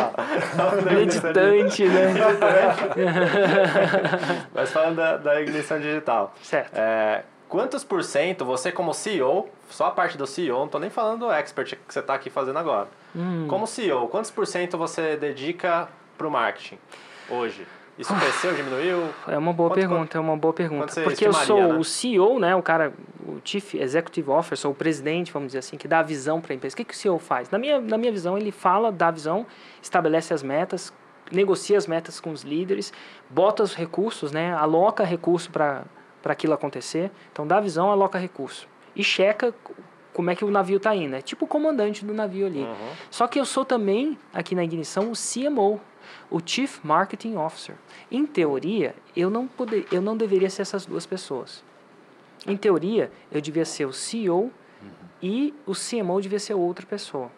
Meditante, 0.92 1.84
né? 1.84 2.14
Mas 4.52 4.72
falando 4.72 4.96
da, 4.96 5.16
da 5.16 5.40
ignição 5.40 5.78
digital. 5.78 6.34
Certo. 6.42 6.74
É, 6.74 7.22
quantos 7.48 7.84
por 7.84 8.02
cento 8.02 8.44
você 8.44 8.72
como 8.72 8.92
CEO, 8.92 9.48
só 9.68 9.86
a 9.86 9.90
parte 9.92 10.18
do 10.18 10.26
CEO, 10.26 10.58
não 10.58 10.66
estou 10.66 10.80
nem 10.80 10.90
falando 10.90 11.26
do 11.26 11.32
expert 11.32 11.76
que 11.76 11.94
você 11.94 12.00
está 12.00 12.12
aqui 12.14 12.28
fazendo 12.28 12.58
agora. 12.58 12.88
Hum. 13.14 13.46
Como 13.48 13.68
CEO, 13.68 14.08
quantos 14.08 14.32
por 14.32 14.48
cento 14.48 14.76
você 14.76 15.16
dedica 15.16 15.88
para 16.18 16.26
o 16.26 16.30
marketing? 16.30 16.78
Hoje? 17.30 17.66
Isso 18.00 18.14
cresceu, 18.14 18.54
diminuiu? 18.54 19.10
É 19.28 19.36
uma 19.36 19.52
boa 19.52 19.68
quanto, 19.68 19.78
pergunta, 19.78 20.00
quanto, 20.00 20.16
é 20.16 20.20
uma 20.20 20.36
boa 20.36 20.54
pergunta. 20.54 21.00
Porque 21.02 21.26
eu 21.26 21.34
sou 21.34 21.58
né? 21.58 21.78
o 21.78 21.84
CEO, 21.84 22.38
né, 22.38 22.56
o 22.56 22.62
cara, 22.62 22.94
o 23.26 23.38
Chief 23.44 23.74
Executive 23.74 24.30
Officer, 24.30 24.70
o 24.70 24.74
presidente, 24.74 25.30
vamos 25.30 25.48
dizer 25.48 25.58
assim, 25.58 25.76
que 25.76 25.86
dá 25.86 25.98
a 25.98 26.02
visão 26.02 26.40
para 26.40 26.54
a 26.54 26.56
empresa. 26.56 26.72
O 26.72 26.76
que, 26.78 26.84
que 26.84 26.94
o 26.94 26.96
CEO 26.96 27.18
faz? 27.18 27.50
Na 27.50 27.58
minha, 27.58 27.78
na 27.78 27.98
minha 27.98 28.10
visão, 28.10 28.38
ele 28.38 28.50
fala, 28.50 28.90
dá 28.90 29.08
a 29.08 29.10
visão, 29.10 29.46
estabelece 29.82 30.32
as 30.32 30.42
metas, 30.42 30.92
negocia 31.30 31.76
as 31.76 31.86
metas 31.86 32.18
com 32.18 32.30
os 32.30 32.42
líderes, 32.42 32.90
bota 33.28 33.62
os 33.62 33.74
recursos, 33.74 34.32
né, 34.32 34.54
aloca 34.54 35.04
recurso 35.04 35.50
para 35.50 35.84
aquilo 36.24 36.54
acontecer. 36.54 37.10
Então, 37.32 37.46
dá 37.46 37.58
a 37.58 37.60
visão, 37.60 37.90
aloca 37.90 38.18
recurso. 38.18 38.66
E 38.96 39.04
checa 39.04 39.54
como 40.14 40.30
é 40.30 40.34
que 40.34 40.44
o 40.44 40.50
navio 40.50 40.78
está 40.78 40.94
indo. 40.94 41.16
É 41.16 41.20
tipo 41.20 41.44
o 41.44 41.48
comandante 41.48 42.02
do 42.02 42.14
navio 42.14 42.46
ali. 42.46 42.62
Uhum. 42.62 42.88
Só 43.10 43.26
que 43.26 43.38
eu 43.38 43.44
sou 43.44 43.64
também, 43.64 44.18
aqui 44.32 44.54
na 44.54 44.64
ignição, 44.64 45.10
o 45.10 45.14
CMO, 45.14 45.80
o 46.30 46.40
Chief 46.44 46.78
Marketing 46.82 47.36
Officer. 47.36 47.74
Em 48.10 48.26
teoria, 48.26 48.94
eu 49.16 49.30
não, 49.30 49.46
poder, 49.46 49.86
eu 49.90 50.00
não 50.00 50.16
deveria 50.16 50.50
ser 50.50 50.62
essas 50.62 50.86
duas 50.86 51.06
pessoas. 51.06 51.62
Em 52.46 52.56
teoria, 52.56 53.10
eu 53.30 53.40
devia 53.40 53.64
ser 53.64 53.84
o 53.84 53.92
CEO 53.92 54.44
uhum. 54.44 54.50
e 55.22 55.54
o 55.66 55.72
CMO 55.72 56.20
devia 56.20 56.38
ser 56.38 56.54
outra 56.54 56.86
pessoa. 56.86 57.30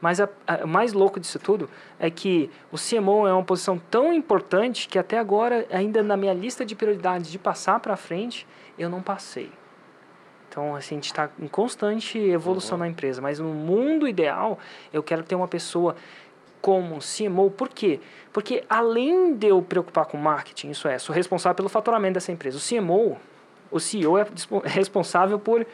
Mas 0.00 0.20
a, 0.20 0.28
a, 0.46 0.64
o 0.64 0.68
mais 0.68 0.92
louco 0.92 1.18
disso 1.18 1.38
tudo 1.38 1.68
é 1.98 2.10
que 2.10 2.50
o 2.70 2.76
CMO 2.76 3.26
é 3.26 3.32
uma 3.32 3.44
posição 3.44 3.78
tão 3.90 4.12
importante 4.12 4.88
que 4.88 4.98
até 4.98 5.18
agora, 5.18 5.66
ainda 5.70 6.02
na 6.02 6.16
minha 6.16 6.34
lista 6.34 6.64
de 6.64 6.74
prioridades 6.74 7.30
de 7.30 7.38
passar 7.38 7.80
para 7.80 7.96
frente, 7.96 8.46
eu 8.78 8.88
não 8.88 9.02
passei. 9.02 9.50
Então, 10.48 10.74
assim, 10.74 10.94
a 10.94 10.98
gente 10.98 11.06
está 11.06 11.28
em 11.38 11.48
constante 11.48 12.18
evolução 12.18 12.78
uhum. 12.78 12.84
na 12.84 12.88
empresa. 12.88 13.20
Mas 13.20 13.38
no 13.38 13.48
mundo 13.48 14.08
ideal, 14.08 14.58
eu 14.90 15.02
quero 15.02 15.22
ter 15.22 15.34
uma 15.34 15.48
pessoa 15.48 15.96
como 16.60 16.98
CMO. 16.98 17.50
Por 17.50 17.68
quê? 17.68 18.00
Porque 18.32 18.64
além 18.68 19.34
de 19.34 19.48
eu 19.48 19.62
preocupar 19.62 20.06
com 20.06 20.16
marketing, 20.16 20.70
isso 20.70 20.88
é, 20.88 20.98
sou 20.98 21.14
responsável 21.14 21.54
pelo 21.54 21.68
faturamento 21.68 22.14
dessa 22.14 22.32
empresa. 22.32 22.58
O 22.58 22.60
CMO, 22.60 23.18
o 23.70 23.80
CEO 23.80 24.18
é 24.18 24.26
responsável 24.64 25.38
por 25.38 25.66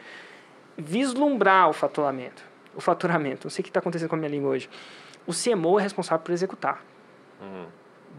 vislumbrar 0.77 1.69
o 1.69 1.73
faturamento. 1.73 2.43
O 2.75 2.81
faturamento. 2.81 3.45
Não 3.45 3.51
sei 3.51 3.61
o 3.61 3.63
que 3.63 3.69
está 3.69 3.79
acontecendo 3.79 4.09
com 4.09 4.15
a 4.15 4.19
minha 4.19 4.29
língua 4.29 4.51
hoje. 4.51 4.69
O 5.25 5.31
CMO 5.31 5.79
é 5.79 5.83
responsável 5.83 6.23
por 6.23 6.31
executar. 6.31 6.83
Uhum. 7.41 7.65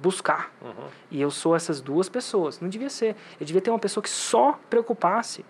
Buscar. 0.00 0.53
Uhum. 0.62 0.88
E 1.11 1.20
eu 1.20 1.31
sou 1.31 1.55
essas 1.55 1.81
duas 1.81 2.09
pessoas. 2.09 2.61
Não 2.61 2.68
devia 2.68 2.90
ser. 2.90 3.16
Eu 3.40 3.46
devia 3.46 3.61
ter 3.61 3.70
uma 3.70 3.79
pessoa 3.79 4.03
que 4.03 4.11
só 4.11 4.59
preocupasse 4.70 5.44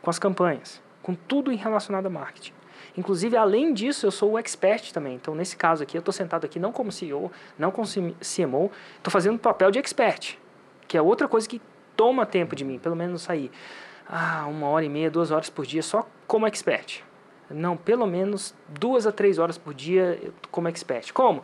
com 0.00 0.10
as 0.10 0.18
campanhas, 0.18 0.82
com 1.02 1.14
tudo 1.14 1.52
em 1.52 1.56
relacionado 1.56 2.06
a 2.06 2.10
marketing. 2.10 2.52
Inclusive, 2.96 3.36
além 3.36 3.72
disso, 3.72 4.06
eu 4.06 4.10
sou 4.10 4.32
o 4.32 4.38
expert 4.38 4.92
também. 4.92 5.14
Então, 5.14 5.34
nesse 5.34 5.56
caso 5.56 5.82
aqui, 5.82 5.96
eu 5.96 6.00
estou 6.00 6.12
sentado 6.12 6.44
aqui 6.44 6.58
não 6.58 6.72
como 6.72 6.90
CEO, 6.90 7.30
não 7.58 7.70
como 7.70 7.86
CMO, 7.86 8.70
estou 8.96 9.10
fazendo 9.10 9.38
papel 9.38 9.70
de 9.70 9.78
expert, 9.78 10.36
que 10.88 10.96
é 10.96 11.02
outra 11.02 11.28
coisa 11.28 11.48
que 11.48 11.60
toma 11.96 12.26
tempo 12.26 12.56
de 12.56 12.64
mim, 12.64 12.78
pelo 12.78 12.96
menos 12.96 13.22
sair 13.22 13.50
ah, 14.08 14.46
uma 14.48 14.68
hora 14.68 14.84
e 14.84 14.88
meia, 14.88 15.10
duas 15.10 15.30
horas 15.30 15.48
por 15.48 15.64
dia 15.64 15.82
só 15.82 16.06
como 16.26 16.46
expert. 16.46 17.02
Não, 17.48 17.76
pelo 17.76 18.06
menos 18.06 18.54
duas 18.68 19.06
a 19.06 19.12
três 19.12 19.38
horas 19.38 19.58
por 19.58 19.74
dia 19.74 20.32
como 20.50 20.68
expert. 20.68 21.12
Como? 21.12 21.42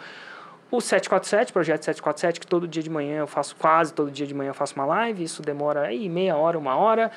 O 0.70 0.81
747, 0.81 1.52
projeto 1.52 1.85
747, 1.85 2.40
que 2.40 2.46
todo 2.46 2.66
dia 2.66 2.83
de 2.83 2.90
manhã 2.90 3.18
eu 3.18 3.26
faço, 3.26 3.55
quase 3.57 3.94
todo 3.94 4.11
dia 4.11 4.26
de 4.26 4.35
manhã 4.35 4.50
eu 4.50 4.55
faço 4.55 4.74
uma 4.74 4.85
live, 4.85 5.22
isso 5.22 5.40
demora 5.42 5.83
aí 5.83 6.09
meia 6.09 6.37
hora, 6.37 6.59
uma 6.59 6.76
hora 6.76 7.12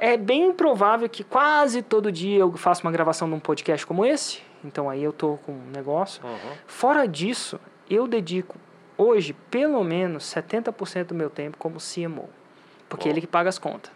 é 0.00 0.16
bem 0.16 0.52
provável 0.52 1.08
que 1.08 1.22
quase 1.22 1.82
todo 1.82 2.10
dia 2.10 2.38
eu 2.38 2.52
faça 2.56 2.82
uma 2.82 2.90
gravação 2.90 3.28
de 3.28 3.34
um 3.34 3.40
podcast 3.40 3.86
como 3.86 4.04
esse. 4.04 4.40
Então 4.64 4.88
aí 4.88 5.02
eu 5.02 5.12
tô 5.12 5.36
com 5.44 5.52
um 5.52 5.70
negócio. 5.74 6.24
Uhum. 6.24 6.52
Fora 6.66 7.06
disso, 7.06 7.60
eu 7.88 8.06
dedico 8.06 8.56
hoje 8.96 9.34
pelo 9.50 9.84
menos 9.84 10.24
70% 10.24 11.04
do 11.04 11.14
meu 11.14 11.30
tempo 11.30 11.58
como 11.58 11.78
CMO. 11.78 12.28
Porque 12.88 13.08
oh. 13.08 13.10
ele 13.10 13.20
que 13.20 13.26
paga 13.26 13.48
as 13.48 13.58
contas. 13.58 13.92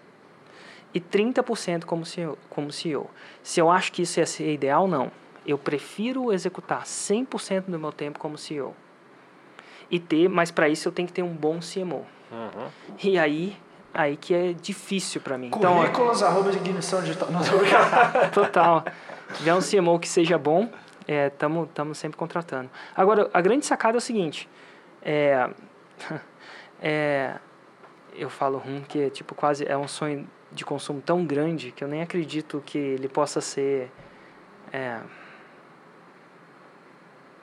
E 0.94 1.00
30% 1.00 1.84
como 1.84 2.04
CEO, 2.04 2.38
como 2.50 2.70
CEO. 2.70 3.10
Se 3.42 3.58
eu 3.58 3.70
acho 3.70 3.90
que 3.92 4.02
isso 4.02 4.20
ia 4.20 4.26
ser 4.26 4.52
ideal, 4.52 4.86
não. 4.86 5.10
Eu 5.44 5.58
prefiro 5.58 6.32
executar 6.32 6.84
100% 6.84 7.64
do 7.66 7.78
meu 7.78 7.92
tempo 7.92 8.18
como 8.18 8.38
CEO. 8.38 8.74
E 9.90 9.98
ter, 9.98 10.28
mas 10.28 10.50
para 10.50 10.68
isso 10.68 10.88
eu 10.88 10.92
tenho 10.92 11.06
que 11.06 11.12
ter 11.12 11.22
um 11.22 11.34
bom 11.34 11.58
CMO. 11.60 12.06
Uhum. 12.30 12.68
E 13.02 13.18
aí 13.18 13.56
aí 13.94 14.16
que 14.16 14.34
é 14.34 14.52
difícil 14.52 15.20
para 15.20 15.36
mim. 15.36 15.48
Então, 15.48 15.76
Currículos, 15.76 16.18
então, 16.18 16.28
arroba 16.28 16.50
de 16.50 16.58
ignição 16.58 17.00
digital. 17.00 17.28
Não, 17.30 17.40
Total. 18.32 18.84
Se 19.28 19.38
tiver 19.38 19.54
um 19.54 19.60
CMO 19.60 19.98
que 19.98 20.08
seja 20.08 20.38
bom, 20.38 20.70
estamos 21.06 21.98
é, 21.98 22.00
sempre 22.00 22.16
contratando. 22.16 22.70
Agora, 22.96 23.30
a 23.32 23.40
grande 23.40 23.66
sacada 23.66 23.96
é 23.96 23.98
o 23.98 24.00
seguinte, 24.00 24.48
é, 25.02 25.50
é, 26.80 27.34
eu 28.14 28.30
falo 28.30 28.58
rum 28.58 28.82
que 28.82 29.02
é 29.02 29.10
tipo 29.10 29.34
quase 29.34 29.66
é 29.66 29.76
um 29.76 29.88
sonho 29.88 30.28
de 30.50 30.64
consumo 30.64 31.00
tão 31.00 31.24
grande 31.24 31.72
que 31.72 31.82
eu 31.82 31.88
nem 31.88 32.02
acredito 32.02 32.62
que 32.64 32.78
ele 32.78 33.08
possa 33.08 33.40
ser 33.40 33.90
é, 34.72 35.00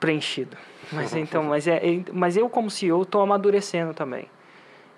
preenchido. 0.00 0.56
Mas 0.90 1.14
então, 1.14 1.44
mas 1.44 1.68
é, 1.68 1.80
mas 2.12 2.36
eu 2.36 2.48
como 2.48 2.70
CEO 2.70 3.02
estou 3.02 3.20
amadurecendo 3.20 3.94
também. 3.94 4.26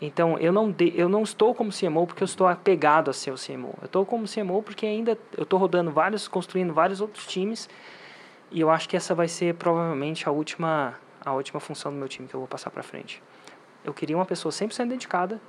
Então, 0.00 0.36
eu 0.38 0.52
não, 0.52 0.70
de, 0.70 0.92
eu 0.96 1.08
não 1.08 1.22
estou 1.22 1.54
como 1.54 1.70
CMO 1.70 2.06
porque 2.06 2.22
eu 2.22 2.26
estou 2.26 2.48
apegado 2.48 3.08
a 3.08 3.12
ser 3.12 3.30
o 3.30 3.36
CMO. 3.36 3.74
Eu 3.80 3.86
estou 3.86 4.04
como 4.04 4.26
CMO 4.26 4.62
porque 4.62 4.86
ainda 4.86 5.16
eu 5.36 5.44
estou 5.44 5.58
rodando 5.58 5.92
vários, 5.92 6.26
construindo 6.26 6.72
vários 6.72 7.00
outros 7.00 7.24
times 7.26 7.68
e 8.50 8.60
eu 8.60 8.68
acho 8.68 8.88
que 8.88 8.96
essa 8.96 9.14
vai 9.14 9.28
ser 9.28 9.54
provavelmente 9.54 10.28
a 10.28 10.32
última, 10.32 10.98
a 11.24 11.32
última 11.32 11.60
função 11.60 11.92
do 11.92 11.98
meu 11.98 12.08
time 12.08 12.26
que 12.26 12.34
eu 12.34 12.40
vou 12.40 12.48
passar 12.48 12.70
para 12.70 12.82
frente. 12.82 13.22
Eu 13.84 13.94
queria 13.94 14.16
uma 14.16 14.26
pessoa 14.26 14.50
100% 14.50 14.88
dedicada 14.88 15.40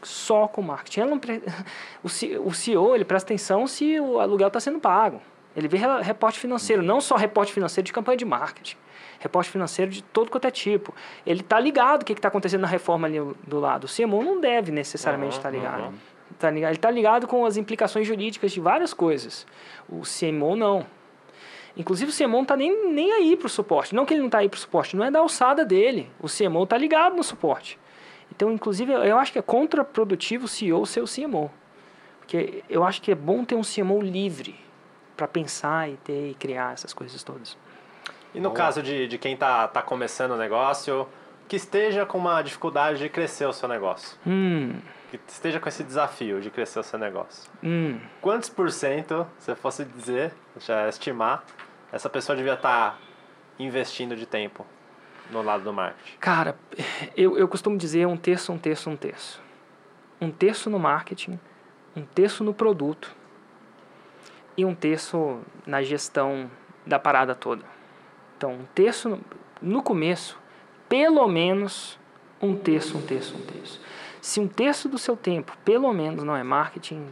só 0.00 0.48
com 0.48 0.62
marketing. 0.62 1.00
Ela 1.00 1.10
não 1.10 1.18
pre... 1.18 1.42
o 2.02 2.52
CEO 2.54 2.94
ele 2.94 3.04
presta 3.04 3.26
atenção 3.26 3.66
se 3.66 4.00
o 4.00 4.18
aluguel 4.20 4.48
está 4.48 4.58
sendo 4.58 4.80
pago. 4.80 5.20
Ele 5.54 5.68
vê 5.68 5.76
reporte 6.00 6.38
financeiro, 6.38 6.82
não 6.82 6.98
só 6.98 7.14
reporte 7.14 7.52
financeiro 7.52 7.84
de 7.84 7.92
campanha 7.92 8.16
de 8.16 8.24
marketing 8.24 8.76
reporte 9.22 9.48
financeiro 9.48 9.90
de 9.90 10.02
todo 10.02 10.30
quanto 10.30 10.46
é 10.46 10.50
tipo. 10.50 10.92
Ele 11.24 11.40
está 11.40 11.58
ligado 11.58 12.02
o 12.02 12.04
que 12.04 12.12
está 12.12 12.28
acontecendo 12.28 12.62
na 12.62 12.66
reforma 12.66 13.06
ali 13.06 13.18
do 13.46 13.60
lado. 13.60 13.84
O 13.84 13.88
CMO 13.88 14.22
não 14.22 14.40
deve 14.40 14.72
necessariamente 14.72 15.36
estar 15.36 15.52
uhum, 15.52 15.60
tá 15.60 15.68
ligado. 15.68 15.84
Uhum. 15.84 15.94
Tá 16.38 16.50
ligado. 16.50 16.70
Ele 16.70 16.78
está 16.78 16.90
ligado 16.90 17.28
com 17.28 17.46
as 17.46 17.56
implicações 17.56 18.06
jurídicas 18.06 18.50
de 18.50 18.60
várias 18.60 18.92
coisas. 18.92 19.46
O 19.88 20.00
CMO 20.00 20.56
não. 20.56 20.84
Inclusive 21.76 22.10
o 22.10 22.14
CMO 22.14 22.32
não 22.32 22.42
está 22.42 22.56
nem, 22.56 22.92
nem 22.92 23.12
aí 23.12 23.36
para 23.36 23.46
o 23.46 23.50
suporte. 23.50 23.94
Não 23.94 24.04
que 24.04 24.12
ele 24.12 24.20
não 24.20 24.26
está 24.26 24.38
aí 24.38 24.48
para 24.48 24.58
o 24.58 24.60
suporte, 24.60 24.96
não 24.96 25.04
é 25.04 25.10
da 25.10 25.20
alçada 25.20 25.64
dele. 25.64 26.10
O 26.20 26.26
CMO 26.26 26.64
está 26.64 26.76
ligado 26.76 27.16
no 27.16 27.22
suporte. 27.22 27.78
Então, 28.34 28.50
inclusive, 28.50 28.92
eu 28.92 29.18
acho 29.18 29.32
que 29.32 29.38
é 29.38 29.42
contraprodutivo 29.42 30.46
o 30.46 30.48
CEO 30.48 30.84
ser 30.84 31.00
o 31.00 31.06
CMO. 31.06 31.50
Porque 32.18 32.64
eu 32.68 32.82
acho 32.82 33.00
que 33.00 33.12
é 33.12 33.14
bom 33.14 33.44
ter 33.44 33.54
um 33.54 33.62
CMO 33.62 34.00
livre 34.02 34.58
para 35.16 35.28
pensar 35.28 35.88
e 35.88 35.96
ter 35.98 36.30
e 36.30 36.34
criar 36.34 36.72
essas 36.72 36.92
coisas 36.92 37.22
todas. 37.22 37.56
E 38.34 38.40
no 38.40 38.50
caso 38.50 38.82
de, 38.82 39.06
de 39.06 39.18
quem 39.18 39.34
está 39.34 39.68
tá 39.68 39.82
começando 39.82 40.32
o 40.32 40.36
negócio, 40.36 41.06
que 41.48 41.56
esteja 41.56 42.06
com 42.06 42.18
uma 42.18 42.40
dificuldade 42.42 42.98
de 42.98 43.08
crescer 43.08 43.44
o 43.46 43.52
seu 43.52 43.68
negócio. 43.68 44.18
Hum, 44.26 44.80
Que 45.10 45.20
esteja 45.28 45.60
com 45.60 45.68
esse 45.68 45.84
desafio 45.84 46.40
de 46.40 46.50
crescer 46.50 46.78
o 46.78 46.82
seu 46.82 46.98
negócio. 46.98 47.50
hum. 47.62 48.00
Quantos 48.20 48.48
por 48.48 48.70
cento, 48.70 49.26
se 49.38 49.54
fosse 49.54 49.84
dizer, 49.84 50.32
já 50.58 50.88
estimar, 50.88 51.44
essa 51.92 52.08
pessoa 52.08 52.34
devia 52.34 52.54
estar 52.54 52.98
investindo 53.58 54.16
de 54.16 54.24
tempo 54.24 54.64
no 55.30 55.42
lado 55.42 55.62
do 55.62 55.72
marketing? 55.72 56.16
Cara, 56.18 56.56
eu, 57.14 57.36
eu 57.36 57.46
costumo 57.46 57.76
dizer 57.76 58.06
um 58.06 58.16
terço, 58.16 58.50
um 58.52 58.58
terço, 58.58 58.88
um 58.88 58.96
terço. 58.96 59.42
Um 60.20 60.30
terço 60.30 60.70
no 60.70 60.78
marketing, 60.78 61.38
um 61.94 62.02
terço 62.02 62.42
no 62.42 62.54
produto 62.54 63.14
e 64.56 64.64
um 64.64 64.74
terço 64.74 65.40
na 65.66 65.82
gestão 65.82 66.50
da 66.86 66.98
parada 66.98 67.34
toda. 67.34 67.64
Então, 68.42 68.54
um 68.54 68.64
terço 68.74 69.20
no, 69.62 69.84
começo, 69.84 70.36
pelo 70.88 71.28
menos 71.28 71.96
um 72.40 72.56
terço, 72.56 72.98
um 72.98 73.00
terço, 73.00 73.36
um 73.36 73.40
terço. 73.40 73.80
Se 74.20 74.40
um 74.40 74.48
terço 74.48 74.88
do 74.88 74.98
seu 74.98 75.16
tempo, 75.16 75.56
pelo 75.64 75.92
menos, 75.92 76.24
não 76.24 76.34
é 76.34 76.42
marketing, 76.42 77.06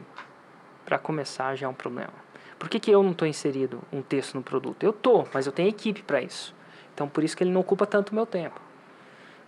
para 0.85 0.99
começar 0.99 1.55
já 1.55 1.67
é 1.67 1.69
um 1.69 1.75
problema. 1.75 2.13
Por 2.59 2.69
que, 2.69 2.81
que 2.81 2.91
eu 2.91 3.01
não 3.05 3.13
estou 3.13 3.29
inserido 3.29 3.81
um 3.93 4.03
terço 4.03 4.37
no 4.37 4.43
produto? 4.43 4.83
Eu 4.83 4.93
tô, 4.93 5.25
mas 5.33 5.47
eu 5.47 5.53
tenho 5.53 5.69
equipe 5.69 6.03
para 6.03 6.21
isso. 6.21 6.53
Então, 6.93 7.09
por 7.09 7.23
isso 7.23 7.37
que 7.37 7.45
ele 7.45 7.53
não 7.53 7.61
ocupa 7.61 7.87
tanto 7.87 8.13
meu 8.13 8.27
tempo. 8.27 8.61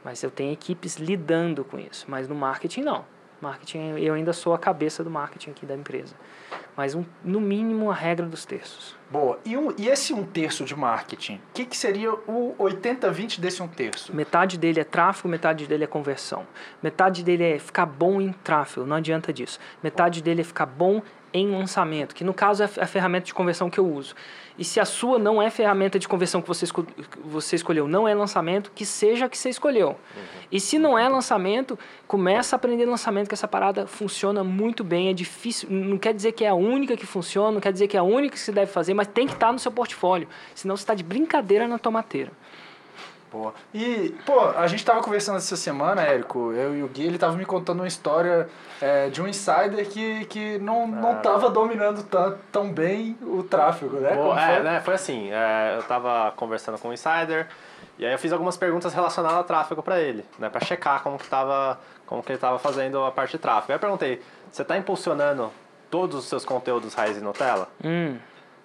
Mas 0.04 0.22
eu 0.22 0.30
tenho 0.30 0.52
equipes 0.52 0.98
lidando 0.98 1.64
com 1.64 1.80
isso. 1.80 2.04
Mas 2.06 2.28
no 2.28 2.36
marketing, 2.36 2.82
não. 2.82 3.04
Marketing, 3.42 3.98
eu 3.98 4.14
ainda 4.14 4.32
sou 4.32 4.54
a 4.54 4.58
cabeça 4.58 5.02
do 5.02 5.10
marketing 5.10 5.50
aqui 5.50 5.66
da 5.66 5.74
empresa. 5.74 6.14
Mas, 6.76 6.94
um, 6.94 7.04
no 7.24 7.40
mínimo, 7.40 7.90
a 7.90 7.94
regra 7.94 8.24
dos 8.24 8.46
terços. 8.46 8.96
Boa. 9.10 9.38
E, 9.44 9.56
um, 9.56 9.74
e 9.76 9.88
esse 9.88 10.14
um 10.14 10.24
terço 10.24 10.64
de 10.64 10.76
marketing? 10.76 11.34
O 11.34 11.40
que, 11.52 11.64
que 11.64 11.76
seria 11.76 12.12
o 12.14 12.54
80-20 12.58 13.40
desse 13.40 13.62
um 13.62 13.66
terço? 13.66 14.14
Metade 14.14 14.56
dele 14.56 14.78
é 14.80 14.84
tráfego, 14.84 15.28
metade 15.28 15.66
dele 15.66 15.84
é 15.84 15.86
conversão. 15.88 16.46
Metade 16.80 17.24
dele 17.24 17.44
é 17.44 17.58
ficar 17.58 17.84
bom 17.84 18.20
em 18.20 18.32
tráfego, 18.32 18.86
não 18.86 18.96
adianta 18.96 19.32
disso. 19.32 19.58
Metade 19.82 20.22
dele 20.22 20.40
é 20.40 20.44
ficar 20.44 20.66
bom 20.66 21.02
em 21.32 21.50
lançamento, 21.50 22.14
que 22.14 22.24
no 22.24 22.34
caso 22.34 22.62
é 22.62 22.66
a 22.66 22.86
ferramenta 22.86 23.26
de 23.26 23.34
conversão 23.34 23.70
que 23.70 23.78
eu 23.78 23.86
uso. 23.86 24.14
E 24.58 24.64
se 24.64 24.78
a 24.78 24.84
sua 24.84 25.18
não 25.18 25.42
é 25.42 25.48
ferramenta 25.48 25.98
de 25.98 26.06
conversão 26.06 26.42
que 26.42 26.48
você, 26.48 26.64
esco 26.64 26.86
você 27.24 27.56
escolheu, 27.56 27.88
não 27.88 28.06
é 28.06 28.14
lançamento, 28.14 28.70
que 28.74 28.84
seja 28.84 29.24
a 29.26 29.28
que 29.28 29.38
você 29.38 29.48
escolheu. 29.48 29.96
E 30.50 30.60
se 30.60 30.78
não 30.78 30.98
é 30.98 31.08
lançamento, 31.08 31.78
começa 32.06 32.54
a 32.54 32.58
aprender 32.58 32.84
lançamento, 32.84 33.28
que 33.28 33.34
essa 33.34 33.48
parada 33.48 33.86
funciona 33.86 34.44
muito 34.44 34.84
bem, 34.84 35.08
é 35.08 35.14
difícil, 35.14 35.70
não 35.70 35.96
quer 35.96 36.12
dizer 36.12 36.32
que 36.32 36.44
é 36.44 36.48
a 36.48 36.54
única 36.54 36.96
que 36.96 37.06
funciona, 37.06 37.52
não 37.52 37.60
quer 37.60 37.72
dizer 37.72 37.88
que 37.88 37.96
é 37.96 38.00
a 38.00 38.02
única 38.02 38.34
que 38.34 38.40
se 38.40 38.52
deve 38.52 38.70
fazer, 38.70 38.92
mas 38.92 39.06
tem 39.06 39.26
que 39.26 39.32
estar 39.32 39.52
no 39.52 39.58
seu 39.58 39.72
portfólio, 39.72 40.28
senão 40.54 40.76
você 40.76 40.82
está 40.82 40.94
de 40.94 41.02
brincadeira 41.02 41.66
na 41.66 41.78
tomateira. 41.78 42.30
Boa. 43.32 43.54
E, 43.72 44.14
pô, 44.26 44.40
a 44.40 44.66
gente 44.66 44.84
tava 44.84 45.00
conversando 45.00 45.38
essa 45.38 45.56
semana, 45.56 46.02
Érico, 46.02 46.52
eu 46.52 46.76
e 46.76 46.82
o 46.82 46.88
Gui, 46.88 47.06
ele 47.06 47.16
tava 47.16 47.34
me 47.34 47.46
contando 47.46 47.80
uma 47.80 47.88
história 47.88 48.46
é, 48.80 49.08
de 49.08 49.22
um 49.22 49.26
insider 49.26 49.88
que, 49.88 50.26
que 50.26 50.58
não, 50.58 50.86
não 50.86 51.16
tava 51.22 51.48
dominando 51.48 52.02
tão, 52.02 52.38
tão 52.52 52.72
bem 52.72 53.16
o 53.22 53.42
tráfego, 53.42 53.96
né? 53.96 54.10
Pô, 54.10 54.28
Como 54.28 54.38
é, 54.38 54.54
foi? 54.54 54.62
né, 54.62 54.80
foi 54.84 54.94
assim, 54.94 55.30
é, 55.32 55.76
eu 55.78 55.82
tava 55.84 56.32
conversando 56.36 56.78
com 56.78 56.90
o 56.90 56.92
Insider, 56.92 57.48
e 57.98 58.04
aí 58.04 58.12
eu 58.12 58.18
fiz 58.18 58.32
algumas 58.32 58.56
perguntas 58.56 58.92
relacionadas 58.92 59.38
ao 59.38 59.44
tráfego 59.44 59.82
para 59.82 59.98
ele, 59.98 60.24
né, 60.38 60.50
para 60.50 60.64
checar 60.64 61.02
como 61.02 61.18
que 61.18 61.26
tava, 61.26 61.80
como 62.06 62.22
que 62.22 62.32
ele 62.32 62.38
tava 62.38 62.58
fazendo 62.58 63.02
a 63.02 63.10
parte 63.10 63.32
de 63.32 63.38
tráfego. 63.38 63.72
Aí 63.72 63.76
eu 63.76 63.80
perguntei, 63.80 64.20
você 64.50 64.62
tá 64.62 64.76
impulsionando 64.76 65.50
todos 65.90 66.16
os 66.16 66.24
seus 66.26 66.44
conteúdos 66.44 66.92
raiz 66.94 67.16
e 67.16 67.20
Nutella? 67.20 67.68
Hum, 67.82 68.16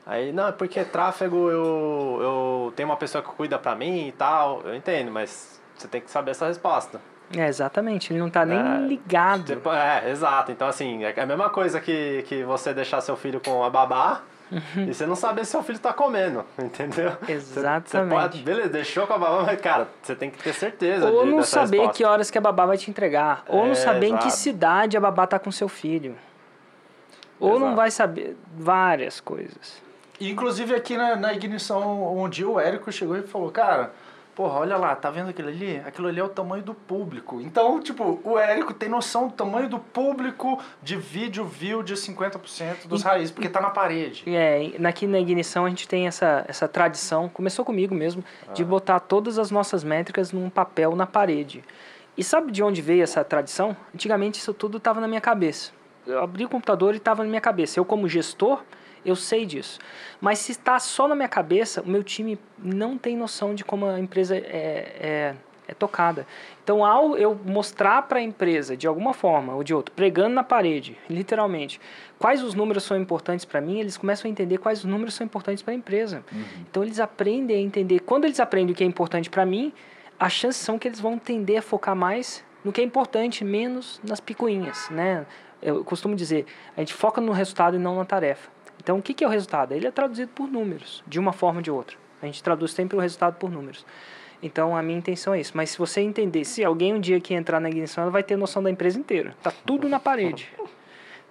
Aí, 0.09 0.31
não, 0.31 0.47
é 0.47 0.51
porque 0.53 0.83
tráfego 0.85 1.49
eu, 1.51 2.19
eu 2.21 2.73
tenho 2.77 2.87
uma 2.87 2.95
pessoa 2.95 3.21
que 3.21 3.29
cuida 3.31 3.59
pra 3.59 3.75
mim 3.75 4.07
e 4.07 4.11
tal, 4.13 4.61
eu 4.63 4.73
entendo, 4.73 5.11
mas 5.11 5.59
você 5.75 5.85
tem 5.87 5.99
que 5.99 6.09
saber 6.09 6.31
essa 6.31 6.47
resposta. 6.47 7.01
é, 7.35 7.45
exatamente, 7.47 8.13
ele 8.13 8.19
não 8.19 8.27
está 8.29 8.45
nem 8.45 8.57
É, 8.57 8.87
ligado. 8.87 9.43
Tipo, 9.43 9.69
é, 9.69 10.09
exato. 10.09 10.49
Então, 10.51 10.65
assim, 10.65 11.03
é 11.03 11.19
a 11.19 11.25
mesma 11.25 11.49
coisa 11.49 11.81
que, 11.81 12.23
que 12.25 12.41
você 12.45 12.73
deixar 12.73 13.01
seu 13.01 13.17
filho 13.17 13.41
com 13.41 13.65
a 13.65 13.69
babá 13.69 14.21
e 14.77 14.93
você 14.93 15.05
não 15.05 15.13
saber 15.17 15.43
se 15.43 15.51
seu 15.51 15.61
filho 15.61 15.77
tá 15.77 15.91
comendo, 15.91 16.45
entendeu? 16.57 17.11
Você- 17.25 17.39
Você 17.41 17.59
Exatamente. 17.59 18.17
pode, 18.21 18.43
beleza, 18.43 18.69
deixou 18.69 19.05
com 19.05 19.13
a 19.13 19.17
babá, 19.17 19.43
mas, 19.45 19.59
cara, 19.59 19.89
você 20.01 20.15
tem 20.15 20.29
que 20.31 20.41
ter 20.41 20.53
certeza 20.53 21.09
Ou 21.11 21.25
de, 21.25 21.31
não 21.31 21.43
saber 21.43 21.79
resposta. 21.79 21.97
que 21.97 22.05
horas 22.05 22.31
que 22.31 22.37
a 22.37 22.41
babá 22.41 22.65
vai 22.65 22.77
te 22.77 22.89
entregar. 22.89 23.43
Ou 23.49 23.65
É, 23.65 23.67
não 23.67 23.75
saber 23.75 24.07
em 24.07 24.15
que 24.15 24.27
exato. 24.27 24.37
cidade 24.37 24.95
a 24.95 25.01
babá 25.01 25.27
tá 25.27 25.37
com 25.37 25.51
seu 25.51 25.67
filho. 25.67 26.15
Ou 27.41 27.51
não 27.59 27.67
Exato. 27.67 27.75
vai 27.75 27.91
saber 27.91 28.37
várias 28.55 29.19
coisas. 29.19 29.85
E, 30.19 30.29
Inclusive 30.29 30.75
aqui 30.75 30.97
na, 30.97 31.15
na 31.15 31.33
ignição, 31.33 32.17
um 32.17 32.29
dia 32.29 32.47
o 32.47 32.59
Érico 32.59 32.91
chegou 32.91 33.17
e 33.17 33.23
falou, 33.23 33.51
cara, 33.51 33.91
porra, 34.37 34.59
olha 34.59 34.77
lá, 34.77 34.95
tá 34.95 35.09
vendo 35.09 35.29
aquilo 35.29 35.47
ali? 35.47 35.81
Aquilo 35.83 36.07
ali 36.07 36.19
é 36.19 36.23
o 36.23 36.29
tamanho 36.29 36.63
do 36.63 36.75
público. 36.75 37.41
Então, 37.41 37.79
tipo, 37.79 38.19
o 38.23 38.37
Érico 38.37 38.71
tem 38.71 38.87
noção 38.87 39.27
do 39.27 39.33
tamanho 39.33 39.67
do 39.67 39.79
público 39.79 40.61
de 40.83 40.95
vídeo 40.95 41.43
view 41.43 41.81
de 41.81 41.95
50% 41.95 42.87
dos 42.87 43.01
raízes, 43.01 43.31
porque 43.31 43.49
tá 43.49 43.59
na 43.59 43.71
parede. 43.71 44.23
É, 44.27 44.63
e 44.63 44.85
aqui 44.85 45.07
na 45.07 45.19
Ignição 45.19 45.65
a 45.65 45.69
gente 45.69 45.87
tem 45.87 46.05
essa, 46.05 46.45
essa 46.47 46.67
tradição, 46.67 47.27
começou 47.29 47.65
comigo 47.65 47.95
mesmo, 47.95 48.23
de 48.53 48.63
botar 48.63 48.99
todas 48.99 49.39
as 49.39 49.49
nossas 49.49 49.83
métricas 49.83 50.31
num 50.31 50.51
papel 50.51 50.95
na 50.95 51.07
parede. 51.07 51.63
E 52.15 52.23
sabe 52.23 52.51
de 52.51 52.61
onde 52.61 52.79
veio 52.79 53.03
essa 53.03 53.23
tradição? 53.23 53.75
Antigamente 53.93 54.39
isso 54.39 54.53
tudo 54.53 54.77
estava 54.77 55.01
na 55.01 55.07
minha 55.07 55.21
cabeça. 55.21 55.71
Eu 56.05 56.21
abri 56.21 56.45
o 56.45 56.49
computador 56.49 56.93
e 56.93 56.97
estava 56.97 57.23
na 57.23 57.29
minha 57.29 57.41
cabeça. 57.41 57.79
Eu, 57.79 57.85
como 57.85 58.07
gestor, 58.07 58.63
eu 59.07 59.15
sei 59.15 59.45
disso. 59.45 59.79
Mas 60.19 60.39
se 60.39 60.51
está 60.51 60.77
só 60.79 61.07
na 61.07 61.15
minha 61.15 61.29
cabeça, 61.29 61.81
o 61.81 61.87
meu 61.87 62.03
time 62.03 62.37
não 62.59 62.97
tem 62.97 63.15
noção 63.15 63.55
de 63.55 63.63
como 63.63 63.85
a 63.85 63.99
empresa 63.99 64.35
é, 64.35 64.43
é, 64.43 65.35
é 65.67 65.73
tocada. 65.73 66.27
Então, 66.63 66.83
ao 66.83 67.17
eu 67.17 67.39
mostrar 67.45 68.01
para 68.03 68.19
a 68.19 68.21
empresa, 68.21 68.75
de 68.75 68.85
alguma 68.85 69.13
forma 69.13 69.55
ou 69.55 69.63
de 69.63 69.73
outra, 69.73 69.93
pregando 69.95 70.35
na 70.35 70.43
parede, 70.43 70.97
literalmente, 71.09 71.79
quais 72.19 72.43
os 72.43 72.53
números 72.53 72.83
são 72.83 72.97
importantes 72.97 73.45
para 73.45 73.61
mim, 73.61 73.79
eles 73.79 73.95
começam 73.95 74.27
a 74.27 74.31
entender 74.31 74.57
quais 74.57 74.79
os 74.79 74.85
números 74.85 75.13
são 75.13 75.25
importantes 75.25 75.63
para 75.63 75.73
a 75.73 75.75
empresa. 75.75 76.23
Então, 76.69 76.83
eles 76.83 76.99
aprendem 76.99 77.57
a 77.57 77.61
entender. 77.61 78.01
Quando 78.01 78.25
eles 78.25 78.39
aprendem 78.39 78.73
o 78.73 78.75
que 78.75 78.83
é 78.83 78.87
importante 78.87 79.29
para 79.29 79.45
mim, 79.45 79.71
as 80.19 80.33
chances 80.33 80.61
são 80.61 80.77
que 80.77 80.87
eles 80.87 80.99
vão 80.99 81.17
tender 81.17 81.59
a 81.59 81.61
focar 81.61 81.95
mais 81.95 82.43
no 82.63 82.73
que 82.73 82.81
é 82.81 82.83
importante, 82.83 83.45
menos 83.45 84.01
nas 84.03 84.19
picuinhas, 84.19 84.89
né? 84.89 85.25
Eu 85.61 85.83
costumo 85.83 86.15
dizer, 86.15 86.45
a 86.75 86.81
gente 86.81 86.93
foca 86.93 87.21
no 87.21 87.31
resultado 87.31 87.77
e 87.77 87.79
não 87.79 87.95
na 87.95 88.05
tarefa. 88.05 88.56
Então, 88.87 88.99
o 88.99 89.01
que 89.01 89.13
que 89.13 89.21
é 89.21 89.27
o 89.27 89.29
resultado? 89.29 89.73
Ele 89.73 89.85
é 89.85 89.91
traduzido 89.91 90.31
por 90.33 90.47
números, 90.47 91.03
de 91.05 91.19
uma 91.19 91.33
forma 91.33 91.59
ou 91.59 91.61
de 91.61 91.69
outra. 91.69 91.97
A 92.21 92.25
gente 92.25 92.41
traduz 92.41 92.71
sempre 92.71 92.95
o 92.95 93.01
resultado 93.01 93.35
por 93.35 93.51
números. 93.51 93.85
Então, 94.41 94.77
a 94.77 94.81
minha 94.81 94.97
intenção 94.97 95.33
é 95.33 95.41
isso. 95.41 95.51
Mas 95.55 95.71
se 95.71 95.77
você 95.77 95.99
entender, 95.99 96.45
se 96.45 96.63
alguém 96.63 96.93
um 96.93 96.99
dia 97.01 97.19
que 97.19 97.33
entrar 97.33 97.59
na 97.59 97.67
ignição, 97.69 98.03
ela 98.03 98.11
vai 98.11 98.23
ter 98.23 98.37
noção 98.37 98.63
da 98.63 98.71
empresa 98.71 98.97
inteira. 98.97 99.35
Tá 99.43 99.51
tudo 99.65 99.89
na 99.89 99.99
parede. 99.99 100.49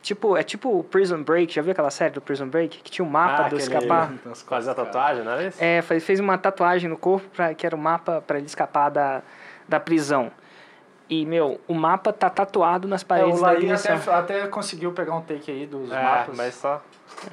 Tipo, 0.02 0.36
é 0.36 0.42
tipo 0.42 0.68
o 0.80 0.84
Prison 0.84 1.22
Break, 1.22 1.50
já 1.54 1.62
viu 1.62 1.72
aquela 1.72 1.90
série 1.90 2.12
do 2.12 2.20
Prison 2.20 2.46
Break? 2.46 2.76
Que 2.82 2.90
tinha 2.90 3.02
um 3.06 3.08
mapa 3.08 3.32
Ah, 3.46 3.48
do 3.48 3.56
aquele- 3.56 3.62
escapar? 3.62 4.12
Fazer 4.46 4.70
a 4.72 4.74
tatuagem, 4.74 5.24
não 5.24 5.32
era 5.32 5.46
isso? 5.46 5.56
É, 5.64 5.80
fez, 5.80 6.04
fez 6.04 6.20
uma 6.20 6.36
tatuagem 6.36 6.90
no 6.90 6.98
corpo 6.98 7.26
pra, 7.30 7.54
que 7.54 7.64
era 7.66 7.74
o 7.74 7.78
mapa 7.78 8.20
para 8.20 8.36
ele 8.36 8.46
escapar 8.48 8.90
da, 8.90 9.22
da 9.66 9.80
prisão. 9.80 10.30
E, 11.08 11.24
meu, 11.24 11.58
o 11.66 11.72
mapa 11.72 12.12
tá 12.12 12.28
tatuado 12.28 12.86
nas 12.86 13.00
É, 13.00 13.04
paredes 13.06 13.38
o 13.38 13.40
da 13.40 13.46
Laí 13.52 13.62
ignição. 13.62 13.96
até, 13.96 14.12
até 14.12 14.46
conseguiu 14.48 14.92
pegar 14.92 15.14
um 15.16 15.22
take 15.22 15.50
aí 15.50 15.64
dos 15.64 15.90
É, 15.90 16.02
mapas. 16.02 16.36
mas 16.36 16.54
só 16.54 16.82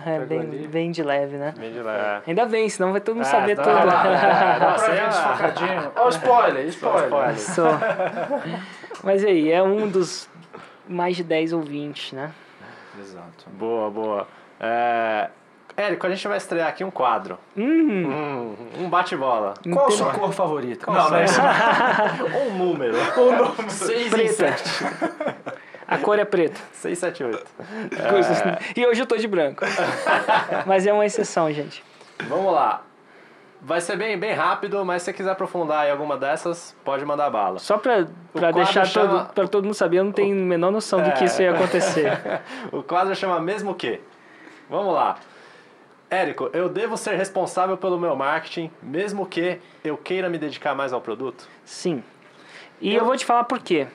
É, 0.05 0.19
pegou 0.19 0.45
bem, 0.45 0.67
bem 0.67 0.91
de 0.91 1.03
leve, 1.03 1.35
né? 1.37 1.53
meio 1.57 1.73
de 1.73 1.81
leve. 1.81 2.21
Ainda 2.27 2.45
bem, 2.45 2.69
senão 2.69 2.91
vai 2.91 3.01
todo 3.01 3.15
mundo 3.15 3.25
É, 3.25 3.29
saber 3.29 3.55
não, 3.57 3.63
tudo. 3.63 3.73
não, 3.75 3.85
não, 3.85 3.87
Dá 3.87 4.03
não, 4.03 4.77
ver 4.77 5.01
lá. 5.01 5.07
desfocadinho. 5.07 5.91
Ó, 5.95 6.09
spoiler, 6.09 6.65
spoiler. 6.67 7.03
spoiler. 7.05 7.39
Só. 7.39 7.69
Mas 9.03 9.23
aí, 9.25 9.51
é 9.51 9.61
um 9.61 9.87
dos 9.87 10.29
mais 10.87 11.15
de 11.17 11.23
10 11.23 11.53
ouvintes, 11.53 12.11
né? 12.13 12.31
Exato. 12.99 13.45
Boa, 13.57 13.89
boa. 13.89 14.27
É... 14.59 15.29
Érico, 15.75 16.05
a 16.05 16.09
gente 16.11 16.27
vai 16.27 16.37
estrear 16.37 16.67
aqui 16.69 16.83
um 16.83 16.91
quadro. 16.91 17.37
Hum, 17.57 18.05
Um, 18.77 18.83
um 18.83 18.89
bate-bola. 18.89 19.55
Qual 19.71 19.87
a 19.87 19.91
sua 19.91 20.13
cor 20.13 20.31
favorita? 20.31 20.85
Qual 20.85 20.95
não, 20.95 21.07
a 21.07 21.09
não 21.09 21.17
é 21.17 21.23
isso. 21.25 21.41
Ou 22.37 22.51
um 22.51 22.57
número. 22.57 22.95
Seis 23.69 24.05
em 24.05 24.09
preta. 24.11 24.55
A 25.93 25.97
cor 25.99 26.17
é 26.19 26.25
preta. 26.25 26.59
6, 26.73 26.97
7, 26.97 27.23
8. 27.23 27.45
Coisas- 28.09 28.43
E 28.75 28.85
hoje 28.85 29.01
eu 29.01 29.05
tô 29.05 29.15
de 29.17 29.27
branco. 29.27 29.63
Mas 30.65 30.85
é 30.87 30.93
uma 30.93 31.05
exceção, 31.05 31.51
gente. 31.51 31.83
Vamos 32.27 32.53
lá. 32.53 32.81
Vai 33.65 33.79
ser 33.79 33.95
bem, 33.95 34.17
bem 34.19 34.33
rápido, 34.33 34.83
mas 34.83 35.01
se 35.01 35.05
você 35.05 35.13
quiser 35.13 35.31
aprofundar 35.31 35.87
em 35.87 35.91
alguma 35.91 36.17
dessas, 36.17 36.75
pode 36.83 37.05
mandar 37.05 37.29
bala. 37.29 37.59
Só 37.59 37.77
quadro 37.77 38.09
deixar 38.51 38.83
chama- 38.85 39.19
todo, 39.23 39.33
pra 39.33 39.47
todo 39.47 39.63
mundo 39.63 39.73
saber, 39.73 39.99
eu 39.99 40.03
não 40.03 40.11
tenho 40.11 40.35
a 40.35 40.45
menor 40.45 40.69
noção 40.69 41.01
do 41.01 41.09
que 41.13 41.23
É. 41.23 41.25
isso 41.27 41.41
ia 41.41 41.51
acontecer. 41.53 42.11
o 42.73 42.83
quadro 42.83 43.15
chama 43.15 43.39
Mesmo 43.39 43.73
Que. 43.73 44.01
Vamos 44.69 44.93
lá. 44.93 45.15
Érico, 46.09 46.49
eu 46.51 46.67
devo 46.67 46.97
ser 46.97 47.15
responsável 47.15 47.77
pelo 47.77 47.97
meu 47.97 48.15
marketing, 48.17 48.69
mesmo 48.81 49.25
que 49.25 49.59
eu 49.81 49.95
queira 49.95 50.27
me 50.29 50.37
dedicar 50.37 50.75
mais 50.75 50.91
ao 50.91 50.99
produto? 50.99 51.47
Sim. 51.63 52.03
E 52.81 52.93
eu, 52.93 53.05
vou 53.05 53.15
te 53.15 53.25
falar 53.25 53.45
por 53.45 53.59
quê. 53.59 53.87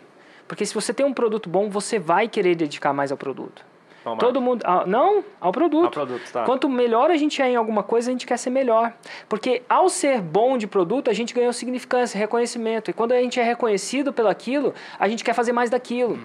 Porque 0.49 0.65
se 0.65 0.75
você 0.75 0.95
tem 0.95 1.05
um 1.05 1.13
produto 1.13 1.49
bom, 1.49 1.69
você 1.69 1.99
vai 1.99 2.27
querer 2.27 2.57
dedicar 2.57 2.93
mais 2.93 3.13
ao 3.13 3.19
produto. 3.19 3.65
Ao 4.05 4.17
Todo 4.17 4.41
mundo. 4.41 4.65
não, 4.87 5.23
ao 5.41 5.53
produto. 5.53 5.85
Ao 5.85 5.91
produto, 5.91 6.33
tá. 6.33 6.45
Quanto 6.45 6.69
melhor 6.69 7.11
a 7.11 7.17
gente 7.17 7.43
é 7.43 7.51
em 7.51 7.57
alguma 7.57 7.83
coisa, 7.83 8.11
a 8.11 8.13
gente 8.13 8.27
quer 8.27 8.39
ser 8.39 8.49
melhor. 8.49 8.95
Porque 9.29 9.63
ao 9.69 9.89
ser 9.89 10.23
bom 10.23 10.57
de 10.57 10.67
produto, 10.67 11.11
a 11.11 11.13
gente 11.13 11.35
ganhou 11.35 11.53
significância, 11.53 12.19
reconhecimento. 12.19 12.91
E 12.91 12.95
quando 12.95 13.13
a 13.13 13.21
gente 13.21 13.39
é 13.39 13.43
reconhecido 13.43 14.13
pelaquilo, 14.13 14.73
a 14.99 15.09
gente 15.09 15.23
quer 15.23 15.35
fazer 15.35 15.53
mais 15.53 15.69
daquilo. 15.69 16.19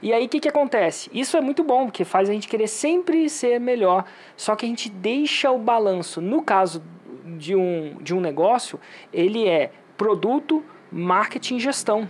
E 0.00 0.12
aí 0.12 0.26
o 0.26 0.28
que, 0.28 0.38
que 0.38 0.48
acontece? 0.48 1.10
Isso 1.12 1.36
é 1.36 1.40
muito 1.40 1.64
bom, 1.64 1.86
porque 1.86 2.04
faz 2.04 2.28
a 2.28 2.32
gente 2.32 2.46
querer 2.46 2.68
sempre 2.68 3.28
ser 3.28 3.58
melhor. 3.58 4.04
Só 4.36 4.54
que 4.54 4.64
a 4.64 4.68
gente 4.68 4.88
deixa 4.88 5.50
o 5.50 5.58
balanço. 5.58 6.20
No 6.20 6.42
caso 6.42 6.82
de 7.24 7.56
um, 7.56 7.96
de 8.00 8.14
um 8.14 8.20
negócio, 8.20 8.78
ele 9.12 9.48
é 9.48 9.72
produto, 9.96 10.62
marketing 10.92 11.56
e 11.56 11.60
gestão. 11.60 12.08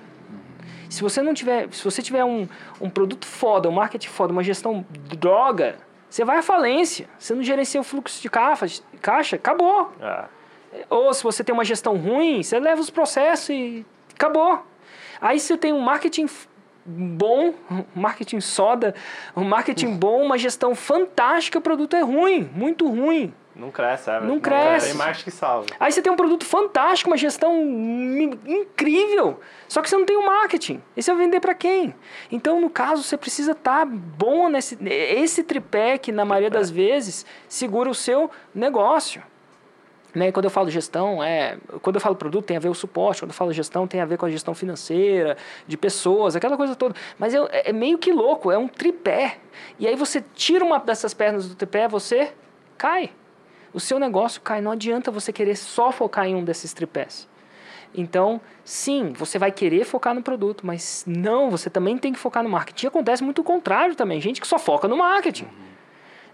Se 0.97 1.03
você 1.03 1.21
não 1.21 1.35
tiver, 1.35 1.69
se 1.73 1.85
você 1.85 2.01
tiver 2.01 2.25
um, 2.25 2.49
um 2.81 2.89
produto 2.89 3.27
foda, 3.27 3.69
um 3.69 3.73
marketing 3.73 4.09
foda, 4.09 4.33
uma 4.33 4.43
gestão 4.43 4.83
droga, 5.11 5.77
você 6.09 6.25
vai 6.25 6.39
à 6.39 6.43
falência. 6.43 7.07
Você 7.19 7.35
não 7.35 7.43
gerencia 7.43 7.79
o 7.79 7.85
fluxo 7.85 8.23
de 8.23 8.31
caixa, 8.31 8.83
caixa 9.03 9.37
acabou. 9.37 9.93
É. 10.01 10.25
Ou 10.89 11.13
se 11.13 11.23
você 11.23 11.45
tem 11.45 11.53
uma 11.53 11.67
gestão 11.67 11.99
ruim, 11.99 12.43
você 12.43 12.59
leva 12.59 12.81
os 12.81 12.89
processos 12.89 13.51
e 13.51 13.85
acabou. 14.15 14.65
Aí 15.21 15.39
você 15.39 15.55
tem 15.59 15.71
um 15.71 15.81
marketing 15.81 16.31
bom, 16.87 17.53
marketing 17.95 18.41
soda, 18.41 18.95
um 19.37 19.45
marketing 19.45 19.97
bom, 19.97 20.25
uma 20.25 20.39
gestão 20.39 20.75
fantástica, 20.75 21.59
o 21.59 21.61
produto 21.61 21.95
é 21.95 22.01
ruim, 22.01 22.49
muito 22.55 22.89
ruim. 22.89 23.35
Não 23.57 23.71
cresce, 23.71 24.11
é. 24.11 24.21
Não 24.21 24.39
cresce. 24.39 24.89
Tem 24.89 24.97
marketing 24.97 25.25
que 25.25 25.31
salva. 25.31 25.67
Aí 25.81 25.91
você 25.91 26.03
tem 26.03 26.13
um 26.13 26.17
produto 26.17 26.45
fantástico, 26.45 27.09
uma 27.09 27.17
gestão 27.17 27.55
incrível, 28.47 29.41
só 29.67 29.81
que 29.81 29.89
você 29.89 29.97
não 29.97 30.05
tem 30.05 30.17
o 30.17 30.27
marketing. 30.27 30.83
E 30.95 31.03
você 31.03 31.11
vai 31.15 31.25
vender 31.25 31.41
para 31.41 31.55
quem? 31.55 31.95
Então, 32.31 32.61
no 32.61 32.69
caso, 32.69 33.03
você 33.03 33.17
precisa 33.17 33.53
estar 33.53 33.87
bom 33.87 34.51
nesse 34.51 34.77
esse 34.87 35.43
tripé 35.43 35.97
que 35.97 36.13
na 36.13 36.25
maioria 36.25 36.51
das 36.51 36.69
vezes 36.69 37.25
segura 37.49 37.89
o 37.89 37.95
seu 37.95 38.31
negócio. 38.55 39.23
Né? 40.15 40.33
Quando 40.33 40.45
eu 40.45 40.51
falo 40.51 40.71
gestão, 40.71 41.23
é, 41.23 41.59
quando 41.83 41.97
eu 41.97 42.01
falo 42.01 42.15
produto, 42.15 42.45
tem 42.45 42.57
a 42.57 42.61
ver 42.61 42.69
com 42.69 42.73
o 42.73 42.75
suporte. 42.75 43.21
Quando 43.21 43.31
eu 43.31 43.35
falo 43.35 43.53
gestão, 43.53 43.87
tem 43.87 44.01
a 44.01 44.05
ver 44.07 44.19
com 44.19 44.27
a 44.27 44.31
gestão 44.31 44.55
financeira, 44.55 45.37
de 45.67 45.77
pessoas, 45.77 46.37
aquela 46.37 46.57
coisa 46.57 46.75
toda. 46.75 46.95
Mas 47.19 47.35
é, 47.35 47.39
é 47.53 47.73
meio 47.73 47.99
que 47.99 48.13
louco, 48.13 48.51
é 48.51 48.57
um 48.59 48.69
tripé. 48.69 49.39
E 49.79 49.87
aí 49.87 49.97
você 49.97 50.23
tira 50.35 50.65
uma 50.65 50.79
dessas 50.79 51.13
pernas 51.15 51.49
do 51.49 51.55
tripé, 51.55 51.87
você 51.89 52.33
cai. 52.79 53.11
O 53.77 53.81
seu 53.81 53.99
negócio 53.99 54.41
cai. 54.41 54.63
Não 54.63 54.71
adianta 54.71 55.11
você 55.11 55.31
querer 55.31 55.55
só 55.55 55.93
focar 55.93 56.25
em 56.25 56.35
um 56.35 56.43
desses 56.43 56.73
tripés. 56.73 57.29
Então, 57.95 58.41
sim, 58.65 59.13
você 59.15 59.39
vai 59.39 59.53
querer 59.53 59.85
focar 59.85 60.15
no 60.15 60.23
produto, 60.23 60.67
mas 60.67 61.05
não, 61.07 61.51
você 61.51 61.69
também 61.69 61.99
tem 61.99 62.11
que 62.11 62.19
focar 62.19 62.43
no 62.43 62.49
marketing. 62.49 62.87
Acontece 62.87 63.23
muito 63.23 63.43
o 63.43 63.45
contrário 63.45 63.95
também, 63.95 64.19
gente 64.19 64.41
que 64.41 64.47
só 64.47 64.59
foca 64.59 64.89
no 64.89 64.97
marketing. 64.97 65.47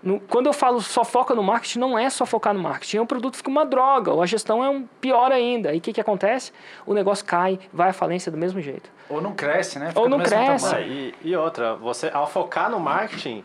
No- 0.01 0.21
quando 0.21 0.47
eu 0.47 0.53
falo 0.53 0.81
só 0.81 1.03
foca 1.05 1.35
no 1.35 1.43
marketing, 1.43 1.81
não 1.81 1.99
é 1.99 2.09
só 2.11 2.25
focar 2.25 2.55
no 2.55 2.61
marketing. 2.61 2.99
O 2.99 3.07
produto 3.07 3.37
fica 3.37 3.51
uma 3.51 3.67
droga, 3.67 4.13
ou 4.13 4.23
a 4.23 4.27
gestão 4.27 4.63
é 4.63 4.71
um 4.71 4.87
pior 5.01 5.33
ainda. 5.33 5.71
Aí 5.71 5.79
o 5.79 5.81
que, 5.81 5.93
que 5.93 6.01
acontece? 6.01 6.53
O 6.87 6.95
negócio 6.95 7.25
cai, 7.25 7.59
vai 7.73 7.91
à 7.91 7.93
falência 7.93 8.31
do 8.31 8.39
mesmo 8.39 8.61
jeito. 8.61 8.89
Ou 9.09 9.21
não 9.21 9.35
cresce, 9.35 9.81
né? 9.81 9.89
Fica 9.89 10.01
Ou 10.01 10.09
não 10.09 10.21
cresce. 10.21 10.75
É, 10.77 10.83
e, 10.87 11.15
e 11.23 11.35
outra, 11.37 11.75
você 11.75 12.09
ao 12.15 12.27
focar 12.29 12.71
no 12.71 12.79
marketing, 12.79 13.43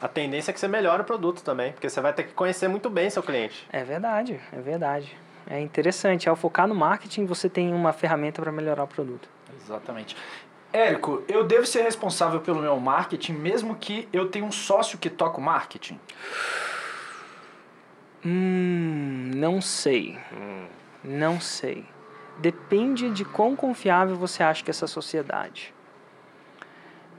a 0.00 0.08
tendência 0.08 0.50
é 0.50 0.54
que 0.54 0.60
você 0.60 0.68
melhore 0.68 1.02
o 1.02 1.04
produto 1.04 1.42
também, 1.42 1.72
porque 1.72 1.88
você 1.88 2.00
vai 2.00 2.12
ter 2.12 2.24
que 2.24 2.32
conhecer 2.32 2.68
muito 2.68 2.88
bem 2.88 3.10
seu 3.10 3.22
cliente. 3.22 3.66
É 3.72 3.82
verdade, 3.84 4.40
é 4.52 4.60
verdade. 4.60 5.16
É 5.46 5.60
interessante. 5.60 6.28
Ao 6.28 6.36
focar 6.36 6.68
no 6.68 6.74
marketing, 6.74 7.24
você 7.24 7.48
tem 7.48 7.72
uma 7.72 7.92
ferramenta 7.92 8.40
para 8.42 8.52
melhorar 8.52 8.84
o 8.84 8.88
produto. 8.88 9.28
Exatamente. 9.64 10.16
Érico, 10.72 11.22
eu 11.26 11.44
devo 11.44 11.66
ser 11.66 11.82
responsável 11.82 12.40
pelo 12.40 12.60
meu 12.60 12.78
marketing, 12.78 13.32
mesmo 13.32 13.74
que 13.74 14.06
eu 14.12 14.28
tenha 14.28 14.44
um 14.44 14.52
sócio 14.52 14.98
que 14.98 15.08
toca 15.08 15.38
o 15.38 15.42
marketing? 15.42 15.98
Hum, 18.24 19.30
não 19.34 19.60
sei. 19.60 20.18
Não 21.02 21.40
sei. 21.40 21.84
Depende 22.38 23.10
de 23.10 23.24
quão 23.24 23.56
confiável 23.56 24.16
você 24.16 24.42
acha 24.42 24.62
que 24.62 24.70
é 24.70 24.72
essa 24.72 24.86
sociedade. 24.86 25.72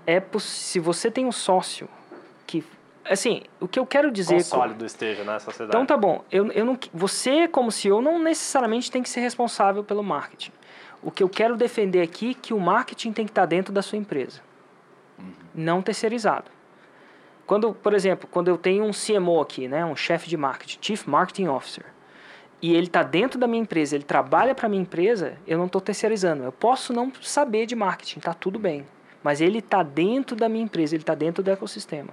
É 0.06 0.20
poss- 0.20 0.44
se 0.44 0.80
você 0.80 1.10
tem 1.10 1.26
um 1.26 1.32
sócio 1.32 1.90
que 2.50 2.64
assim, 3.06 3.42
o 3.60 3.68
que 3.68 3.80
eu 3.80 3.86
quero 3.86 4.12
dizer 4.12 4.36
Quão 4.36 4.38
com- 4.38 4.44
sólido 4.44 4.86
esteja 4.86 5.24
na 5.24 5.40
sociedade. 5.40 5.70
Então 5.70 5.86
tá 5.86 5.96
bom. 5.96 6.24
Eu, 6.32 6.52
eu 6.52 6.66
não, 6.66 6.78
você, 6.94 7.48
como 7.48 7.72
CEO, 7.72 8.02
não 8.02 8.20
necessariamente 8.20 8.92
tem 8.92 9.02
que 9.04 9.10
ser 9.10 9.20
responsável 9.22 9.84
pelo 9.84 10.04
marketing. 10.04 10.52
O 11.02 11.10
que 11.12 11.24
eu 11.24 11.30
quero 11.30 11.56
defender 11.56 12.02
aqui 12.02 12.32
é 12.32 12.34
que 12.34 12.54
o 12.54 12.60
marketing 12.60 13.12
tem 13.14 13.26
que 13.26 13.32
estar 13.32 13.46
dentro 13.46 13.72
da 13.74 13.82
sua 13.82 13.98
empresa, 13.98 14.42
não 15.56 15.82
terceirizado. 15.82 16.52
Quando, 17.46 17.74
por 17.74 17.94
exemplo, 17.94 18.28
quando 18.30 18.48
eu 18.50 18.58
tenho 18.58 18.84
um 18.84 18.92
CMO 18.92 19.40
aqui, 19.42 19.68
né, 19.68 19.84
um 19.86 19.96
chefe 19.96 20.28
de 20.30 20.38
marketing, 20.38 20.78
Chief 20.82 21.08
Marketing 21.08 21.48
Officer, 21.48 21.86
e 22.62 22.74
ele 22.76 22.88
está 22.88 23.02
dentro 23.02 23.40
da 23.40 23.48
minha 23.48 23.62
empresa, 23.62 23.96
ele 23.96 24.04
trabalha 24.04 24.54
para 24.54 24.66
a 24.66 24.70
minha 24.70 24.82
empresa, 24.82 25.38
eu 25.48 25.58
não 25.58 25.66
estou 25.66 25.80
terceirizando. 25.82 26.44
Eu 26.44 26.52
posso 26.52 26.92
não 26.94 27.12
saber 27.22 27.66
de 27.66 27.76
marketing, 27.76 28.20
tá 28.20 28.34
tudo 28.34 28.60
bem. 28.60 28.86
Mas 29.24 29.40
ele 29.42 29.60
está 29.60 29.82
dentro 29.82 30.36
da 30.36 30.48
minha 30.50 30.64
empresa, 30.64 30.94
ele 30.96 31.02
está 31.04 31.16
dentro 31.16 31.42
do 31.42 31.50
ecossistema. 31.50 32.10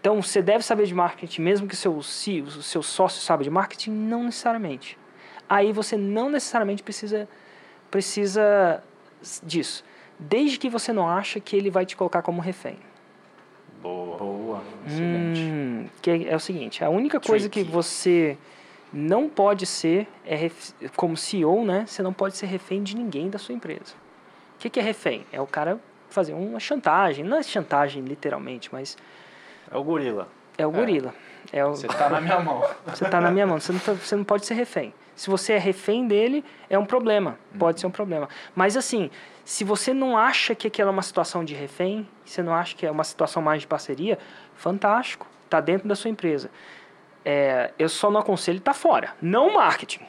Então, 0.00 0.22
você 0.22 0.40
deve 0.40 0.64
saber 0.64 0.86
de 0.86 0.94
marketing, 0.94 1.42
mesmo 1.42 1.66
que 1.66 1.74
seu 1.74 2.00
CEO, 2.02 2.44
o 2.46 2.62
seu 2.62 2.82
sócio 2.82 3.20
saiba 3.20 3.42
de 3.42 3.50
marketing? 3.50 3.90
Não 3.90 4.24
necessariamente. 4.24 4.96
Aí 5.48 5.72
você 5.72 5.96
não 5.96 6.28
necessariamente 6.30 6.82
precisa, 6.82 7.28
precisa 7.90 8.82
disso. 9.42 9.84
Desde 10.18 10.58
que 10.58 10.68
você 10.68 10.92
não 10.92 11.08
acha 11.08 11.40
que 11.40 11.56
ele 11.56 11.70
vai 11.70 11.84
te 11.86 11.96
colocar 11.96 12.22
como 12.22 12.40
refém. 12.40 12.76
Boa. 13.82 14.16
Boa, 14.18 14.62
excelente. 14.86 15.40
Hum, 15.40 15.86
que 16.02 16.10
é, 16.10 16.28
é 16.30 16.36
o 16.36 16.40
seguinte, 16.40 16.82
a 16.84 16.90
única 16.90 17.20
coisa 17.20 17.48
que 17.48 17.60
Tricky. 17.60 17.70
você 17.72 18.36
não 18.92 19.28
pode 19.28 19.66
ser, 19.66 20.08
é 20.26 20.34
ref- 20.34 20.72
como 20.96 21.16
CEO, 21.16 21.64
né? 21.64 21.84
Você 21.86 22.02
não 22.02 22.12
pode 22.12 22.36
ser 22.36 22.46
refém 22.46 22.82
de 22.82 22.96
ninguém 22.96 23.30
da 23.30 23.38
sua 23.38 23.54
empresa. 23.54 23.94
O 24.56 24.58
que, 24.60 24.68
que 24.70 24.80
é 24.80 24.82
refém? 24.82 25.24
É 25.32 25.40
o 25.40 25.46
cara 25.46 25.78
fazer 26.10 26.34
uma 26.34 26.58
chantagem. 26.58 27.24
Não 27.24 27.36
é 27.36 27.42
chantagem 27.42 28.02
literalmente, 28.02 28.68
mas 28.72 28.96
É 29.70 29.76
o 29.76 29.82
gorila. 29.84 30.28
é 30.56 30.66
o 30.66 30.70
gorila. 30.70 31.14
É 31.52 31.64
o, 31.64 31.70
Você 31.70 31.86
tá 31.88 32.08
na 32.10 32.20
minha 32.20 32.40
mão. 32.40 32.62
você 32.86 33.04
está 33.04 33.20
na 33.20 33.30
minha 33.30 33.46
mão, 33.46 33.58
você 33.58 33.72
não, 33.72 33.80
tá- 33.80 33.92
você 33.94 34.14
não 34.16 34.24
pode 34.24 34.44
ser 34.44 34.54
refém. 34.54 34.92
Se 35.16 35.30
você 35.30 35.54
é 35.54 35.58
refém 35.58 36.06
dele, 36.06 36.44
é 36.68 36.78
um 36.78 36.84
problema. 36.84 37.38
Pode 37.58 37.80
ser 37.80 37.86
um 37.86 37.90
problema. 37.90 38.28
Mas 38.54 38.76
assim, 38.76 39.10
se 39.44 39.64
você 39.64 39.92
não 39.94 40.16
acha 40.16 40.54
que 40.54 40.66
aquela 40.66 40.90
é 40.90 40.92
uma 40.92 41.02
situação 41.02 41.42
de 41.44 41.54
refém, 41.54 42.06
você 42.24 42.42
não 42.42 42.54
acha 42.54 42.76
que 42.76 42.86
é 42.86 42.90
uma 42.90 43.02
situação 43.02 43.42
mais 43.42 43.62
de 43.62 43.66
parceria, 43.66 44.18
fantástico. 44.54 45.26
Está 45.46 45.60
dentro 45.60 45.88
da 45.88 45.96
sua 45.96 46.10
empresa. 46.10 46.50
É, 47.24 47.72
eu 47.78 47.88
só 47.88 48.10
não 48.10 48.20
aconselho 48.20 48.58
estar 48.58 48.74
fora. 48.74 49.14
Não 49.20 49.54
marketing. 49.54 50.04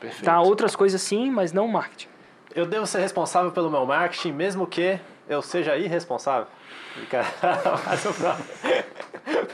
Perfeito. 0.00 0.24
Tá? 0.24 0.40
Outras 0.40 0.74
coisas 0.74 1.00
sim, 1.00 1.30
mas 1.30 1.52
não 1.52 1.68
marketing. 1.68 2.08
Eu 2.54 2.66
devo 2.66 2.86
ser 2.86 3.00
responsável 3.00 3.50
pelo 3.52 3.70
meu 3.70 3.84
marketing, 3.86 4.32
mesmo 4.32 4.66
que 4.66 4.98
eu 5.28 5.40
seja 5.42 5.76
irresponsável? 5.76 6.46
Fica- 6.94 7.22
Faz 7.84 8.04
o 8.04 8.12
próximo. 8.12 8.46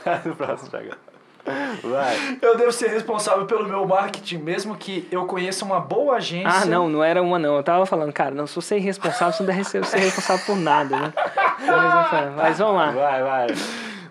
Faz 0.03 0.25
o 0.25 0.35
próximo, 0.35 0.69
Thiago. 0.69 0.91
Vai. 1.83 2.37
Eu 2.41 2.57
devo 2.57 2.71
ser 2.71 2.89
responsável 2.89 3.45
pelo 3.45 3.67
meu 3.67 3.87
marketing, 3.87 4.37
mesmo 4.37 4.75
que 4.75 5.07
eu 5.11 5.25
conheça 5.25 5.63
uma 5.65 5.79
boa 5.79 6.17
agência. 6.17 6.49
Ah, 6.49 6.65
não, 6.65 6.89
não 6.89 7.03
era 7.03 7.21
uma 7.23 7.39
não. 7.39 7.55
Eu 7.55 7.63
tava 7.63 7.85
falando, 7.85 8.11
cara, 8.13 8.31
não, 8.35 8.45
se 8.45 8.55
você 8.55 8.75
é 8.75 8.77
irresponsável, 8.77 9.33
você 9.33 9.43
não 9.43 9.47
deve 9.47 9.63
ser, 9.63 9.83
ser 9.85 9.97
responsável 9.99 10.45
por 10.45 10.55
nada, 10.57 10.95
né? 10.99 11.13
Mas, 11.65 12.35
mas 12.35 12.59
vamos 12.59 12.75
lá. 12.75 12.91
Vai, 12.91 13.23
vai. 13.23 13.47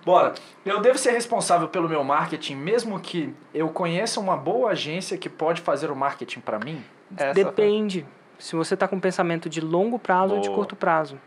Bora. 0.04 0.34
Eu 0.64 0.80
devo 0.80 0.98
ser 0.98 1.12
responsável 1.12 1.68
pelo 1.68 1.88
meu 1.88 2.02
marketing, 2.02 2.56
mesmo 2.56 2.98
que 2.98 3.32
eu 3.54 3.68
conheça 3.68 4.18
uma 4.18 4.36
boa 4.36 4.70
agência 4.70 5.16
que 5.18 5.28
pode 5.28 5.60
fazer 5.60 5.90
o 5.90 5.96
marketing 5.96 6.40
para 6.40 6.58
mim? 6.58 6.82
Essa 7.16 7.34
Depende. 7.34 8.06
Se 8.38 8.54
você 8.56 8.74
está 8.74 8.86
com 8.86 8.96
um 8.96 9.00
pensamento 9.00 9.48
de 9.48 9.60
longo 9.60 9.98
prazo 9.98 10.34
ou 10.34 10.40
de 10.40 10.48
Boa. 10.48 10.58
curto 10.58 10.76
prazo. 10.76 11.18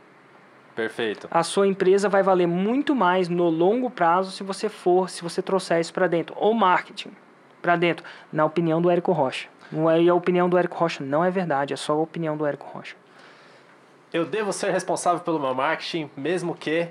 Perfeito. 0.76 1.28
A 1.30 1.44
sua 1.44 1.68
empresa 1.68 2.08
vai 2.08 2.24
valer 2.24 2.48
muito 2.48 2.96
mais 2.96 3.28
no 3.28 3.50
longo 3.50 3.90
prazo 3.90 4.32
se 4.32 4.44
você 4.44 4.70
for, 4.70 5.10
se 5.10 5.22
você 5.22 5.42
trouxer 5.42 5.80
isso 5.82 5.94
para 5.94 6.08
dentro. 6.08 6.34
Ou 6.40 6.54
marketing 6.54 7.12
para 7.62 7.76
dentro, 7.76 8.06
na 8.32 8.46
opinião 8.46 8.82
do 8.82 8.90
Érico 8.90 9.12
Rocha. 9.12 9.48
Não 9.72 9.90
é- 9.90 10.02
E 10.02 10.10
a 10.10 10.16
opinião 10.16 10.50
do 10.50 10.58
Érico 10.58 10.78
Rocha 10.78 11.04
não 11.04 11.24
é 11.24 11.30
verdade, 11.30 11.74
é 11.74 11.78
só 11.78 11.94
a 11.94 11.98
opinião 11.98 12.36
do 12.38 12.46
Érico 12.46 12.66
Rocha. 12.68 12.96
Eu 14.14 14.26
devo 14.26 14.52
ser 14.52 14.72
responsável 14.72 15.20
pelo 15.22 15.40
meu 15.40 15.54
marketing, 15.54 16.10
mesmo 16.18 16.56
que 16.56 16.88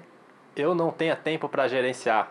eu 0.57 0.75
não 0.75 0.91
tenha 0.91 1.17
tempo 1.17 1.49
para 1.49 1.67
gerenciar. 1.69 2.31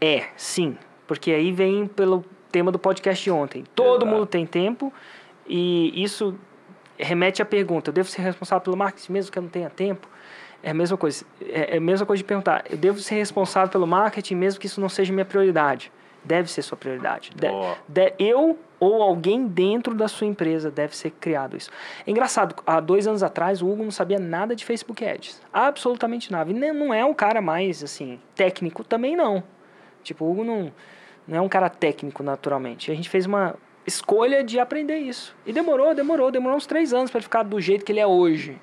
É, 0.00 0.26
sim. 0.36 0.78
Porque 1.06 1.30
aí 1.32 1.52
vem 1.52 1.86
pelo 1.86 2.24
tema 2.50 2.70
do 2.72 2.78
podcast 2.78 3.22
de 3.22 3.30
ontem. 3.30 3.64
Todo 3.74 4.04
Exato. 4.04 4.06
mundo 4.06 4.26
tem 4.26 4.46
tempo 4.46 4.92
e 5.46 5.92
isso 6.02 6.36
remete 6.98 7.42
à 7.42 7.44
pergunta: 7.44 7.90
eu 7.90 7.94
devo 7.94 8.08
ser 8.08 8.22
responsável 8.22 8.62
pelo 8.62 8.76
marketing 8.76 9.12
mesmo 9.12 9.32
que 9.32 9.38
eu 9.38 9.42
não 9.42 9.50
tenha 9.50 9.70
tempo? 9.70 10.08
É 10.62 10.70
a 10.70 10.74
mesma 10.74 10.96
coisa. 10.96 11.24
É 11.40 11.74
é 11.74 11.76
a 11.76 11.80
mesma 11.80 12.06
coisa 12.06 12.22
de 12.22 12.24
perguntar: 12.26 12.64
eu 12.70 12.76
devo 12.76 12.98
ser 12.98 13.14
responsável 13.16 13.70
pelo 13.70 13.86
marketing 13.86 14.34
mesmo 14.34 14.60
que 14.60 14.66
isso 14.66 14.80
não 14.80 14.88
seja 14.88 15.12
minha 15.12 15.24
prioridade? 15.24 15.92
Deve 16.24 16.50
ser 16.50 16.62
sua 16.62 16.76
prioridade. 16.76 17.30
De- 17.36 17.46
de- 17.88 18.14
eu 18.18 18.58
ou 18.80 19.00
alguém 19.00 19.46
dentro 19.46 19.94
da 19.94 20.08
sua 20.08 20.26
empresa 20.26 20.70
deve 20.72 20.96
ser 20.96 21.10
criado 21.12 21.56
isso. 21.56 21.70
É 22.04 22.10
engraçado, 22.10 22.54
há 22.66 22.80
dois 22.80 23.06
anos 23.06 23.22
atrás 23.22 23.62
o 23.62 23.68
Hugo 23.70 23.84
não 23.84 23.92
sabia 23.92 24.18
nada 24.18 24.54
de 24.56 24.64
Facebook 24.64 25.04
Ads. 25.06 25.40
Absolutamente 25.52 26.32
nada. 26.32 26.50
E 26.50 26.54
não 26.54 26.92
é 26.92 27.04
um 27.04 27.14
cara 27.14 27.40
mais, 27.40 27.82
assim, 27.84 28.18
técnico 28.34 28.82
também 28.82 29.14
não. 29.14 29.42
Tipo, 30.02 30.24
o 30.24 30.30
Hugo 30.32 30.44
não, 30.44 30.72
não 31.28 31.38
é 31.38 31.40
um 31.40 31.48
cara 31.48 31.70
técnico 31.70 32.22
naturalmente. 32.24 32.90
A 32.90 32.94
gente 32.94 33.08
fez 33.08 33.24
uma 33.24 33.54
escolha 33.86 34.42
de 34.42 34.58
aprender 34.58 34.98
isso. 34.98 35.34
E 35.46 35.52
demorou, 35.52 35.94
demorou, 35.94 36.30
demorou 36.30 36.56
uns 36.56 36.66
três 36.66 36.92
anos 36.92 37.10
para 37.10 37.18
ele 37.18 37.24
ficar 37.24 37.42
do 37.42 37.60
jeito 37.60 37.84
que 37.84 37.92
ele 37.92 38.00
é 38.00 38.06
hoje. 38.06 38.58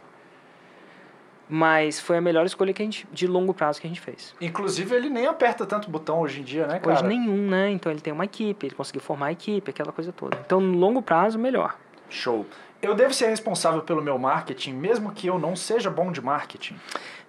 Mas 1.50 2.00
foi 2.00 2.18
a 2.18 2.22
melhor 2.22 2.46
escolha 2.46 2.74
que 2.74 2.82
a 2.82 2.86
gente, 2.86 3.08
de 3.12 3.28
longo 3.28 3.54
prazo 3.54 3.80
que 3.80 3.86
a 3.86 3.90
gente 3.90 4.02
fez. 4.02 4.34
Inclusive, 4.42 4.96
ele 4.96 5.10
nem 5.10 5.28
aperta 5.28 5.66
tanto 5.66 5.90
botão 5.90 6.20
hoje 6.20 6.42
em 6.42 6.44
dia, 6.44 6.66
né, 6.66 6.80
cara? 6.80 6.96
Hoje 6.96 7.06
nenhum, 7.06 7.50
né? 7.50 7.70
Então 7.70 7.92
ele 7.92 8.02
tem 8.02 8.12
uma 8.12 8.26
equipe, 8.26 8.66
ele 8.66 8.76
conseguiu 8.76 9.02
formar 9.02 9.28
a 9.28 9.32
equipe, 9.32 9.70
aquela 9.70 9.92
coisa 9.92 10.12
toda. 10.12 10.38
Então, 10.46 10.60
no 10.60 10.78
longo 10.78 11.02
prazo, 11.02 11.38
melhor. 11.38 11.78
Show. 12.10 12.46
Eu 12.82 12.96
devo 12.96 13.14
ser 13.14 13.28
responsável 13.28 13.82
pelo 13.82 14.02
meu 14.02 14.18
marketing, 14.18 14.74
mesmo 14.74 15.12
que 15.12 15.28
eu 15.28 15.40
não 15.40 15.56
seja 15.56 15.90
bom 15.90 16.12
de 16.12 16.22
marketing? 16.22 16.76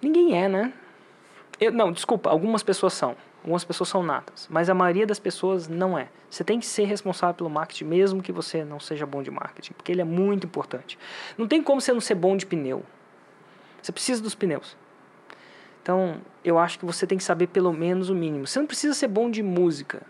Ninguém 0.01 0.41
é, 0.41 0.49
né? 0.49 0.73
Eu, 1.59 1.71
não, 1.71 1.91
desculpa, 1.91 2.29
algumas 2.29 2.63
pessoas 2.63 2.93
são. 2.93 3.15
Algumas 3.45 3.63
pessoas 3.63 3.89
são 3.89 4.01
natas, 4.01 4.47
mas 4.49 4.71
a 4.71 4.73
maioria 4.73 5.05
das 5.05 5.19
pessoas 5.19 5.67
não 5.67 5.95
é. 5.95 6.07
Você 6.31 6.43
tem 6.43 6.59
que 6.59 6.65
ser 6.65 6.85
responsável 6.85 7.35
pelo 7.35 7.47
marketing, 7.47 7.83
mesmo 7.83 8.23
que 8.23 8.31
você 8.31 8.65
não 8.65 8.79
seja 8.79 9.05
bom 9.05 9.21
de 9.21 9.29
marketing, 9.29 9.73
porque 9.73 9.91
ele 9.91 10.01
é 10.01 10.03
muito 10.03 10.47
importante. 10.47 10.97
Não 11.37 11.47
tem 11.47 11.61
como 11.61 11.79
você 11.79 11.93
não 11.93 12.01
ser 12.01 12.15
bom 12.15 12.35
de 12.35 12.43
pneu. 12.43 12.83
Você 13.79 13.91
precisa 13.91 14.19
dos 14.19 14.33
pneus. 14.33 14.75
Então, 15.79 16.19
eu 16.43 16.57
acho 16.57 16.79
que 16.79 16.85
você 16.87 17.05
tem 17.05 17.19
que 17.19 17.23
saber 17.23 17.45
pelo 17.45 17.71
menos 17.71 18.09
o 18.09 18.15
mínimo. 18.15 18.47
Você 18.47 18.57
não 18.57 18.65
precisa 18.65 18.95
ser 18.95 19.09
bom 19.09 19.29
de 19.29 19.43
música, 19.43 20.01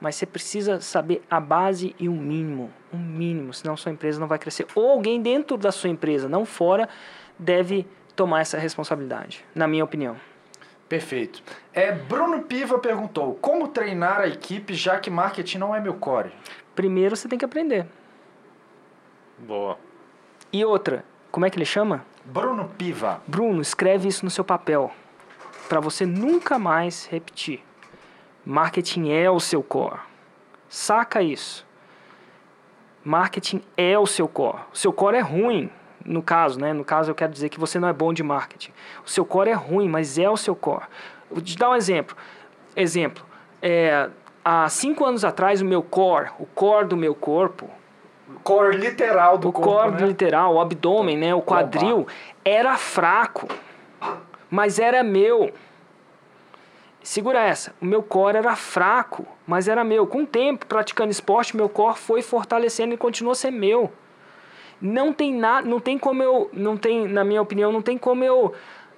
mas 0.00 0.14
você 0.14 0.24
precisa 0.24 0.80
saber 0.80 1.22
a 1.30 1.38
base 1.38 1.94
e 1.98 2.08
o 2.08 2.14
mínimo. 2.14 2.70
Um 2.90 2.96
mínimo, 2.96 3.52
senão 3.52 3.76
sua 3.76 3.92
empresa 3.92 4.18
não 4.18 4.26
vai 4.26 4.38
crescer. 4.38 4.66
Ou 4.74 4.88
alguém 4.88 5.20
dentro 5.20 5.58
da 5.58 5.70
sua 5.70 5.90
empresa, 5.90 6.30
não 6.30 6.46
fora, 6.46 6.88
deve 7.38 7.86
tomar 8.16 8.40
essa 8.40 8.56
responsabilidade, 8.56 9.44
na 9.54 9.68
minha 9.68 9.84
opinião. 9.84 10.16
Perfeito. 10.90 11.40
É, 11.72 11.92
Bruno 11.92 12.42
Piva 12.42 12.76
perguntou: 12.80 13.38
como 13.40 13.68
treinar 13.68 14.20
a 14.20 14.26
equipe 14.26 14.74
já 14.74 14.98
que 14.98 15.08
marketing 15.08 15.58
não 15.58 15.72
é 15.72 15.80
meu 15.80 15.94
core? 15.94 16.32
Primeiro 16.74 17.16
você 17.16 17.28
tem 17.28 17.38
que 17.38 17.44
aprender. 17.44 17.86
Boa. 19.38 19.78
E 20.52 20.64
outra, 20.64 21.04
como 21.30 21.46
é 21.46 21.50
que 21.50 21.56
ele 21.56 21.64
chama? 21.64 22.04
Bruno 22.24 22.68
Piva. 22.76 23.22
Bruno, 23.24 23.62
escreve 23.62 24.08
isso 24.08 24.24
no 24.24 24.30
seu 24.30 24.44
papel 24.44 24.90
para 25.68 25.78
você 25.78 26.04
nunca 26.04 26.58
mais 26.58 27.06
repetir. 27.06 27.62
Marketing 28.44 29.12
é 29.12 29.30
o 29.30 29.38
seu 29.38 29.62
core. 29.62 30.00
Saca 30.68 31.22
isso. 31.22 31.64
Marketing 33.04 33.62
é 33.76 33.96
o 33.96 34.06
seu 34.06 34.26
core. 34.26 34.62
O 34.72 34.76
seu 34.76 34.92
core 34.92 35.18
é 35.18 35.20
ruim, 35.20 35.70
no 36.10 36.22
caso, 36.22 36.58
né? 36.58 36.72
No 36.72 36.84
caso 36.84 37.10
eu 37.10 37.14
quero 37.14 37.32
dizer 37.32 37.48
que 37.48 37.60
você 37.60 37.78
não 37.78 37.88
é 37.88 37.92
bom 37.92 38.12
de 38.12 38.22
marketing. 38.22 38.72
O 39.06 39.08
seu 39.08 39.24
core 39.24 39.50
é 39.50 39.54
ruim, 39.54 39.88
mas 39.88 40.18
é 40.18 40.28
o 40.28 40.36
seu 40.36 40.56
core. 40.56 40.84
Vou 41.30 41.40
te 41.40 41.56
dar 41.56 41.70
um 41.70 41.74
exemplo. 41.76 42.16
Exemplo. 42.76 43.24
É, 43.62 44.10
há 44.44 44.68
cinco 44.68 45.04
anos 45.04 45.24
atrás 45.24 45.62
o 45.62 45.64
meu 45.64 45.82
core, 45.82 46.30
o 46.38 46.46
core 46.46 46.88
do 46.88 46.96
meu 46.96 47.14
corpo, 47.14 47.70
core 48.42 48.76
literal 48.76 49.38
do 49.38 49.48
o 49.48 49.52
corpo, 49.52 49.70
core 49.70 50.02
né? 50.02 50.08
literal, 50.08 50.54
o 50.54 50.60
abdômen, 50.60 51.16
né, 51.16 51.34
o 51.34 51.42
quadril, 51.42 52.06
era 52.44 52.76
fraco, 52.76 53.46
mas 54.50 54.78
era 54.78 55.02
meu. 55.02 55.52
Segura 57.02 57.40
essa. 57.40 57.72
O 57.80 57.84
meu 57.84 58.02
core 58.02 58.38
era 58.38 58.54
fraco, 58.56 59.26
mas 59.46 59.68
era 59.68 59.84
meu. 59.84 60.06
Com 60.06 60.22
o 60.22 60.26
tempo, 60.26 60.66
praticando 60.66 61.10
esporte, 61.10 61.56
meu 61.56 61.68
core 61.68 61.96
foi 61.96 62.20
fortalecendo 62.20 62.94
e 62.94 62.96
continuou 62.96 63.32
a 63.32 63.36
ser 63.36 63.50
meu. 63.50 63.90
Não 64.80 65.12
tem 65.12 65.34
nada, 65.34 65.68
não 65.68 65.78
tem 65.78 65.98
como 65.98 66.22
eu, 66.22 66.50
não 66.52 66.76
tem, 66.76 67.06
na 67.06 67.24
minha 67.24 67.42
opinião, 67.42 67.70
não 67.70 67.82
tem 67.82 67.98
como 67.98 68.24
eu 68.24 68.52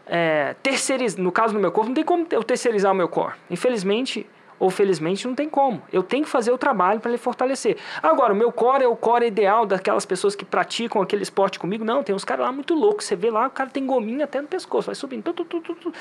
é, 0.07 0.55
terceirizar. 0.62 1.20
No 1.20 1.33
caso 1.33 1.55
do 1.55 1.61
meu 1.61 1.72
corpo, 1.72 1.89
não 1.89 1.95
tem 1.95 2.05
como 2.05 2.26
eu 2.30 2.43
terceirizar 2.43 2.93
o 2.93 2.95
meu 2.95 3.09
core. 3.09 3.35
Infelizmente, 3.51 4.26
ou 4.62 4.70
felizmente 4.70 5.26
não 5.26 5.35
tem 5.35 5.49
como. 5.49 5.83
Eu 5.93 6.05
tenho 6.05 6.22
que 6.22 6.30
fazer 6.30 6.53
o 6.53 6.57
trabalho 6.57 7.01
para 7.01 7.11
ele 7.11 7.18
fortalecer. 7.18 7.76
Agora, 8.01 8.33
o 8.33 8.37
meu 8.37 8.53
core 8.53 8.85
é 8.85 8.87
o 8.87 8.95
core 8.95 9.26
ideal 9.26 9.66
daquelas 9.66 10.07
pessoas 10.07 10.37
que 10.37 10.45
praticam 10.45 11.03
aquele 11.03 11.24
esporte 11.24 11.59
comigo. 11.59 11.85
Não, 11.85 12.05
tem 12.05 12.14
uns 12.14 12.24
caras 12.24 12.47
lá 12.47 12.53
muito 12.53 12.72
loucos. 12.72 13.07
Você 13.07 13.16
vê 13.16 13.28
lá, 13.28 13.49
o 13.49 13.51
cara 13.51 13.68
tem 13.70 13.85
gominho 13.85 14.22
até 14.22 14.41
no 14.41 14.47
pescoço, 14.47 14.87
vai 14.87 14.95
subindo. 14.95 15.33
Tu, 15.33 15.45
tu, 15.45 15.61
tu, 15.61 15.93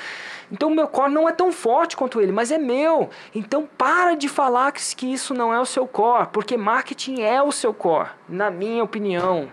então, 0.50 0.68
o 0.70 0.74
meu 0.76 0.86
core 0.86 1.12
não 1.12 1.28
é 1.28 1.32
tão 1.32 1.50
forte 1.50 1.96
quanto 1.96 2.20
ele, 2.20 2.30
mas 2.30 2.52
é 2.52 2.58
meu. 2.58 3.10
Então, 3.34 3.68
para 3.76 4.14
de 4.14 4.28
falar 4.28 4.70
que 4.70 5.12
isso 5.12 5.34
não 5.34 5.52
é 5.52 5.58
o 5.58 5.66
seu 5.66 5.84
core, 5.84 6.28
porque 6.32 6.56
marketing 6.56 7.20
é 7.20 7.42
o 7.42 7.50
seu 7.50 7.74
core, 7.74 8.10
na 8.28 8.48
minha 8.48 8.84
opinião. 8.84 9.48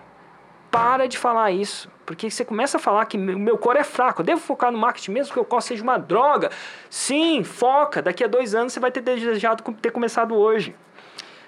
Para 0.70 1.08
de 1.08 1.18
falar 1.18 1.50
isso. 1.50 1.90
Porque 2.06 2.30
você 2.30 2.44
começa 2.44 2.76
a 2.76 2.80
falar 2.80 3.06
que 3.06 3.16
o 3.16 3.20
meu 3.20 3.58
core 3.58 3.78
é 3.78 3.84
fraco, 3.84 4.20
eu 4.20 4.24
devo 4.26 4.40
focar 4.40 4.70
no 4.70 4.78
marketing 4.78 5.12
mesmo 5.12 5.32
que 5.32 5.40
o 5.40 5.44
core 5.44 5.62
seja 5.62 5.82
uma 5.82 5.98
droga. 5.98 6.50
Sim, 6.88 7.44
foca. 7.44 8.02
Daqui 8.02 8.24
a 8.24 8.26
dois 8.26 8.54
anos 8.54 8.72
você 8.72 8.80
vai 8.80 8.90
ter 8.90 9.00
desejado 9.00 9.62
ter 9.74 9.90
começado 9.90 10.34
hoje. 10.34 10.74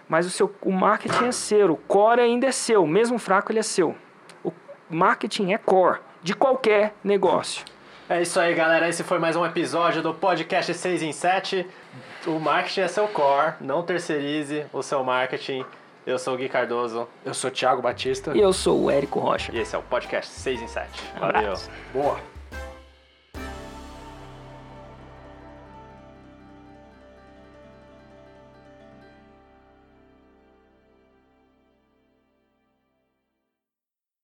Mas 0.09 0.27
o, 0.27 0.31
seu, 0.31 0.55
o 0.61 0.73
marketing 0.73 1.27
é 1.27 1.33
seu, 1.33 1.73
o 1.73 1.77
core 1.77 2.21
ainda 2.21 2.47
é 2.47 2.53
seu. 2.53 2.87
Mesmo 2.87 3.19
fraco, 3.19 3.51
ele 3.51 3.61
é 3.61 3.63
seu. 3.63 3.97
O 4.45 4.53
marketing 4.91 5.53
é 5.53 5.59
core 5.59 6.01
de 6.23 6.35
qualquer 6.35 6.95
negócio. 7.03 7.65
É 8.09 8.21
isso 8.21 8.39
aí, 8.39 8.55
galera. 8.55 8.89
Esse 8.89 9.03
foi 9.03 9.19
mais 9.19 9.37
um 9.37 9.47
episódio 9.47 10.03
do 10.03 10.13
podcast 10.13 10.75
6 10.75 11.03
em 11.03 11.13
7. 11.13 11.67
O 12.27 12.39
marketing 12.39 12.81
é 12.83 12.89
seu 12.89 13.09
core. 13.09 13.55
Não 13.61 13.83
terceirize 13.83 14.67
o 14.73 14.83
seu 14.83 15.03
marketing. 15.03 15.65
Eu 16.05 16.19
sou 16.19 16.35
o 16.35 16.37
Gui 16.37 16.49
Cardoso. 16.49 17.07
Eu 17.25 17.33
sou 17.33 17.49
o 17.49 17.53
Thiago 17.53 17.81
Batista. 17.81 18.37
E 18.37 18.41
eu 18.41 18.53
sou 18.53 18.83
o 18.83 18.91
Érico 18.91 19.21
Rocha. 19.21 19.53
E 19.55 19.59
esse 19.59 19.75
é 19.77 19.79
o 19.79 19.83
podcast 19.83 20.33
6 20.33 20.63
em 20.63 20.67
7. 20.67 20.89
Valeu. 21.21 21.55
Boa. 21.93 22.32